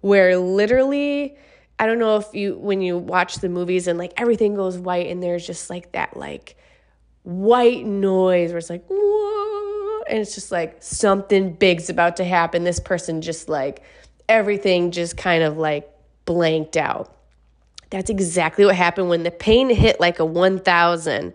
where 0.00 0.38
literally 0.38 1.36
I 1.78 1.86
don't 1.86 1.98
know 1.98 2.16
if 2.16 2.32
you 2.32 2.56
when 2.56 2.80
you 2.80 2.96
watch 2.96 3.36
the 3.36 3.48
movies 3.48 3.86
and 3.88 3.98
like 3.98 4.14
everything 4.16 4.54
goes 4.54 4.78
white 4.78 5.08
and 5.08 5.22
there's 5.22 5.46
just 5.46 5.68
like 5.68 5.92
that 5.92 6.16
like 6.16 6.56
white 7.28 7.84
noise 7.84 8.50
where 8.50 8.58
it's 8.58 8.70
like 8.70 8.84
Whoa, 8.88 10.02
and 10.08 10.18
it's 10.18 10.34
just 10.34 10.50
like 10.50 10.82
something 10.82 11.52
big's 11.52 11.90
about 11.90 12.16
to 12.16 12.24
happen. 12.24 12.64
This 12.64 12.80
person 12.80 13.20
just 13.20 13.48
like 13.48 13.82
everything 14.28 14.90
just 14.90 15.16
kind 15.16 15.42
of 15.42 15.58
like 15.58 15.90
blanked 16.24 16.76
out. 16.76 17.14
That's 17.90 18.10
exactly 18.10 18.64
what 18.64 18.76
happened 18.76 19.08
when 19.08 19.22
the 19.22 19.30
pain 19.30 19.70
hit 19.70 20.00
like 20.00 20.18
a 20.18 20.24
1000. 20.24 21.34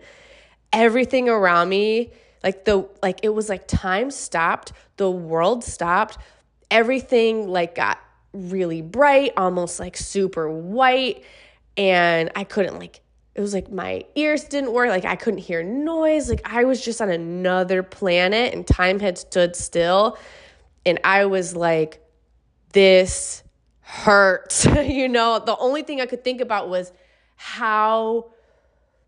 Everything 0.72 1.28
around 1.28 1.68
me 1.68 2.10
like 2.42 2.64
the 2.64 2.88
like 3.02 3.20
it 3.22 3.30
was 3.30 3.48
like 3.48 3.66
time 3.66 4.10
stopped, 4.10 4.72
the 4.96 5.10
world 5.10 5.64
stopped. 5.64 6.18
Everything 6.70 7.48
like 7.48 7.76
got 7.76 7.98
really 8.32 8.82
bright, 8.82 9.32
almost 9.36 9.78
like 9.80 9.96
super 9.96 10.50
white. 10.50 11.24
And 11.76 12.30
I 12.36 12.44
couldn't 12.44 12.78
like, 12.78 13.00
it 13.34 13.40
was 13.40 13.52
like 13.52 13.70
my 13.70 14.04
ears 14.14 14.44
didn't 14.44 14.72
work. 14.72 14.88
Like 14.88 15.04
I 15.04 15.16
couldn't 15.16 15.40
hear 15.40 15.62
noise. 15.62 16.28
Like 16.28 16.42
I 16.44 16.64
was 16.64 16.84
just 16.84 17.00
on 17.00 17.10
another 17.10 17.82
planet 17.82 18.54
and 18.54 18.66
time 18.66 19.00
had 19.00 19.18
stood 19.18 19.56
still. 19.56 20.16
And 20.86 21.00
I 21.02 21.24
was 21.24 21.56
like, 21.56 22.00
this 22.72 23.42
hurts. 23.80 24.64
you 24.84 25.08
know, 25.08 25.40
the 25.44 25.56
only 25.56 25.82
thing 25.82 26.00
I 26.00 26.06
could 26.06 26.22
think 26.22 26.40
about 26.40 26.68
was 26.68 26.92
how 27.36 28.30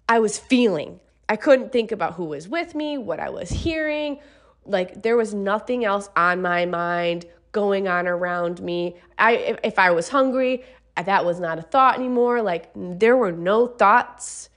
I 0.08 0.18
was 0.18 0.38
feeling. 0.38 0.98
I 1.28 1.36
couldn't 1.36 1.72
think 1.72 1.92
about 1.92 2.14
who 2.14 2.24
was 2.24 2.48
with 2.48 2.74
me, 2.74 2.98
what 2.98 3.20
I 3.20 3.30
was 3.30 3.50
hearing. 3.50 4.18
Like 4.64 5.02
there 5.02 5.16
was 5.16 5.34
nothing 5.34 5.84
else 5.84 6.08
on 6.16 6.42
my 6.42 6.66
mind 6.66 7.26
going 7.52 7.86
on 7.86 8.08
around 8.08 8.60
me. 8.60 8.96
I 9.18 9.32
if, 9.36 9.58
if 9.62 9.78
I 9.78 9.92
was 9.92 10.08
hungry, 10.08 10.64
that 11.05 11.24
was 11.24 11.38
not 11.40 11.59
a 11.59 11.62
thought 11.62 11.97
anymore. 11.97 12.42
Like 12.42 12.70
there 12.74 13.16
were 13.16 13.32
no 13.32 13.66
thoughts. 13.66 14.49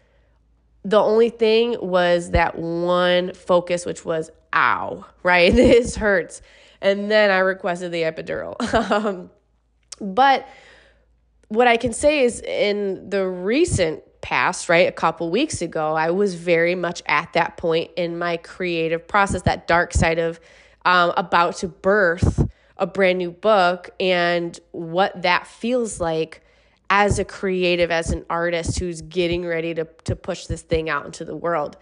The 0.84 1.00
only 1.00 1.30
thing 1.30 1.76
was 1.82 2.32
that 2.32 2.58
one 2.58 3.34
focus, 3.34 3.86
which 3.86 4.06
was 4.06 4.32
ow, 4.54 5.06
right? 5.24 5.54
This 5.54 5.96
hurts. 5.96 6.42
And 6.82 7.12
then 7.12 7.30
I 7.30 7.40
requested 7.40 7.92
the 7.92 8.04
epidural. 8.04 8.62
um, 8.92 9.30
but 10.00 10.48
what 11.50 11.68
I 11.68 11.78
can 11.78 11.92
say 11.92 12.24
is 12.24 12.40
in 12.42 13.10
the 13.10 13.28
recent 13.28 14.04
past, 14.22 14.70
right, 14.70 14.88
a 14.88 14.92
couple 14.92 15.30
weeks 15.30 15.62
ago, 15.62 15.94
I 15.94 16.12
was 16.12 16.36
very 16.36 16.76
much 16.76 17.02
at 17.06 17.34
that 17.34 17.58
point 17.58 17.92
in 17.98 18.18
my 18.18 18.38
creative 18.38 19.08
process, 19.08 19.42
that 19.44 19.68
dark 19.68 19.94
side 19.94 20.20
of 20.20 20.40
um, 20.86 21.14
about 21.18 21.58
to 21.58 21.68
birth 21.68 22.48
a 22.80 22.88
brand 22.88 23.18
new 23.18 23.30
book 23.30 23.90
and 24.00 24.60
what 24.72 25.22
that 25.22 25.46
feels 25.46 26.00
like 26.00 26.42
as 26.90 27.20
a 27.20 27.26
creative, 27.26 27.92
as 27.92 28.10
an 28.10 28.26
artist 28.30 28.80
who's 28.80 29.02
getting 29.02 29.46
ready 29.46 29.74
to, 29.76 29.86
to 30.06 30.16
push 30.16 30.48
this 30.48 30.62
thing 30.62 30.90
out 30.90 31.06
into 31.06 31.24
the 31.24 31.36
world. 31.36 31.78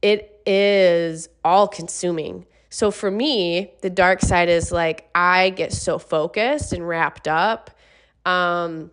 It 0.00 0.40
is 0.46 1.28
all 1.44 1.66
consuming. 1.66 2.46
So 2.70 2.90
for 2.90 3.10
me, 3.10 3.72
the 3.80 3.90
dark 3.90 4.20
side 4.20 4.48
is 4.48 4.70
like 4.70 5.08
I 5.14 5.50
get 5.50 5.72
so 5.72 5.98
focused 5.98 6.72
and 6.72 6.86
wrapped 6.86 7.26
up. 7.26 7.70
Um, 8.24 8.92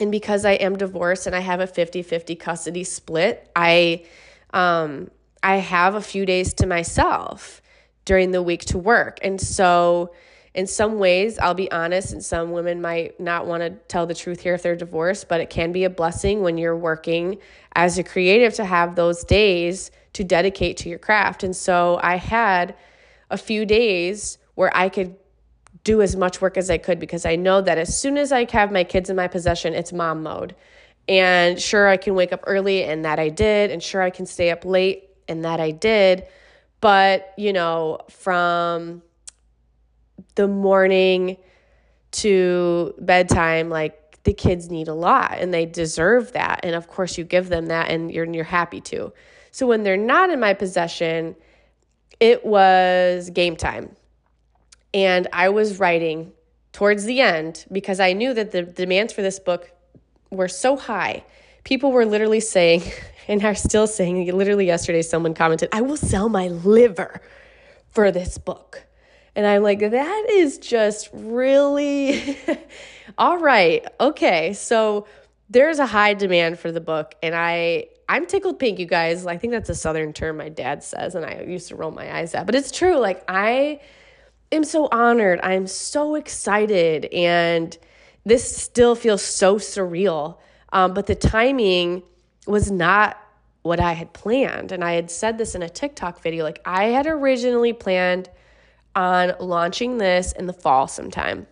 and 0.00 0.10
because 0.10 0.44
I 0.44 0.52
am 0.52 0.76
divorced 0.76 1.26
and 1.26 1.36
I 1.36 1.40
have 1.40 1.60
a 1.60 1.66
50 1.66 2.02
50 2.02 2.34
custody 2.34 2.84
split, 2.84 3.48
I, 3.54 4.04
um, 4.52 5.10
I 5.42 5.56
have 5.56 5.94
a 5.94 6.00
few 6.02 6.26
days 6.26 6.52
to 6.54 6.66
myself 6.66 7.62
during 8.04 8.32
the 8.32 8.42
week 8.42 8.62
to 8.66 8.78
work. 8.78 9.18
And 9.22 9.40
so, 9.40 10.12
in 10.54 10.68
some 10.68 10.98
ways, 11.00 11.38
I'll 11.38 11.54
be 11.54 11.70
honest, 11.72 12.12
and 12.12 12.24
some 12.24 12.52
women 12.52 12.80
might 12.80 13.18
not 13.18 13.46
want 13.46 13.62
to 13.62 13.70
tell 13.88 14.06
the 14.06 14.14
truth 14.14 14.40
here 14.40 14.54
if 14.54 14.62
they're 14.62 14.76
divorced, 14.76 15.28
but 15.28 15.40
it 15.40 15.50
can 15.50 15.72
be 15.72 15.82
a 15.82 15.90
blessing 15.90 16.42
when 16.42 16.58
you're 16.58 16.76
working 16.76 17.38
as 17.74 17.98
a 17.98 18.04
creative 18.04 18.54
to 18.54 18.64
have 18.64 18.94
those 18.94 19.24
days 19.24 19.90
to 20.12 20.22
dedicate 20.22 20.76
to 20.76 20.88
your 20.88 20.98
craft. 20.98 21.42
And 21.42 21.56
so 21.56 21.98
I 22.02 22.16
had 22.16 22.76
a 23.30 23.36
few 23.36 23.66
days 23.66 24.38
where 24.54 24.74
I 24.76 24.88
could 24.88 25.16
do 25.82 26.00
as 26.00 26.14
much 26.14 26.40
work 26.40 26.56
as 26.56 26.70
I 26.70 26.78
could 26.78 27.00
because 27.00 27.26
I 27.26 27.34
know 27.34 27.60
that 27.60 27.76
as 27.76 27.98
soon 27.98 28.16
as 28.16 28.30
I 28.30 28.46
have 28.52 28.70
my 28.70 28.84
kids 28.84 29.10
in 29.10 29.16
my 29.16 29.26
possession, 29.26 29.74
it's 29.74 29.92
mom 29.92 30.22
mode. 30.22 30.54
And 31.08 31.60
sure, 31.60 31.88
I 31.88 31.96
can 31.96 32.14
wake 32.14 32.32
up 32.32 32.44
early, 32.46 32.84
and 32.84 33.04
that 33.04 33.18
I 33.18 33.28
did. 33.28 33.70
And 33.72 33.82
sure, 33.82 34.00
I 34.00 34.10
can 34.10 34.24
stay 34.24 34.50
up 34.50 34.64
late, 34.64 35.10
and 35.28 35.44
that 35.44 35.60
I 35.60 35.72
did. 35.72 36.26
But, 36.80 37.34
you 37.36 37.52
know, 37.52 37.98
from 38.08 39.02
the 40.34 40.48
morning 40.48 41.36
to 42.12 42.94
bedtime, 42.98 43.68
like 43.68 44.22
the 44.24 44.32
kids 44.32 44.70
need 44.70 44.88
a 44.88 44.94
lot 44.94 45.36
and 45.38 45.52
they 45.52 45.66
deserve 45.66 46.32
that. 46.32 46.60
And 46.62 46.74
of 46.74 46.88
course, 46.88 47.18
you 47.18 47.24
give 47.24 47.48
them 47.48 47.66
that 47.66 47.90
and 47.90 48.10
you're, 48.10 48.24
you're 48.24 48.44
happy 48.44 48.80
to. 48.82 49.12
So 49.50 49.66
when 49.66 49.82
they're 49.82 49.96
not 49.96 50.30
in 50.30 50.40
my 50.40 50.54
possession, 50.54 51.36
it 52.20 52.44
was 52.44 53.30
game 53.30 53.56
time. 53.56 53.94
And 54.92 55.28
I 55.32 55.48
was 55.48 55.78
writing 55.78 56.32
towards 56.72 57.04
the 57.04 57.20
end 57.20 57.66
because 57.70 58.00
I 58.00 58.12
knew 58.12 58.32
that 58.34 58.52
the 58.52 58.62
demands 58.62 59.12
for 59.12 59.22
this 59.22 59.38
book 59.38 59.70
were 60.30 60.48
so 60.48 60.76
high. 60.76 61.24
People 61.64 61.92
were 61.92 62.04
literally 62.04 62.40
saying, 62.40 62.82
and 63.28 63.44
are 63.44 63.54
still 63.54 63.86
saying, 63.86 64.26
literally 64.32 64.66
yesterday, 64.66 65.02
someone 65.02 65.34
commented, 65.34 65.68
I 65.72 65.80
will 65.80 65.96
sell 65.96 66.28
my 66.28 66.48
liver 66.48 67.20
for 67.90 68.10
this 68.10 68.38
book. 68.38 68.84
And 69.36 69.46
I'm 69.46 69.62
like, 69.62 69.80
that 69.80 70.26
is 70.30 70.58
just 70.58 71.10
really 71.12 72.38
all 73.18 73.38
right. 73.38 73.84
Okay. 74.00 74.52
So 74.52 75.06
there's 75.50 75.78
a 75.78 75.86
high 75.86 76.14
demand 76.14 76.58
for 76.58 76.72
the 76.72 76.80
book. 76.80 77.14
And 77.22 77.34
I, 77.34 77.88
I'm 78.08 78.26
tickled 78.26 78.58
pink, 78.58 78.78
you 78.78 78.86
guys. 78.86 79.26
I 79.26 79.36
think 79.36 79.52
that's 79.52 79.70
a 79.70 79.74
southern 79.74 80.12
term 80.12 80.36
my 80.36 80.48
dad 80.48 80.82
says, 80.82 81.14
and 81.14 81.24
I 81.24 81.42
used 81.42 81.68
to 81.68 81.76
roll 81.76 81.90
my 81.90 82.16
eyes 82.16 82.34
at. 82.34 82.46
But 82.46 82.54
it's 82.54 82.70
true. 82.70 82.98
Like, 82.98 83.24
I 83.28 83.80
am 84.52 84.64
so 84.64 84.88
honored. 84.90 85.40
I'm 85.42 85.66
so 85.66 86.14
excited. 86.14 87.06
And 87.06 87.76
this 88.24 88.56
still 88.56 88.94
feels 88.94 89.22
so 89.22 89.56
surreal. 89.56 90.38
Um, 90.72 90.94
but 90.94 91.06
the 91.06 91.14
timing 91.14 92.02
was 92.46 92.70
not 92.70 93.18
what 93.62 93.80
I 93.80 93.92
had 93.92 94.12
planned. 94.12 94.72
And 94.72 94.84
I 94.84 94.92
had 94.92 95.10
said 95.10 95.38
this 95.38 95.54
in 95.54 95.62
a 95.62 95.68
TikTok 95.68 96.20
video. 96.20 96.44
Like, 96.44 96.60
I 96.64 96.84
had 96.86 97.06
originally 97.06 97.72
planned 97.72 98.28
on 98.94 99.34
launching 99.40 99.98
this 99.98 100.32
in 100.32 100.46
the 100.46 100.52
fall 100.52 100.86
sometime. 100.88 101.46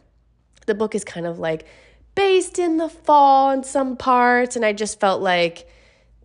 The 0.67 0.75
book 0.75 0.95
is 0.95 1.05
kind 1.05 1.27
of 1.27 1.39
like 1.39 1.67
based 2.15 2.59
in 2.59 2.77
the 2.77 2.89
fall 2.89 3.51
in 3.51 3.65
some 3.65 3.97
parts, 3.97 4.57
and 4.57 4.65
I 4.65 4.73
just 4.73 5.01
felt 5.01 5.23
like, 5.23 5.67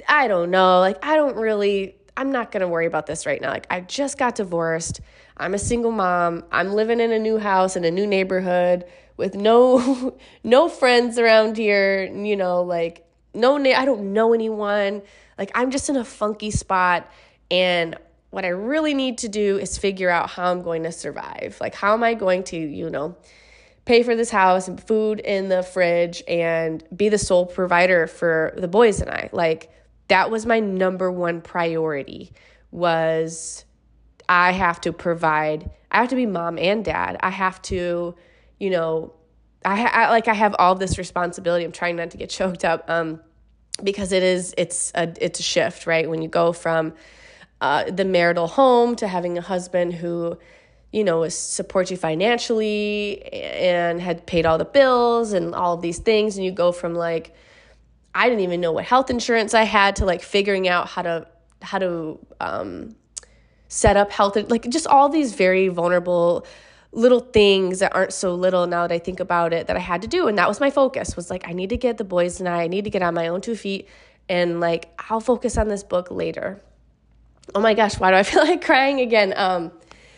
I 0.08 0.28
don't 0.28 0.52
know, 0.52 0.80
like 0.80 1.04
I 1.04 1.16
don't 1.16 1.36
really, 1.36 1.96
I'm 2.16 2.32
not 2.32 2.52
to 2.52 2.68
worry 2.68 2.86
about 2.86 3.06
this 3.06 3.26
right 3.26 3.42
now. 3.42 3.50
Like, 3.50 3.68
I 3.70 3.82
just 3.82 4.18
got 4.18 4.36
divorced. 4.36 5.02
I'm 5.38 5.54
a 5.54 5.60
single 5.60 5.92
mom. 5.92 6.44
I'm 6.52 6.74
living 6.74 7.00
in 7.00 7.12
a 7.12 7.20
new 7.20 7.38
house 7.38 7.76
in 7.76 7.86
a 7.86 7.92
new 7.92 8.08
neighborhood 8.08 8.86
with 9.18 9.36
no 9.36 10.18
no 10.44 10.70
friends 10.70 11.18
around 11.20 11.58
here, 11.58 12.06
you 12.06 12.36
know, 12.36 12.64
like 12.64 13.06
no 13.34 13.58
na- 13.58 13.78
I 13.78 13.86
don't 13.86 14.14
know 14.14 14.34
anyone. 14.34 15.02
Like 15.38 15.52
I'm 15.56 15.72
just 15.72 15.90
in 15.90 15.96
a 15.96 16.06
funky 16.06 16.52
spot 16.52 17.10
and 17.52 17.96
what 18.30 18.46
I 18.46 18.50
really 18.50 18.94
need 18.94 19.20
to 19.20 19.30
do 19.30 19.58
is 19.58 19.78
figure 19.78 20.10
out 20.10 20.30
how 20.30 20.52
I'm 20.52 20.62
going 20.62 20.84
to 20.84 20.92
survive. 20.92 21.58
Like 21.62 21.76
how 21.76 21.94
am 21.94 22.04
I 22.04 22.14
going 22.14 22.44
to, 22.46 22.58
you 22.58 22.90
know, 22.90 23.16
pay 23.86 24.04
for 24.04 24.16
this 24.16 24.30
house 24.30 24.68
and 24.68 24.84
food 24.84 25.20
in 25.22 25.48
the 25.48 25.64
fridge 25.64 26.22
and 26.28 26.84
be 26.96 27.08
the 27.08 27.18
sole 27.18 27.46
provider 27.46 28.06
for 28.06 28.54
the 28.58 28.68
boys 28.68 29.00
and 29.00 29.10
I. 29.10 29.30
Like 29.32 29.72
that 30.10 30.30
was 30.30 30.46
my 30.46 30.60
number 30.60 31.10
one 31.10 31.42
priority 31.42 32.34
was 32.70 33.64
I 34.28 34.52
have 34.52 34.82
to 34.82 34.92
provide. 34.92 35.72
I 35.90 36.02
have 36.02 36.10
to 36.10 36.16
be 36.16 36.26
mom 36.26 36.58
and 36.58 36.84
dad. 36.84 37.18
I 37.22 37.30
have 37.30 37.62
to, 37.64 38.14
you 38.60 38.70
know, 38.70 39.14
I, 39.64 39.86
I 39.86 40.10
like 40.10 40.28
I 40.28 40.34
have 40.34 40.56
all 40.60 40.76
this 40.76 40.98
responsibility. 40.98 41.64
I'm 41.64 41.72
trying 41.72 41.96
not 41.96 42.12
to 42.12 42.18
get 42.18 42.30
choked 42.40 42.66
up 42.66 42.90
um 42.90 43.22
because 43.82 44.12
it 44.12 44.24
is 44.24 44.54
it's 44.58 44.92
a 44.96 45.14
it's 45.22 45.40
a 45.40 45.44
shift, 45.44 45.88
right? 45.88 46.10
When 46.10 46.22
you 46.22 46.28
go 46.28 46.52
from 46.52 46.94
uh, 47.62 47.90
the 47.90 48.06
marital 48.06 48.48
home 48.48 48.96
to 48.96 49.08
having 49.08 49.38
a 49.38 49.42
husband 49.42 49.94
who 49.94 50.38
you 50.92 51.04
know 51.04 51.28
supports 51.28 51.92
you 51.92 51.98
financially 51.98 53.22
and 53.34 54.02
had 54.02 54.26
paid 54.26 54.46
all 54.46 54.58
the 54.58 54.66
bills 54.66 55.34
and 55.34 55.54
all 55.54 55.74
of 55.74 55.82
these 55.82 56.00
things 56.00 56.38
and 56.38 56.46
you 56.46 56.52
go 56.52 56.72
from 56.72 56.94
like 56.94 57.34
I 58.16 58.30
didn't 58.30 58.42
even 58.42 58.62
know 58.62 58.72
what 58.72 58.86
health 58.86 59.10
insurance 59.10 59.54
I 59.54 59.64
had 59.64 59.98
to 59.98 60.06
like 60.06 60.22
figuring 60.22 60.68
out 60.68 60.88
how 60.88 61.02
to 61.02 61.28
how 61.62 61.80
to 61.80 62.20
um, 62.40 62.96
set 63.68 63.98
up 63.98 64.12
health 64.12 64.38
like 64.50 64.70
just 64.70 64.88
all 64.88 65.10
these 65.10 65.34
very 65.34 65.68
vulnerable 65.68 66.46
little 66.94 67.20
things 67.20 67.80
that 67.80 67.94
aren't 67.94 68.14
so 68.14 68.34
little 68.34 68.66
now 68.66 68.88
that 68.88 68.94
I 68.94 69.00
think 69.00 69.20
about 69.20 69.52
it 69.54 69.68
that 69.68 69.76
I 69.76 69.82
had 69.82 70.02
to 70.04 70.08
do 70.08 70.28
and 70.28 70.38
that 70.38 70.48
was 70.48 70.60
my 70.60 70.72
focus 70.72 71.16
was 71.16 71.30
like 71.30 71.48
I 71.48 71.52
need 71.52 71.70
to 71.72 71.78
get 71.78 71.98
the 71.98 72.06
boys 72.06 72.40
and 72.40 72.48
I 72.48 72.64
I 72.64 72.68
need 72.68 72.86
to 72.86 72.90
get 72.90 73.02
on 73.02 73.14
my 73.14 73.28
own 73.28 73.42
two 73.42 73.56
feet 73.56 73.88
and 74.30 74.60
like 74.60 74.90
I'll 75.10 75.20
focus 75.20 75.58
on 75.58 75.68
this 75.68 75.84
book 75.84 76.10
later. 76.12 76.62
Oh 77.56 77.60
my 77.60 77.74
gosh, 77.74 78.00
why 78.00 78.12
do 78.12 78.18
I 78.18 78.24
feel 78.32 78.44
like 78.44 78.64
crying 78.64 79.00
again? 79.00 79.34
Um 79.36 79.72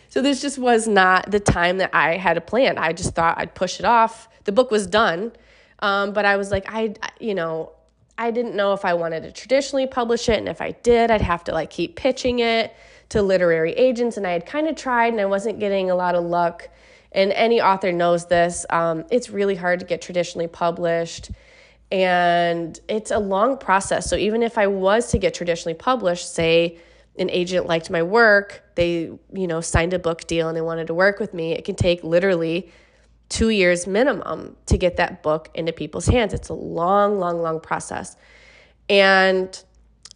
so 0.08 0.22
this 0.22 0.40
just 0.40 0.58
was 0.58 0.88
not 0.88 1.30
the 1.30 1.38
time 1.38 1.78
that 1.78 1.90
I 1.94 2.16
had 2.16 2.36
a 2.36 2.40
plan. 2.40 2.78
I 2.78 2.92
just 2.92 3.14
thought 3.14 3.38
I'd 3.38 3.54
push 3.54 3.78
it 3.78 3.84
off. 3.84 4.28
The 4.44 4.52
book 4.52 4.70
was 4.72 4.86
done. 4.88 5.32
Um, 5.78 6.12
but 6.12 6.24
I 6.24 6.36
was 6.36 6.50
like 6.50 6.64
I 6.68 6.94
you 7.18 7.34
know, 7.34 7.72
I 8.18 8.30
didn't 8.30 8.54
know 8.54 8.72
if 8.72 8.84
I 8.84 8.94
wanted 8.94 9.22
to 9.22 9.32
traditionally 9.32 9.86
publish 9.86 10.28
it 10.28 10.38
and 10.38 10.48
if 10.48 10.60
I 10.60 10.72
did, 10.72 11.10
I'd 11.10 11.22
have 11.22 11.44
to 11.44 11.52
like 11.52 11.70
keep 11.70 11.96
pitching 11.96 12.40
it 12.40 12.74
to 13.10 13.22
literary 13.22 13.72
agents, 13.72 14.16
and 14.16 14.26
I 14.26 14.32
had 14.32 14.46
kind 14.46 14.68
of 14.68 14.76
tried 14.76 15.12
and 15.12 15.20
I 15.20 15.26
wasn't 15.26 15.58
getting 15.58 15.90
a 15.90 15.94
lot 15.94 16.14
of 16.14 16.24
luck. 16.24 16.68
And 17.12 17.32
any 17.32 17.60
author 17.60 17.92
knows 17.92 18.26
this. 18.26 18.64
Um, 18.70 19.04
it's 19.10 19.30
really 19.30 19.56
hard 19.56 19.80
to 19.80 19.86
get 19.86 20.00
traditionally 20.00 20.46
published, 20.46 21.30
and 21.90 22.78
it's 22.88 23.10
a 23.10 23.18
long 23.18 23.58
process. 23.58 24.08
So 24.08 24.16
even 24.16 24.44
if 24.44 24.56
I 24.56 24.68
was 24.68 25.10
to 25.10 25.18
get 25.18 25.34
traditionally 25.34 25.74
published, 25.74 26.32
say 26.32 26.78
an 27.20 27.30
agent 27.30 27.66
liked 27.66 27.90
my 27.90 28.02
work, 28.02 28.64
they 28.74 29.10
you 29.32 29.46
know 29.46 29.60
signed 29.60 29.92
a 29.92 29.98
book 29.98 30.26
deal 30.26 30.48
and 30.48 30.56
they 30.56 30.62
wanted 30.62 30.88
to 30.88 30.94
work 30.94 31.20
with 31.20 31.32
me, 31.34 31.52
it 31.52 31.64
can 31.64 31.76
take 31.76 32.02
literally 32.02 32.70
two 33.28 33.50
years 33.50 33.86
minimum 33.86 34.56
to 34.66 34.76
get 34.76 34.96
that 34.96 35.22
book 35.22 35.48
into 35.54 35.72
people's 35.72 36.06
hands. 36.06 36.34
It's 36.34 36.48
a 36.48 36.54
long, 36.54 37.18
long, 37.18 37.40
long 37.40 37.60
process. 37.60 38.16
And 38.88 39.62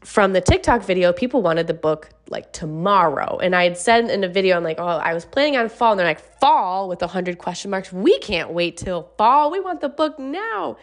from 0.02 0.32
the 0.34 0.40
TikTok 0.40 0.82
video, 0.82 1.12
people 1.12 1.40
wanted 1.40 1.66
the 1.66 1.74
book 1.74 2.11
like 2.28 2.52
tomorrow. 2.52 3.38
And 3.38 3.55
I 3.55 3.64
had 3.64 3.78
said 3.78 4.11
in 4.11 4.24
a 4.24 4.28
video, 4.28 4.57
I'm 4.57 4.64
like, 4.64 4.78
oh, 4.78 4.84
I 4.84 5.14
was 5.14 5.24
planning 5.24 5.57
on 5.57 5.68
fall. 5.68 5.92
And 5.92 6.00
they're 6.00 6.07
like, 6.07 6.40
fall 6.40 6.88
with 6.88 7.00
a 7.02 7.07
100 7.07 7.38
question 7.38 7.70
marks. 7.70 7.92
We 7.92 8.18
can't 8.18 8.50
wait 8.50 8.76
till 8.76 9.11
fall. 9.16 9.50
We 9.50 9.61
want 9.61 9.80
the 9.80 9.88
book 9.88 10.18
now. 10.18 10.76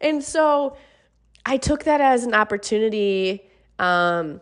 And 0.00 0.22
so 0.22 0.76
I 1.46 1.56
took 1.56 1.84
that 1.84 2.00
as 2.00 2.24
an 2.24 2.34
opportunity. 2.34 3.48
Um, 3.78 4.40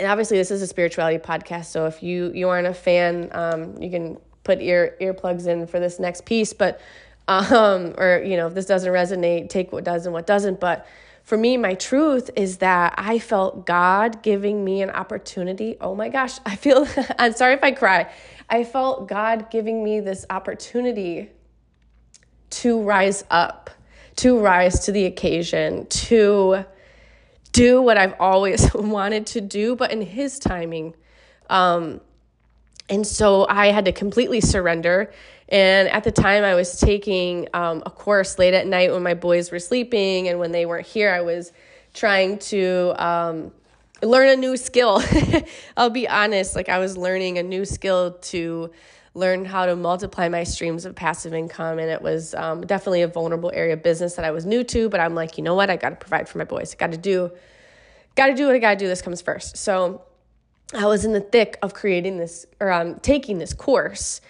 and 0.00 0.10
obviously, 0.10 0.38
this 0.38 0.50
is 0.50 0.62
a 0.62 0.66
spirituality 0.66 1.18
podcast. 1.18 1.66
So 1.66 1.86
if 1.86 2.02
you, 2.02 2.32
you 2.34 2.48
aren't 2.48 2.66
a 2.66 2.74
fan, 2.74 3.28
um, 3.32 3.80
you 3.80 3.90
can 3.90 4.18
put 4.42 4.60
ear 4.60 4.96
earplugs 5.00 5.46
in 5.46 5.66
for 5.66 5.78
this 5.78 5.98
next 5.98 6.24
piece. 6.24 6.52
But, 6.52 6.80
um, 7.28 7.94
or, 7.98 8.22
you 8.24 8.36
know, 8.36 8.48
if 8.48 8.54
this 8.54 8.66
doesn't 8.66 8.92
resonate, 8.92 9.48
take 9.48 9.72
what 9.72 9.84
does 9.84 10.06
and 10.06 10.12
what 10.12 10.26
doesn't. 10.26 10.58
But, 10.58 10.86
for 11.22 11.36
me, 11.36 11.56
my 11.56 11.74
truth 11.74 12.30
is 12.34 12.58
that 12.58 12.94
I 12.98 13.20
felt 13.20 13.64
God 13.66 14.22
giving 14.22 14.64
me 14.64 14.82
an 14.82 14.90
opportunity. 14.90 15.76
Oh 15.80 15.94
my 15.94 16.08
gosh, 16.08 16.38
I 16.44 16.56
feel, 16.56 16.88
I'm 17.18 17.34
sorry 17.34 17.54
if 17.54 17.62
I 17.62 17.70
cry. 17.70 18.10
I 18.48 18.64
felt 18.64 19.06
God 19.06 19.50
giving 19.50 19.84
me 19.84 20.00
this 20.00 20.26
opportunity 20.28 21.30
to 22.50 22.82
rise 22.82 23.22
up, 23.30 23.70
to 24.16 24.40
rise 24.40 24.80
to 24.86 24.92
the 24.92 25.04
occasion, 25.04 25.86
to 25.86 26.64
do 27.52 27.82
what 27.82 27.98
I've 27.98 28.14
always 28.20 28.72
wanted 28.74 29.26
to 29.28 29.40
do, 29.40 29.76
but 29.76 29.92
in 29.92 30.02
His 30.02 30.38
timing. 30.38 30.94
Um, 31.48 32.00
and 32.88 33.06
so 33.06 33.46
I 33.48 33.68
had 33.68 33.84
to 33.84 33.92
completely 33.92 34.40
surrender 34.40 35.12
and 35.50 35.88
at 35.88 36.04
the 36.04 36.12
time, 36.12 36.44
I 36.44 36.54
was 36.54 36.78
taking 36.78 37.48
um, 37.52 37.82
a 37.84 37.90
course 37.90 38.38
late 38.38 38.54
at 38.54 38.66
night 38.68 38.92
when 38.92 39.02
my 39.02 39.14
boys 39.14 39.50
were 39.50 39.58
sleeping, 39.58 40.28
and 40.28 40.38
when 40.38 40.52
they 40.52 40.64
weren't 40.64 40.86
here, 40.86 41.12
I 41.12 41.22
was 41.22 41.52
trying 41.92 42.38
to 42.38 42.94
um, 43.04 43.50
learn 44.00 44.28
a 44.28 44.36
new 44.36 44.56
skill. 44.56 45.02
I'll 45.76 45.90
be 45.90 46.08
honest, 46.08 46.54
like 46.54 46.68
I 46.68 46.78
was 46.78 46.96
learning 46.96 47.38
a 47.38 47.42
new 47.42 47.64
skill 47.64 48.12
to 48.12 48.70
learn 49.14 49.44
how 49.44 49.66
to 49.66 49.74
multiply 49.74 50.28
my 50.28 50.44
streams 50.44 50.84
of 50.84 50.94
passive 50.94 51.34
income. 51.34 51.78
And 51.78 51.90
it 51.90 52.00
was 52.00 52.34
um, 52.34 52.60
definitely 52.62 53.02
a 53.02 53.08
vulnerable 53.08 53.50
area 53.52 53.74
of 53.74 53.82
business 53.82 54.14
that 54.14 54.24
I 54.24 54.30
was 54.30 54.46
new 54.46 54.62
to, 54.64 54.88
but 54.88 55.00
I'm 55.00 55.14
like, 55.14 55.36
you 55.36 55.44
know 55.44 55.54
what? 55.54 55.68
I 55.68 55.76
got 55.76 55.90
to 55.90 55.96
provide 55.96 56.28
for 56.28 56.38
my 56.38 56.44
boys. 56.44 56.74
I 56.74 56.78
got 56.78 56.92
to 56.92 56.98
do, 56.98 57.32
got 58.14 58.28
to 58.28 58.34
do 58.34 58.46
what 58.46 58.54
I 58.54 58.58
got 58.58 58.70
to 58.70 58.76
do. 58.76 58.86
This 58.86 59.02
comes 59.02 59.20
first. 59.20 59.56
So 59.56 60.02
I 60.72 60.86
was 60.86 61.04
in 61.04 61.12
the 61.12 61.20
thick 61.20 61.58
of 61.62 61.74
creating 61.74 62.18
this 62.18 62.46
or 62.60 62.70
um, 62.70 63.00
taking 63.00 63.38
this 63.38 63.52
course 63.52 64.20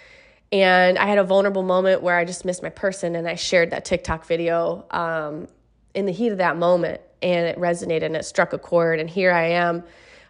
and 0.51 0.97
I 0.97 1.05
had 1.05 1.17
a 1.17 1.23
vulnerable 1.23 1.63
moment 1.63 2.01
where 2.01 2.17
I 2.17 2.25
just 2.25 2.43
missed 2.43 2.61
my 2.61 2.69
person 2.69 3.15
and 3.15 3.27
I 3.27 3.35
shared 3.35 3.71
that 3.71 3.85
TikTok 3.85 4.25
video 4.25 4.85
um, 4.91 5.47
in 5.93 6.05
the 6.05 6.11
heat 6.11 6.29
of 6.29 6.39
that 6.39 6.57
moment 6.57 6.99
and 7.21 7.47
it 7.47 7.57
resonated 7.57 8.03
and 8.03 8.17
it 8.17 8.25
struck 8.25 8.51
a 8.51 8.57
chord. 8.57 8.99
And 8.99 9.09
here 9.09 9.31
I 9.31 9.51
am 9.51 9.83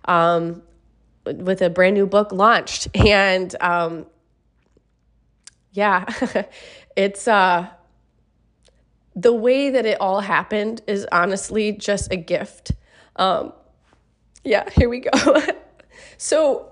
um, 0.05 0.61
with 1.25 1.61
a 1.61 1.69
brand 1.69 1.95
new 1.95 2.05
book 2.05 2.31
launched. 2.31 2.87
And 2.95 3.55
um, 3.61 4.05
yeah, 5.71 6.05
it's 6.95 7.27
uh, 7.27 7.67
the 9.15 9.33
way 9.33 9.69
that 9.71 9.85
it 9.85 9.99
all 9.99 10.21
happened 10.21 10.81
is 10.87 11.07
honestly 11.11 11.71
just 11.71 12.11
a 12.11 12.17
gift. 12.17 12.71
Um, 13.15 13.53
yeah, 14.43 14.69
here 14.69 14.89
we 14.89 14.99
go. 14.99 15.41
so, 16.17 16.71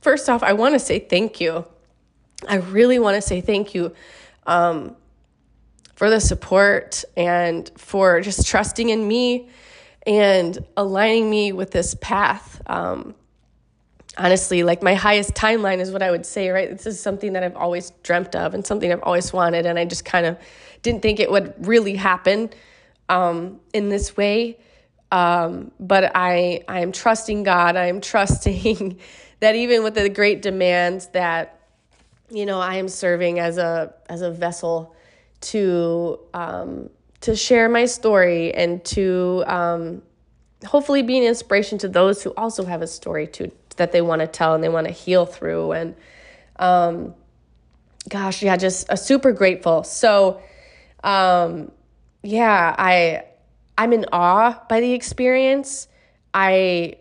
first 0.00 0.28
off, 0.28 0.42
I 0.42 0.54
want 0.54 0.74
to 0.74 0.78
say 0.78 0.98
thank 0.98 1.40
you 1.40 1.64
I 2.48 2.56
really 2.56 2.98
want 2.98 3.16
to 3.16 3.22
say 3.22 3.40
thank 3.40 3.74
you 3.74 3.94
um, 4.46 4.96
for 5.94 6.10
the 6.10 6.20
support 6.20 7.04
and 7.16 7.70
for 7.76 8.20
just 8.20 8.46
trusting 8.46 8.88
in 8.88 9.06
me 9.06 9.48
and 10.06 10.64
aligning 10.76 11.30
me 11.30 11.52
with 11.52 11.70
this 11.70 11.94
path. 12.00 12.60
Um, 12.66 13.14
honestly, 14.16 14.62
like 14.62 14.82
my 14.82 14.94
highest 14.94 15.34
timeline 15.34 15.78
is 15.78 15.90
what 15.90 16.02
I 16.02 16.10
would 16.10 16.26
say, 16.26 16.50
right? 16.50 16.70
This 16.70 16.86
is 16.86 17.00
something 17.00 17.32
that 17.34 17.42
I've 17.42 17.56
always 17.56 17.90
dreamt 18.02 18.34
of 18.34 18.54
and 18.54 18.66
something 18.66 18.90
I've 18.92 19.02
always 19.02 19.32
wanted. 19.32 19.66
And 19.66 19.78
I 19.78 19.84
just 19.84 20.04
kind 20.04 20.26
of 20.26 20.38
didn't 20.82 21.02
think 21.02 21.20
it 21.20 21.30
would 21.30 21.54
really 21.66 21.96
happen 21.96 22.50
um, 23.08 23.60
in 23.72 23.88
this 23.88 24.16
way. 24.16 24.58
Um, 25.12 25.70
but 25.78 26.12
I, 26.14 26.64
I 26.68 26.80
am 26.80 26.92
trusting 26.92 27.42
God. 27.42 27.76
I 27.76 27.86
am 27.86 28.00
trusting 28.12 28.98
that 29.40 29.54
even 29.54 29.82
with 29.82 29.94
the 29.94 30.08
great 30.08 30.42
demands 30.42 31.08
that 31.08 31.56
you 32.30 32.46
know, 32.46 32.60
I 32.60 32.76
am 32.76 32.88
serving 32.88 33.38
as 33.38 33.58
a 33.58 33.94
as 34.08 34.22
a 34.22 34.30
vessel 34.30 34.94
to 35.42 36.18
um, 36.34 36.90
to 37.20 37.36
share 37.36 37.68
my 37.68 37.84
story 37.86 38.52
and 38.54 38.84
to 38.86 39.44
um, 39.46 40.02
hopefully 40.64 41.02
be 41.02 41.18
an 41.18 41.24
inspiration 41.24 41.78
to 41.78 41.88
those 41.88 42.22
who 42.22 42.32
also 42.36 42.64
have 42.64 42.82
a 42.82 42.86
story 42.86 43.26
to 43.28 43.50
that 43.76 43.92
they 43.92 44.00
want 44.00 44.20
to 44.20 44.26
tell 44.26 44.54
and 44.54 44.62
they 44.62 44.68
want 44.68 44.86
to 44.86 44.92
heal 44.92 45.26
through. 45.26 45.72
And 45.72 45.94
um, 46.58 47.14
gosh, 48.08 48.42
yeah, 48.42 48.56
just 48.56 48.90
uh, 48.90 48.96
super 48.96 49.32
grateful. 49.32 49.84
So, 49.84 50.40
um, 51.02 51.70
yeah, 52.22 52.74
I 52.78 53.24
I'm 53.78 53.92
in 53.92 54.06
awe 54.12 54.62
by 54.68 54.80
the 54.80 54.92
experience. 54.92 55.88
I 56.32 56.96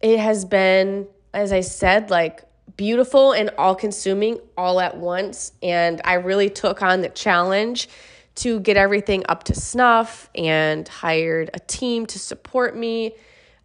it 0.00 0.18
has 0.18 0.44
been, 0.44 1.06
as 1.34 1.52
I 1.52 1.60
said, 1.60 2.10
like 2.10 2.42
beautiful 2.76 3.32
and 3.32 3.50
all 3.58 3.74
consuming 3.74 4.40
all 4.56 4.80
at 4.80 4.96
once. 4.96 5.52
And 5.62 6.00
I 6.04 6.14
really 6.14 6.48
took 6.48 6.82
on 6.82 7.02
the 7.02 7.10
challenge 7.10 7.88
to 8.36 8.60
get 8.60 8.76
everything 8.76 9.22
up 9.28 9.44
to 9.44 9.54
snuff 9.54 10.30
and 10.34 10.88
hired 10.88 11.50
a 11.52 11.58
team 11.58 12.06
to 12.06 12.18
support 12.18 12.74
me. 12.76 13.14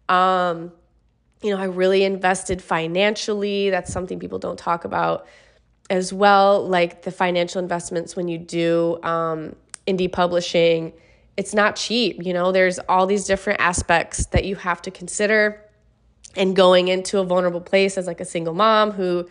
Um, 0.08 0.72
you 1.42 1.50
know, 1.50 1.60
I 1.60 1.64
really 1.64 2.04
invested 2.04 2.62
financially. 2.62 3.70
That's 3.70 3.92
something 3.92 4.18
people 4.18 4.38
don't 4.38 4.58
talk 4.58 4.84
about 4.84 5.26
as 5.90 6.12
well. 6.12 6.66
Like 6.66 7.02
the 7.02 7.10
financial 7.10 7.60
investments 7.60 8.16
when 8.16 8.28
you 8.28 8.38
do 8.38 8.98
um, 9.02 9.54
indie 9.86 10.10
publishing, 10.10 10.92
it's 11.36 11.54
not 11.54 11.76
cheap. 11.76 12.24
You 12.24 12.32
know, 12.32 12.52
there's 12.52 12.78
all 12.88 13.06
these 13.06 13.24
different 13.24 13.60
aspects 13.60 14.26
that 14.26 14.44
you 14.44 14.56
have 14.56 14.82
to 14.82 14.90
consider. 14.90 15.62
And 16.34 16.54
going 16.54 16.88
into 16.88 17.18
a 17.18 17.24
vulnerable 17.24 17.62
place 17.62 17.96
as 17.96 18.06
like 18.06 18.20
a 18.20 18.24
single 18.24 18.52
mom 18.52 18.90
who, 18.90 19.26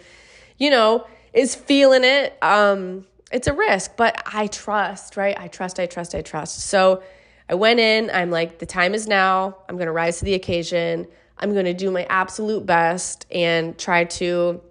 you 0.58 0.72
know, 0.72 1.06
is 1.34 1.54
feeling 1.54 2.04
it, 2.04 2.36
um, 2.42 3.06
it's 3.32 3.48
a 3.48 3.54
risk, 3.54 3.96
but 3.96 4.24
I 4.26 4.48
trust, 4.48 5.18
right? 5.18 5.38
I 5.38 5.48
trust, 5.48 5.80
I 5.80 5.86
trust, 5.86 6.16
I 6.16 6.22
trust. 6.22 6.62
So 6.62 7.04
I 7.50 7.56
went 7.56 7.80
in, 7.80 8.10
I'm 8.12 8.32
like, 8.32 8.58
the 8.58 8.66
time 8.66 8.96
is 8.96 9.08
now. 9.08 9.58
I'm 9.70 9.76
going 9.76 9.88
to 9.88 9.92
rise 9.92 10.20
to 10.20 10.26
the 10.26 10.34
occasion. 10.34 11.08
I'm 11.38 11.54
going 11.54 11.66
to 11.66 11.74
do 11.74 11.92
my 11.92 12.06
absolute 12.10 12.66
best 12.66 13.26
and 13.32 13.78
try 13.78 14.06
to 14.06 14.62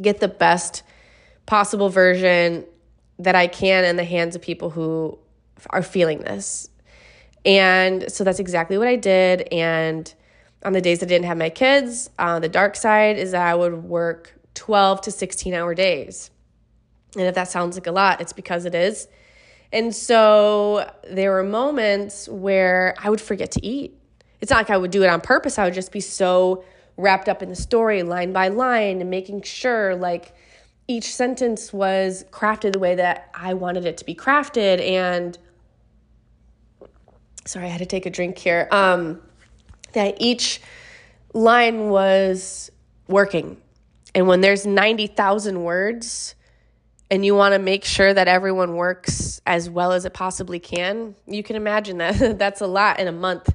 get 0.00 0.20
the 0.20 0.28
best 0.28 0.82
possible 1.46 1.88
version 1.88 2.64
that 3.18 3.34
I 3.34 3.46
can 3.46 3.84
in 3.84 3.96
the 3.96 4.04
hands 4.04 4.34
of 4.34 4.42
people 4.42 4.70
who 4.70 5.18
are 5.70 5.82
feeling 5.82 6.18
this. 6.18 6.68
And 7.44 8.10
so 8.10 8.24
that's 8.24 8.40
exactly 8.40 8.78
what 8.78 8.88
I 8.88 8.96
did. 8.96 9.42
And 9.52 10.12
on 10.64 10.72
the 10.72 10.80
days 10.80 11.02
I 11.02 11.06
didn't 11.06 11.26
have 11.26 11.38
my 11.38 11.50
kids, 11.50 12.10
uh, 12.18 12.40
the 12.40 12.48
dark 12.48 12.74
side 12.74 13.18
is 13.18 13.32
that 13.32 13.46
I 13.46 13.54
would 13.54 13.84
work 13.84 14.34
12 14.54 15.02
to 15.02 15.10
16 15.10 15.54
hour 15.54 15.74
days. 15.74 16.30
And 17.16 17.26
if 17.26 17.34
that 17.34 17.48
sounds 17.48 17.76
like 17.76 17.86
a 17.86 17.92
lot, 17.92 18.20
it's 18.20 18.32
because 18.32 18.64
it 18.64 18.74
is. 18.74 19.06
And 19.72 19.94
so 19.94 20.90
there 21.08 21.32
were 21.32 21.42
moments 21.42 22.28
where 22.28 22.94
I 22.98 23.10
would 23.10 23.20
forget 23.20 23.50
to 23.52 23.64
eat. 23.64 23.98
It's 24.44 24.50
not 24.50 24.58
like 24.58 24.68
I 24.68 24.76
would 24.76 24.90
do 24.90 25.02
it 25.02 25.06
on 25.06 25.22
purpose. 25.22 25.58
I 25.58 25.64
would 25.64 25.72
just 25.72 25.90
be 25.90 26.00
so 26.00 26.64
wrapped 26.98 27.30
up 27.30 27.42
in 27.42 27.48
the 27.48 27.56
story 27.56 28.02
line 28.02 28.30
by 28.34 28.48
line 28.48 29.00
and 29.00 29.08
making 29.08 29.40
sure 29.40 29.96
like 29.96 30.34
each 30.86 31.14
sentence 31.14 31.72
was 31.72 32.26
crafted 32.30 32.74
the 32.74 32.78
way 32.78 32.94
that 32.94 33.30
I 33.34 33.54
wanted 33.54 33.86
it 33.86 33.96
to 33.96 34.04
be 34.04 34.14
crafted 34.14 34.86
and 34.86 35.38
sorry, 37.46 37.64
I 37.64 37.68
had 37.70 37.78
to 37.78 37.86
take 37.86 38.04
a 38.04 38.10
drink 38.10 38.36
here. 38.36 38.68
Um 38.70 39.22
that 39.94 40.16
each 40.20 40.60
line 41.32 41.88
was 41.88 42.70
working. 43.08 43.56
And 44.14 44.28
when 44.28 44.42
there's 44.42 44.66
90,000 44.66 45.62
words, 45.62 46.34
and 47.10 47.24
you 47.24 47.34
want 47.34 47.54
to 47.54 47.58
make 47.58 47.86
sure 47.86 48.12
that 48.12 48.28
everyone 48.28 48.76
works 48.76 49.40
as 49.46 49.70
well 49.70 49.92
as 49.92 50.04
it 50.04 50.12
possibly 50.12 50.60
can, 50.60 51.14
you 51.26 51.42
can 51.42 51.56
imagine 51.56 51.96
that 51.96 52.38
that's 52.38 52.60
a 52.60 52.66
lot 52.66 53.00
in 53.00 53.08
a 53.08 53.12
month 53.12 53.48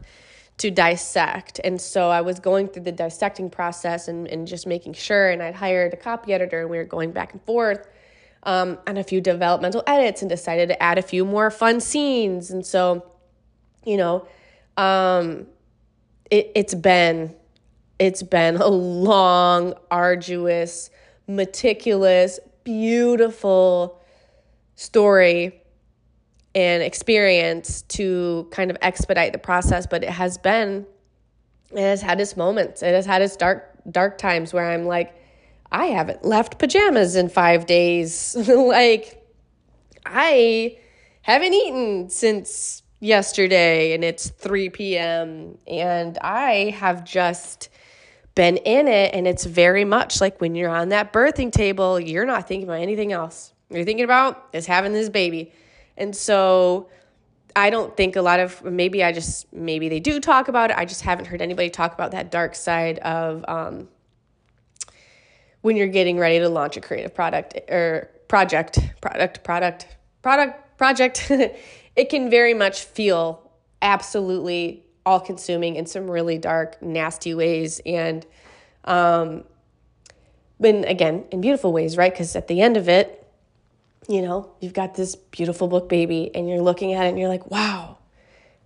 to 0.59 0.69
dissect. 0.69 1.59
And 1.63 1.79
so 1.79 2.09
I 2.09 2.21
was 2.21 2.39
going 2.39 2.67
through 2.67 2.83
the 2.83 2.91
dissecting 2.91 3.49
process 3.49 4.07
and, 4.07 4.27
and 4.27 4.47
just 4.47 4.67
making 4.67 4.93
sure, 4.93 5.29
and 5.29 5.41
I'd 5.41 5.55
hired 5.55 5.93
a 5.93 5.97
copy 5.97 6.33
editor 6.33 6.61
and 6.61 6.69
we 6.69 6.77
were 6.77 6.83
going 6.83 7.11
back 7.11 7.33
and 7.33 7.41
forth 7.43 7.87
um, 8.43 8.77
on 8.85 8.97
a 8.97 9.03
few 9.03 9.21
developmental 9.21 9.83
edits 9.87 10.21
and 10.21 10.29
decided 10.29 10.67
to 10.69 10.83
add 10.83 10.97
a 10.97 11.01
few 11.01 11.25
more 11.25 11.49
fun 11.49 11.79
scenes. 11.79 12.51
And 12.51 12.65
so, 12.65 13.05
you 13.85 13.95
know, 13.95 14.27
um, 14.77 15.47
it, 16.29 16.51
it's 16.55 16.75
been 16.75 17.35
it's 17.97 18.23
been 18.23 18.55
a 18.55 18.67
long, 18.67 19.73
arduous, 19.91 20.89
meticulous, 21.27 22.39
beautiful 22.63 24.01
story 24.75 25.61
and 26.59 26.83
experience 26.83 27.83
to 27.83 28.47
kind 28.51 28.69
of 28.69 28.77
expedite 28.81 29.31
the 29.31 29.39
process, 29.39 29.87
but 29.87 30.03
it 30.03 30.09
has 30.09 30.37
been, 30.37 30.85
it 31.71 31.79
has 31.79 32.01
had 32.01 32.19
its 32.19 32.35
moments. 32.35 32.83
It 32.83 32.93
has 32.93 33.05
had 33.05 33.21
its 33.21 33.37
dark, 33.37 33.79
dark 33.89 34.17
times 34.17 34.53
where 34.53 34.69
I'm 34.69 34.85
like, 34.85 35.15
I 35.71 35.85
haven't 35.85 36.25
left 36.25 36.59
pajamas 36.59 37.15
in 37.15 37.29
five 37.29 37.65
days. 37.65 38.35
like, 38.47 39.25
I 40.05 40.77
haven't 41.21 41.53
eaten 41.53 42.09
since 42.09 42.83
yesterday 42.99 43.93
and 43.93 44.03
it's 44.03 44.29
3 44.29 44.69
p.m. 44.71 45.57
And 45.65 46.17
I 46.17 46.71
have 46.71 47.05
just 47.05 47.69
been 48.35 48.57
in 48.57 48.89
it. 48.89 49.13
And 49.13 49.27
it's 49.27 49.45
very 49.45 49.85
much 49.85 50.19
like 50.19 50.41
when 50.41 50.55
you're 50.55 50.69
on 50.69 50.89
that 50.89 51.13
birthing 51.13 51.53
table, 51.53 51.99
you're 52.01 52.25
not 52.25 52.49
thinking 52.49 52.67
about 52.67 52.81
anything 52.81 53.13
else. 53.13 53.53
You're 53.69 53.85
thinking 53.85 54.03
about 54.03 54.49
is 54.51 54.65
having 54.65 54.91
this 54.91 55.07
baby. 55.07 55.53
And 55.99 56.15
so 56.15 56.89
I 57.55 57.69
don't 57.69 57.95
think 57.95 58.15
a 58.15 58.21
lot 58.21 58.39
of 58.39 58.63
maybe 58.63 59.03
I 59.03 59.11
just 59.11 59.51
maybe 59.53 59.89
they 59.89 59.99
do 59.99 60.19
talk 60.19 60.47
about 60.47 60.71
it. 60.71 60.77
I 60.77 60.85
just 60.85 61.01
haven't 61.01 61.25
heard 61.25 61.41
anybody 61.41 61.69
talk 61.69 61.93
about 61.93 62.11
that 62.11 62.31
dark 62.31 62.55
side 62.55 62.99
of 62.99 63.43
um, 63.47 63.87
when 65.61 65.75
you're 65.75 65.87
getting 65.87 66.17
ready 66.17 66.39
to 66.39 66.49
launch 66.49 66.77
a 66.77 66.81
creative 66.81 67.13
product 67.13 67.55
or 67.69 68.09
project, 68.27 68.79
product, 69.01 69.43
product, 69.43 69.87
product, 70.21 70.77
project. 70.77 71.29
it 71.95 72.09
can 72.09 72.29
very 72.29 72.53
much 72.53 72.83
feel 72.83 73.51
absolutely 73.81 74.85
all 75.05 75.19
consuming 75.19 75.75
in 75.75 75.85
some 75.85 76.09
really 76.09 76.37
dark, 76.37 76.81
nasty 76.81 77.33
ways. 77.33 77.81
And, 77.85 78.25
um, 78.85 79.43
again, 80.61 81.25
in 81.31 81.41
beautiful 81.41 81.73
ways, 81.73 81.97
right? 81.97 82.11
Because 82.11 82.35
at 82.35 82.47
the 82.47 82.61
end 82.61 82.77
of 82.77 82.87
it, 82.87 83.27
you 84.09 84.23
know, 84.23 84.51
you've 84.59 84.73
got 84.73 84.95
this 84.95 85.15
beautiful 85.15 85.67
book 85.67 85.87
baby 85.87 86.31
and 86.33 86.49
you're 86.49 86.61
looking 86.61 86.93
at 86.93 87.05
it 87.05 87.09
and 87.09 87.19
you're 87.19 87.29
like, 87.29 87.51
wow, 87.51 87.99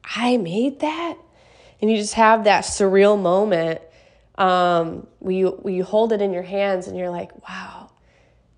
I 0.03 0.37
made 0.37 0.79
that. 0.79 1.17
And 1.81 1.91
you 1.91 1.97
just 1.97 2.13
have 2.13 2.45
that 2.45 2.63
surreal 2.63 3.21
moment 3.21 3.81
um, 4.37 5.05
where, 5.19 5.33
you, 5.33 5.49
where 5.49 5.73
you 5.73 5.83
hold 5.83 6.13
it 6.13 6.21
in 6.21 6.31
your 6.31 6.43
hands 6.43 6.87
and 6.87 6.97
you're 6.97 7.09
like, 7.09 7.47
wow, 7.47 7.91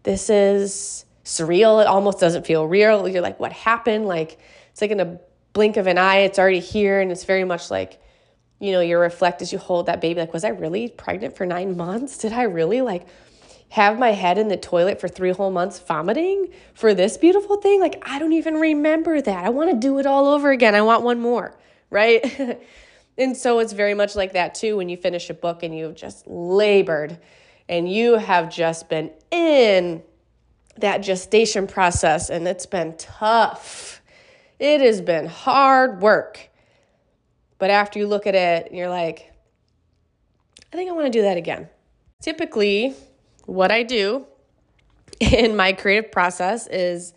this 0.03 0.29
is 0.29 1.05
surreal. 1.23 1.81
It 1.81 1.87
almost 1.87 2.19
doesn't 2.19 2.45
feel 2.45 2.67
real. 2.67 3.09
You're 3.09 3.23
like, 3.23 3.39
what 3.39 3.51
happened? 3.51 4.05
Like, 4.05 4.39
it's 4.69 4.79
like 4.79 4.91
in 4.91 4.99
a 4.99 5.19
blink 5.53 5.77
of 5.77 5.87
an 5.87 5.97
eye, 5.97 6.17
it's 6.17 6.37
already 6.37 6.59
here. 6.59 7.01
And 7.01 7.11
it's 7.11 7.23
very 7.23 7.45
much 7.45 7.71
like, 7.71 7.99
you 8.59 8.71
know, 8.71 8.79
you 8.79 8.99
reflect 8.99 9.41
as 9.41 9.51
you 9.51 9.57
hold 9.57 9.87
that 9.87 10.01
baby, 10.01 10.19
like, 10.19 10.33
was 10.33 10.43
I 10.43 10.49
really 10.49 10.87
pregnant 10.89 11.35
for 11.35 11.47
nine 11.47 11.75
months? 11.75 12.19
Did 12.19 12.31
I 12.31 12.43
really 12.43 12.81
like 12.81 13.07
have 13.69 13.99
my 13.99 14.11
head 14.11 14.37
in 14.37 14.47
the 14.47 14.57
toilet 14.57 15.01
for 15.01 15.07
three 15.07 15.31
whole 15.31 15.51
months 15.51 15.79
vomiting 15.79 16.49
for 16.73 16.93
this 16.93 17.17
beautiful 17.17 17.57
thing. 17.57 17.79
Like, 17.81 18.01
I 18.07 18.19
don't 18.19 18.33
even 18.33 18.55
remember 18.55 19.21
that. 19.21 19.45
I 19.45 19.49
want 19.49 19.71
to 19.71 19.77
do 19.77 19.99
it 19.99 20.05
all 20.05 20.27
over 20.27 20.51
again. 20.51 20.75
I 20.75 20.81
want 20.81 21.03
one 21.03 21.19
more, 21.19 21.57
right? 21.89 22.59
and 23.17 23.35
so 23.35 23.59
it's 23.59 23.73
very 23.73 23.93
much 23.93 24.15
like 24.15 24.33
that 24.33 24.55
too 24.55 24.77
when 24.77 24.89
you 24.89 24.97
finish 24.97 25.29
a 25.29 25.33
book 25.33 25.63
and 25.63 25.77
you've 25.77 25.95
just 25.95 26.27
labored 26.27 27.19
and 27.67 27.91
you 27.91 28.13
have 28.13 28.53
just 28.53 28.89
been 28.89 29.11
in 29.31 30.03
that 30.77 30.99
gestation 30.99 31.67
process 31.67 32.29
and 32.29 32.47
it's 32.47 32.65
been 32.65 32.95
tough. 32.97 34.01
It 34.59 34.81
has 34.81 35.01
been 35.01 35.27
hard 35.27 36.01
work. 36.01 36.49
But 37.57 37.69
after 37.69 37.99
you 37.99 38.07
look 38.07 38.27
at 38.27 38.35
it, 38.35 38.71
you're 38.73 38.89
like, 38.89 39.31
I 40.71 40.75
think 40.75 40.89
I 40.89 40.93
want 40.93 41.11
to 41.11 41.11
do 41.11 41.21
that 41.23 41.37
again. 41.37 41.69
Typically, 42.21 42.93
what 43.45 43.71
I 43.71 43.83
do 43.83 44.25
in 45.19 45.55
my 45.55 45.73
creative 45.73 46.11
process 46.11 46.67
is 46.67 47.13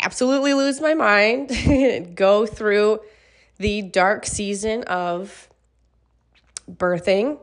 absolutely 0.00 0.54
lose 0.54 0.80
my 0.80 0.94
mind, 0.94 2.14
go 2.14 2.46
through 2.46 3.00
the 3.58 3.82
dark 3.82 4.26
season 4.26 4.82
of 4.84 5.48
birthing, 6.70 7.38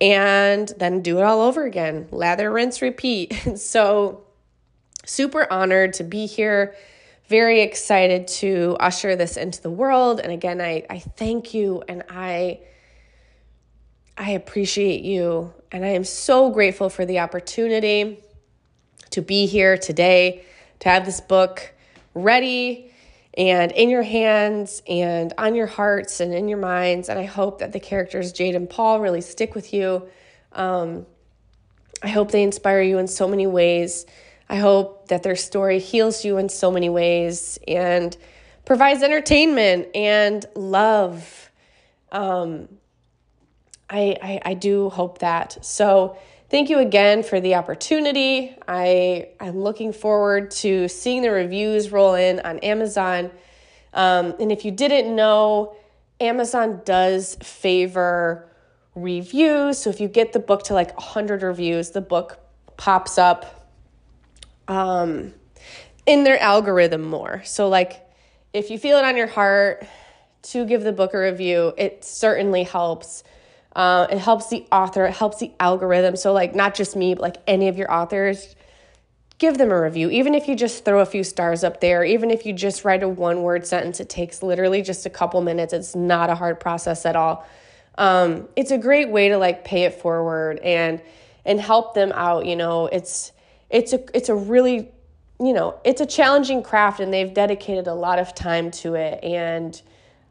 and 0.00 0.72
then 0.78 1.02
do 1.02 1.18
it 1.18 1.22
all 1.22 1.40
over 1.40 1.64
again. 1.64 2.08
Lather, 2.10 2.50
rinse, 2.50 2.82
repeat. 2.82 3.32
so, 3.56 4.24
super 5.04 5.50
honored 5.52 5.94
to 5.94 6.04
be 6.04 6.26
here. 6.26 6.74
Very 7.28 7.62
excited 7.62 8.28
to 8.28 8.76
usher 8.78 9.16
this 9.16 9.36
into 9.36 9.62
the 9.62 9.70
world. 9.70 10.20
And 10.20 10.32
again, 10.32 10.60
I, 10.60 10.84
I 10.90 10.98
thank 10.98 11.54
you 11.54 11.82
and 11.88 12.02
I 12.10 12.60
I 14.16 14.32
appreciate 14.32 15.02
you 15.02 15.52
and 15.70 15.84
I 15.84 15.88
am 15.88 16.04
so 16.04 16.50
grateful 16.50 16.90
for 16.90 17.06
the 17.06 17.20
opportunity 17.20 18.18
to 19.10 19.22
be 19.22 19.46
here 19.46 19.76
today, 19.78 20.44
to 20.80 20.88
have 20.88 21.04
this 21.04 21.20
book 21.20 21.72
ready 22.14 22.92
and 23.34 23.72
in 23.72 23.88
your 23.88 24.02
hands 24.02 24.82
and 24.86 25.32
on 25.38 25.54
your 25.54 25.66
hearts 25.66 26.20
and 26.20 26.34
in 26.34 26.48
your 26.48 26.58
minds. 26.58 27.08
And 27.08 27.18
I 27.18 27.24
hope 27.24 27.60
that 27.60 27.72
the 27.72 27.80
characters, 27.80 28.32
Jade 28.32 28.54
and 28.54 28.68
Paul, 28.68 29.00
really 29.00 29.22
stick 29.22 29.54
with 29.54 29.72
you. 29.72 30.06
Um, 30.52 31.06
I 32.02 32.08
hope 32.08 32.30
they 32.30 32.42
inspire 32.42 32.82
you 32.82 32.98
in 32.98 33.08
so 33.08 33.26
many 33.28 33.46
ways. 33.46 34.04
I 34.48 34.56
hope 34.56 35.08
that 35.08 35.22
their 35.22 35.36
story 35.36 35.78
heals 35.78 36.24
you 36.24 36.36
in 36.36 36.50
so 36.50 36.70
many 36.70 36.90
ways 36.90 37.58
and 37.66 38.14
provides 38.66 39.02
entertainment 39.02 39.88
and 39.94 40.44
love. 40.54 41.50
Um, 42.10 42.68
I, 43.92 44.16
I, 44.22 44.40
I 44.46 44.54
do 44.54 44.88
hope 44.88 45.18
that. 45.18 45.64
So, 45.64 46.16
thank 46.48 46.68
you 46.68 46.78
again 46.78 47.22
for 47.22 47.40
the 47.40 47.54
opportunity. 47.54 48.54
I, 48.66 49.28
I'm 49.40 49.60
looking 49.60 49.92
forward 49.92 50.50
to 50.62 50.88
seeing 50.88 51.22
the 51.22 51.30
reviews 51.30 51.90
roll 51.90 52.14
in 52.14 52.40
on 52.40 52.58
Amazon. 52.58 53.30
Um, 53.94 54.34
and 54.40 54.50
if 54.50 54.64
you 54.64 54.70
didn't 54.70 55.14
know, 55.14 55.76
Amazon 56.20 56.82
does 56.84 57.36
favor 57.36 58.48
reviews. 58.94 59.78
So 59.78 59.90
if 59.90 60.00
you 60.00 60.08
get 60.08 60.32
the 60.32 60.38
book 60.38 60.64
to 60.64 60.74
like 60.74 60.94
100 60.96 61.42
reviews, 61.42 61.90
the 61.90 62.00
book 62.00 62.38
pops 62.76 63.18
up 63.18 63.70
um, 64.68 65.32
in 66.06 66.24
their 66.24 66.40
algorithm 66.40 67.02
more. 67.02 67.42
So, 67.44 67.68
like, 67.68 68.00
if 68.52 68.70
you 68.70 68.78
feel 68.78 68.98
it 68.98 69.04
on 69.04 69.16
your 69.16 69.26
heart 69.26 69.86
to 70.42 70.66
give 70.66 70.82
the 70.82 70.92
book 70.92 71.14
a 71.14 71.18
review, 71.18 71.72
it 71.78 72.04
certainly 72.04 72.64
helps. 72.64 73.24
Uh, 73.74 74.06
it 74.10 74.18
helps 74.18 74.48
the 74.48 74.66
author, 74.70 75.06
it 75.06 75.14
helps 75.14 75.38
the 75.38 75.52
algorithm. 75.58 76.16
So, 76.16 76.32
like, 76.32 76.54
not 76.54 76.74
just 76.74 76.94
me, 76.94 77.14
but 77.14 77.22
like 77.22 77.36
any 77.46 77.68
of 77.68 77.78
your 77.78 77.92
authors, 77.92 78.54
give 79.38 79.58
them 79.58 79.72
a 79.72 79.80
review. 79.80 80.10
Even 80.10 80.34
if 80.34 80.46
you 80.46 80.54
just 80.54 80.84
throw 80.84 81.00
a 81.00 81.06
few 81.06 81.24
stars 81.24 81.64
up 81.64 81.80
there, 81.80 82.04
even 82.04 82.30
if 82.30 82.46
you 82.46 82.52
just 82.52 82.84
write 82.84 83.02
a 83.02 83.08
one 83.08 83.42
word 83.42 83.66
sentence, 83.66 83.98
it 83.98 84.08
takes 84.08 84.42
literally 84.42 84.82
just 84.82 85.06
a 85.06 85.10
couple 85.10 85.40
minutes. 85.40 85.72
It's 85.72 85.96
not 85.96 86.30
a 86.30 86.34
hard 86.34 86.60
process 86.60 87.04
at 87.06 87.16
all. 87.16 87.46
Um, 87.98 88.48
it's 88.56 88.70
a 88.70 88.78
great 88.78 89.10
way 89.10 89.30
to 89.30 89.38
like 89.38 89.64
pay 89.64 89.84
it 89.84 90.00
forward 90.00 90.58
and 90.60 91.02
and 91.44 91.60
help 91.60 91.94
them 91.94 92.12
out. 92.12 92.46
You 92.46 92.56
know, 92.56 92.86
it's 92.86 93.32
it's 93.68 93.92
a 93.92 94.16
it's 94.16 94.28
a 94.28 94.34
really 94.34 94.92
you 95.40 95.52
know 95.52 95.80
it's 95.84 96.00
a 96.00 96.06
challenging 96.06 96.62
craft 96.62 97.00
and 97.00 97.12
they've 97.12 97.34
dedicated 97.34 97.88
a 97.88 97.94
lot 97.94 98.20
of 98.20 98.34
time 98.34 98.70
to 98.70 98.94
it 98.94 99.22
and 99.24 99.82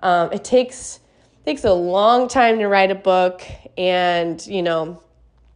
um, 0.02 0.32
it 0.32 0.44
takes 0.44 1.01
takes 1.46 1.64
a 1.64 1.74
long 1.74 2.28
time 2.28 2.60
to 2.60 2.68
write 2.68 2.92
a 2.92 2.96
book 2.96 3.44
and 3.78 4.46
you 4.46 4.62
know 4.62 5.02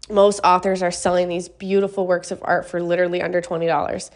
most 0.09 0.39
authors 0.43 0.83
are 0.83 0.91
selling 0.91 1.27
these 1.27 1.49
beautiful 1.49 2.05
works 2.05 2.31
of 2.31 2.39
art 2.43 2.67
for 2.67 2.81
literally 2.81 3.21
under 3.21 3.41
$20 3.41 4.09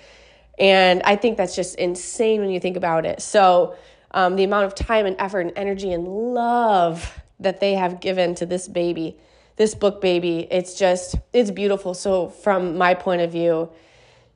and 0.58 1.02
i 1.04 1.16
think 1.16 1.38
that's 1.38 1.56
just 1.56 1.76
insane 1.76 2.42
when 2.42 2.50
you 2.50 2.60
think 2.60 2.78
about 2.78 3.06
it. 3.06 3.22
So 3.22 3.76
um, 4.12 4.36
the 4.36 4.44
amount 4.44 4.66
of 4.66 4.76
time 4.76 5.06
and 5.06 5.16
effort 5.20 5.42
and 5.42 5.54
energy 5.56 5.92
and 5.92 6.08
love 6.08 7.22
that 7.40 7.60
they 7.60 7.76
have 7.76 8.00
given 8.00 8.36
to 8.36 8.46
this 8.46 8.68
baby 8.68 9.18
this 9.56 9.76
book 9.76 10.02
baby 10.02 10.48
it's 10.50 10.76
just 10.76 11.16
it's 11.34 11.52
beautiful. 11.52 11.94
So 11.94 12.30
from 12.30 12.78
my 12.78 12.94
point 12.94 13.22
of 13.22 13.32
view 13.32 13.70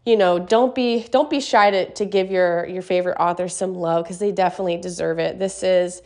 you 0.05 0.17
know 0.17 0.37
don't 0.37 0.75
be 0.75 1.03
don't 1.11 1.29
be 1.29 1.39
shy 1.39 1.71
to, 1.71 1.91
to 1.93 2.05
give 2.05 2.29
your 2.29 2.65
your 2.67 2.81
favorite 2.81 3.17
author 3.19 3.47
some 3.47 3.73
love 3.73 4.03
because 4.03 4.19
they 4.19 4.31
definitely 4.31 4.77
deserve 4.77 5.17
it. 5.19 5.39
This 5.39 5.63
is 5.63 6.01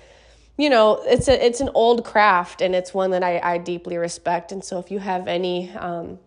you 0.57 0.69
know 0.69 1.01
it's 1.05 1.27
a 1.27 1.45
it's 1.45 1.61
an 1.61 1.69
old 1.73 2.03
craft 2.03 2.61
and 2.61 2.75
it's 2.75 2.93
one 2.93 3.11
that 3.11 3.23
i, 3.23 3.39
I 3.39 3.57
deeply 3.57 3.97
respect. 3.97 4.51
And 4.51 4.63
so 4.63 4.79
if 4.79 4.91
you 4.91 4.99
have 4.99 5.27
any 5.27 5.71
um, 5.71 6.19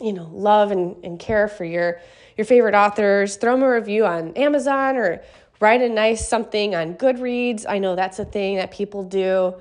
you 0.00 0.12
know 0.12 0.28
love 0.32 0.70
and, 0.70 0.96
and 1.04 1.18
care 1.18 1.48
for 1.48 1.64
your 1.64 2.00
your 2.36 2.44
favorite 2.44 2.74
authors 2.74 3.36
throw 3.36 3.52
them 3.52 3.62
a 3.62 3.70
review 3.70 4.04
on 4.04 4.32
amazon 4.34 4.96
or 4.96 5.22
write 5.60 5.80
a 5.80 5.88
nice 5.88 6.26
something 6.28 6.74
on 6.74 6.94
goodreads. 6.94 7.64
I 7.68 7.78
know 7.78 7.96
that's 7.96 8.18
a 8.18 8.24
thing 8.24 8.56
that 8.56 8.70
people 8.70 9.04
do. 9.04 9.54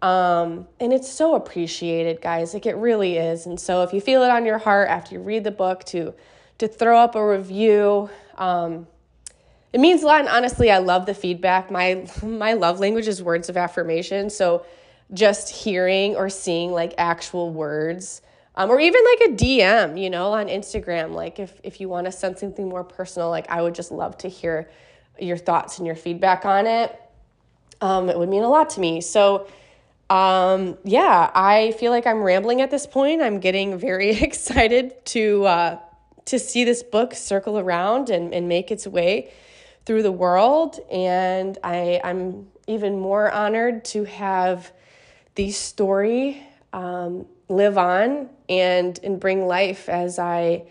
Um, 0.00 0.68
and 0.78 0.92
it's 0.92 1.10
so 1.10 1.34
appreciated 1.34 2.20
guys. 2.20 2.54
Like 2.54 2.66
it 2.66 2.76
really 2.76 3.16
is. 3.16 3.46
And 3.46 3.58
so 3.58 3.82
if 3.82 3.92
you 3.92 4.00
feel 4.00 4.22
it 4.22 4.30
on 4.30 4.44
your 4.44 4.58
heart 4.58 4.88
after 4.88 5.14
you 5.14 5.20
read 5.20 5.44
the 5.44 5.50
book 5.50 5.84
to 5.84 6.14
to 6.58 6.68
throw 6.68 6.98
up 6.98 7.14
a 7.14 7.26
review. 7.26 8.10
Um, 8.36 8.86
it 9.72 9.80
means 9.80 10.02
a 10.02 10.06
lot, 10.06 10.20
and 10.20 10.28
honestly, 10.28 10.70
I 10.70 10.78
love 10.78 11.06
the 11.06 11.14
feedback. 11.14 11.70
My 11.70 12.06
my 12.22 12.54
love 12.54 12.80
language 12.80 13.08
is 13.08 13.22
words 13.22 13.48
of 13.48 13.56
affirmation. 13.56 14.30
So 14.30 14.64
just 15.12 15.48
hearing 15.50 16.16
or 16.16 16.28
seeing 16.28 16.72
like 16.72 16.94
actual 16.98 17.50
words, 17.52 18.22
um, 18.54 18.70
or 18.70 18.80
even 18.80 19.00
like 19.04 19.30
a 19.30 19.34
DM, 19.34 20.00
you 20.00 20.10
know, 20.10 20.32
on 20.32 20.48
Instagram. 20.48 21.12
Like 21.12 21.38
if 21.38 21.60
if 21.62 21.80
you 21.80 21.88
want 21.88 22.06
to 22.06 22.12
send 22.12 22.38
something 22.38 22.68
more 22.68 22.84
personal, 22.84 23.28
like 23.28 23.50
I 23.50 23.60
would 23.60 23.74
just 23.74 23.90
love 23.90 24.16
to 24.18 24.28
hear 24.28 24.70
your 25.18 25.36
thoughts 25.36 25.78
and 25.78 25.86
your 25.86 25.96
feedback 25.96 26.44
on 26.44 26.66
it. 26.66 26.98
Um, 27.80 28.08
it 28.08 28.18
would 28.18 28.28
mean 28.28 28.42
a 28.42 28.48
lot 28.48 28.70
to 28.70 28.80
me. 28.80 29.00
So 29.02 29.48
um, 30.08 30.78
yeah, 30.84 31.30
I 31.34 31.72
feel 31.72 31.92
like 31.92 32.06
I'm 32.06 32.22
rambling 32.22 32.62
at 32.62 32.70
this 32.70 32.86
point. 32.86 33.20
I'm 33.20 33.40
getting 33.40 33.78
very 33.78 34.10
excited 34.22 35.04
to 35.06 35.44
uh, 35.44 35.78
to 36.24 36.38
see 36.38 36.64
this 36.64 36.82
book 36.82 37.14
circle 37.14 37.58
around 37.58 38.08
and, 38.08 38.32
and 38.32 38.48
make 38.48 38.70
its 38.70 38.86
way 38.86 39.30
through 39.88 40.02
the 40.02 40.12
world. 40.12 40.78
And 40.92 41.56
I, 41.64 41.98
I'm 42.04 42.46
even 42.66 43.00
more 43.00 43.32
honored 43.32 43.86
to 43.86 44.04
have 44.04 44.70
the 45.34 45.50
story 45.50 46.42
um, 46.74 47.24
live 47.48 47.78
on 47.78 48.28
and, 48.50 49.00
and 49.02 49.18
bring 49.18 49.46
life 49.46 49.88
as 49.88 50.18
I 50.18 50.64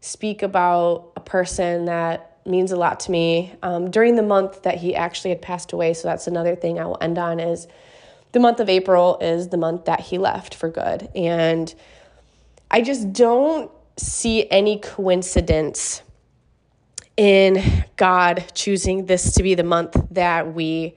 speak 0.00 0.42
about 0.42 1.12
a 1.14 1.20
person 1.20 1.84
that 1.84 2.40
means 2.44 2.72
a 2.72 2.76
lot 2.76 2.98
to 3.00 3.12
me 3.12 3.54
um, 3.62 3.92
during 3.92 4.16
the 4.16 4.24
month 4.24 4.64
that 4.64 4.78
he 4.78 4.96
actually 4.96 5.30
had 5.30 5.40
passed 5.40 5.72
away. 5.72 5.94
So 5.94 6.08
that's 6.08 6.26
another 6.26 6.56
thing 6.56 6.80
I 6.80 6.84
will 6.86 6.98
end 7.00 7.16
on 7.16 7.38
is 7.38 7.68
the 8.32 8.40
month 8.40 8.58
of 8.58 8.68
April 8.68 9.18
is 9.20 9.50
the 9.50 9.56
month 9.56 9.84
that 9.84 10.00
he 10.00 10.18
left 10.18 10.52
for 10.52 10.68
good. 10.68 11.08
And 11.14 11.72
I 12.72 12.80
just 12.80 13.12
don't 13.12 13.70
see 13.96 14.50
any 14.50 14.80
coincidence 14.80 16.02
in 17.16 17.84
God 17.96 18.44
choosing 18.54 19.06
this 19.06 19.34
to 19.34 19.42
be 19.42 19.54
the 19.54 19.64
month 19.64 19.96
that 20.10 20.54
we 20.54 20.96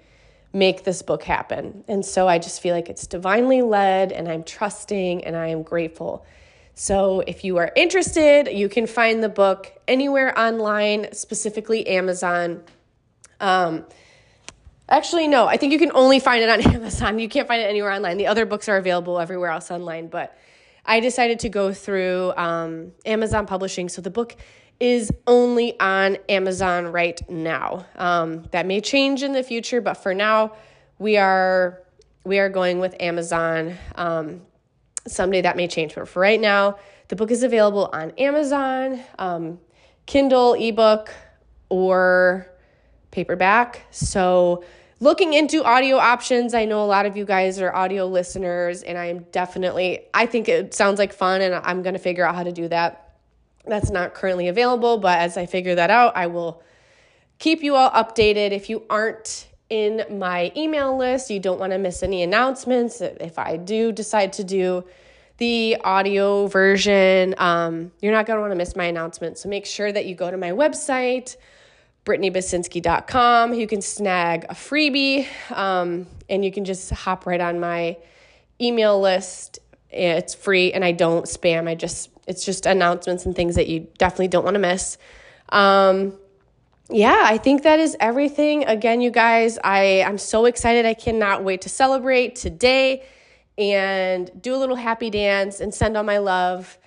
make 0.53 0.83
this 0.83 1.01
book 1.01 1.23
happen. 1.23 1.83
And 1.87 2.05
so 2.05 2.27
I 2.27 2.39
just 2.39 2.61
feel 2.61 2.73
like 2.73 2.89
it's 2.89 3.05
divinely 3.05 3.61
led 3.61 4.11
and 4.11 4.27
I'm 4.27 4.43
trusting 4.43 5.23
and 5.23 5.35
I 5.35 5.47
am 5.47 5.61
grateful. 5.61 6.25
So 6.73 7.21
if 7.21 7.43
you 7.43 7.57
are 7.57 7.71
interested, 7.75 8.47
you 8.51 8.69
can 8.69 8.87
find 8.87 9.23
the 9.23 9.29
book 9.29 9.71
anywhere 9.87 10.37
online, 10.37 11.11
specifically 11.13 11.87
Amazon. 11.87 12.63
Um, 13.39 13.85
actually, 14.87 15.27
no, 15.27 15.47
I 15.47 15.57
think 15.57 15.73
you 15.73 15.79
can 15.79 15.91
only 15.93 16.19
find 16.19 16.43
it 16.43 16.49
on 16.49 16.61
Amazon. 16.75 17.19
You 17.19 17.29
can't 17.29 17.47
find 17.47 17.61
it 17.61 17.65
anywhere 17.65 17.91
online. 17.91 18.17
The 18.17 18.27
other 18.27 18.45
books 18.45 18.69
are 18.69 18.77
available 18.77 19.19
everywhere 19.19 19.49
else 19.49 19.69
online, 19.69 20.07
but 20.07 20.37
I 20.85 20.99
decided 20.99 21.39
to 21.39 21.49
go 21.49 21.73
through 21.73 22.33
um, 22.37 22.93
Amazon 23.05 23.45
Publishing. 23.45 23.89
So 23.89 24.01
the 24.01 24.09
book 24.09 24.35
is 24.79 25.11
only 25.25 25.79
on 25.79 26.17
Amazon 26.29 26.87
right 26.87 27.19
now. 27.29 27.85
Um, 27.95 28.43
that 28.51 28.65
may 28.65 28.81
change 28.81 29.23
in 29.23 29.33
the 29.33 29.43
future, 29.43 29.81
but 29.81 29.95
for 29.95 30.13
now, 30.13 30.53
we 30.99 31.17
are 31.17 31.81
we 32.23 32.39
are 32.39 32.49
going 32.49 32.79
with 32.79 32.95
Amazon. 32.99 33.75
Um, 33.95 34.41
someday 35.07 35.41
that 35.41 35.55
may 35.55 35.67
change, 35.67 35.95
but 35.95 36.07
for 36.07 36.19
right 36.19 36.39
now, 36.39 36.77
the 37.07 37.15
book 37.15 37.31
is 37.31 37.43
available 37.43 37.89
on 37.93 38.11
Amazon, 38.11 39.01
um, 39.17 39.59
Kindle, 40.05 40.53
ebook, 40.53 41.13
or 41.69 42.47
paperback. 43.11 43.85
So 43.91 44.63
looking 44.99 45.33
into 45.33 45.63
audio 45.63 45.97
options. 45.97 46.53
I 46.53 46.65
know 46.65 46.83
a 46.83 46.85
lot 46.87 47.05
of 47.05 47.15
you 47.15 47.25
guys 47.25 47.59
are 47.59 47.73
audio 47.73 48.07
listeners, 48.07 48.83
and 48.83 48.97
I 48.97 49.05
am 49.05 49.19
definitely, 49.31 50.01
I 50.13 50.25
think 50.25 50.49
it 50.49 50.73
sounds 50.73 50.99
like 50.99 51.13
fun, 51.13 51.41
and 51.41 51.55
I'm 51.55 51.83
going 51.83 51.93
to 51.93 51.99
figure 51.99 52.25
out 52.25 52.35
how 52.35 52.43
to 52.43 52.51
do 52.51 52.67
that. 52.69 53.06
That's 53.67 53.89
not 53.89 54.13
currently 54.13 54.47
available, 54.47 54.97
but 54.97 55.19
as 55.19 55.37
I 55.37 55.45
figure 55.45 55.75
that 55.75 55.89
out, 55.89 56.15
I 56.15 56.27
will 56.27 56.61
keep 57.39 57.63
you 57.63 57.75
all 57.75 57.89
updated. 57.91 58.51
If 58.51 58.69
you 58.69 58.83
aren't 58.89 59.47
in 59.69 60.05
my 60.17 60.51
email 60.55 60.97
list, 60.97 61.29
you 61.29 61.39
don't 61.39 61.59
want 61.59 61.73
to 61.73 61.77
miss 61.77 62.03
any 62.03 62.23
announcements. 62.23 63.01
If 63.01 63.37
I 63.37 63.57
do 63.57 63.91
decide 63.91 64.33
to 64.33 64.43
do 64.43 64.85
the 65.37 65.77
audio 65.83 66.47
version, 66.47 67.35
um, 67.37 67.91
you're 68.01 68.13
not 68.13 68.25
going 68.25 68.37
to 68.37 68.41
want 68.41 68.51
to 68.51 68.57
miss 68.57 68.75
my 68.75 68.85
announcement. 68.85 69.37
So 69.37 69.49
make 69.49 69.65
sure 69.65 69.91
that 69.91 70.05
you 70.05 70.15
go 70.15 70.31
to 70.31 70.37
my 70.37 70.51
website 70.51 71.35
brittanybasinski.com. 72.07 73.53
You 73.53 73.67
can 73.67 73.81
snag 73.81 74.45
a 74.45 74.53
freebie 74.53 75.27
um, 75.51 76.07
and 76.29 76.43
you 76.43 76.51
can 76.51 76.63
just 76.63 76.89
hop 76.89 77.25
right 77.25 77.41
on 77.41 77.59
my 77.59 77.97
email 78.61 78.99
list. 78.99 79.59
It's 79.91 80.33
free 80.33 80.71
and 80.71 80.85
I 80.85 80.93
don't 80.93 81.25
spam. 81.25 81.67
I 81.67 81.75
just, 81.75 82.09
it's 82.27 82.45
just 82.45 82.65
announcements 82.65 83.25
and 83.25 83.35
things 83.35 83.55
that 83.55 83.67
you 83.67 83.87
definitely 83.97 84.27
don't 84.27 84.43
want 84.43 84.55
to 84.55 84.59
miss. 84.59 84.97
Um, 85.49 86.13
yeah, 86.89 87.23
I 87.25 87.37
think 87.37 87.63
that 87.63 87.79
is 87.79 87.97
everything. 87.99 88.65
Again, 88.65 89.01
you 89.01 89.11
guys, 89.11 89.57
I, 89.63 90.03
I'm 90.03 90.17
so 90.17 90.45
excited. 90.45 90.85
I 90.85 90.93
cannot 90.93 91.43
wait 91.43 91.61
to 91.61 91.69
celebrate 91.69 92.35
today 92.35 93.03
and 93.57 94.29
do 94.41 94.55
a 94.55 94.57
little 94.57 94.75
happy 94.75 95.09
dance 95.09 95.59
and 95.59 95.73
send 95.73 95.97
all 95.97 96.03
my 96.03 96.19
love 96.19 96.77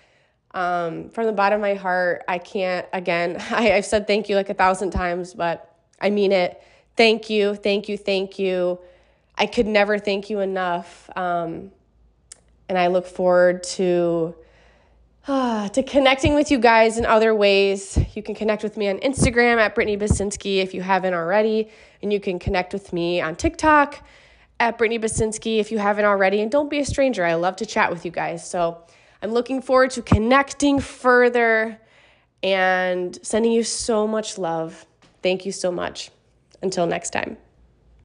um, 0.53 1.11
from 1.11 1.27
the 1.27 1.33
bottom 1.33 1.57
of 1.57 1.63
my 1.63 1.75
heart, 1.75 2.25
I 2.27 2.39
can't, 2.39 2.87
again, 2.93 3.37
I, 3.51 3.73
I've 3.73 3.87
said 3.87 4.07
thank 4.07 4.29
you 4.29 4.37
like 4.37 4.51
a 4.51 4.55
thousand 4.55 4.91
times, 4.91 5.35
but 5.35 5.77
I 6.01 6.11
mean 6.11 6.33
it. 6.33 6.61
Thank 6.97 7.31
you, 7.31 7.55
thank 7.55 7.89
you, 7.89 7.97
thank 7.97 8.39
you. 8.39 8.79
I 9.37 9.47
could 9.47 9.67
never 9.67 9.99
thank 9.99 10.29
you 10.29 10.41
enough. 10.41 11.09
Um, 11.17 11.71
and 12.69 12.77
I 12.77 12.89
look 12.89 13.07
forward 13.07 13.63
to 13.65 14.35
Ah, 15.33 15.69
to 15.75 15.85
connecting 15.85 16.35
with 16.35 16.51
you 16.51 16.59
guys 16.59 16.99
in 16.99 17.07
other 17.07 17.33
ways. 17.33 17.97
You 18.17 18.23
can 18.25 18.35
connect 18.35 18.65
with 18.65 18.77
me 18.77 18.89
on 18.89 18.99
Instagram 18.99 19.59
at 19.59 19.77
Brittany 19.77 19.97
Basinski 19.97 20.57
if 20.57 20.75
you 20.75 20.83
haven't 20.83 21.15
already, 21.15 21.71
and 22.03 22.13
you 22.13 22.19
can 22.19 22.41
connect 22.41 22.73
with 22.73 22.93
me 22.93 23.21
on 23.21 23.37
TikTok 23.37 24.05
at 24.59 24.77
Brittany 24.77 24.99
Basinski 24.99 25.61
if 25.61 25.71
you 25.71 25.79
haven't 25.79 26.05
already. 26.05 26.41
And 26.41 26.51
don't 26.51 26.69
be 26.69 26.81
a 26.81 26.85
stranger. 26.85 27.25
I 27.25 27.35
love 27.35 27.55
to 27.57 27.65
chat 27.65 27.93
with 27.93 28.05
you 28.05 28.11
guys. 28.11 28.45
So 28.45 28.83
I'm 29.23 29.31
looking 29.31 29.63
forward 29.63 29.93
to 29.93 30.03
connecting 30.03 30.81
further 30.81 31.81
and 32.43 33.17
sending 33.23 33.53
you 33.53 33.63
so 33.63 34.09
much 34.09 34.37
love. 34.37 34.85
Thank 35.23 35.47
you 35.47 35.53
so 35.53 35.71
much. 35.71 36.11
Until 36.61 36.89
next 36.89 37.11
time. 37.11 37.37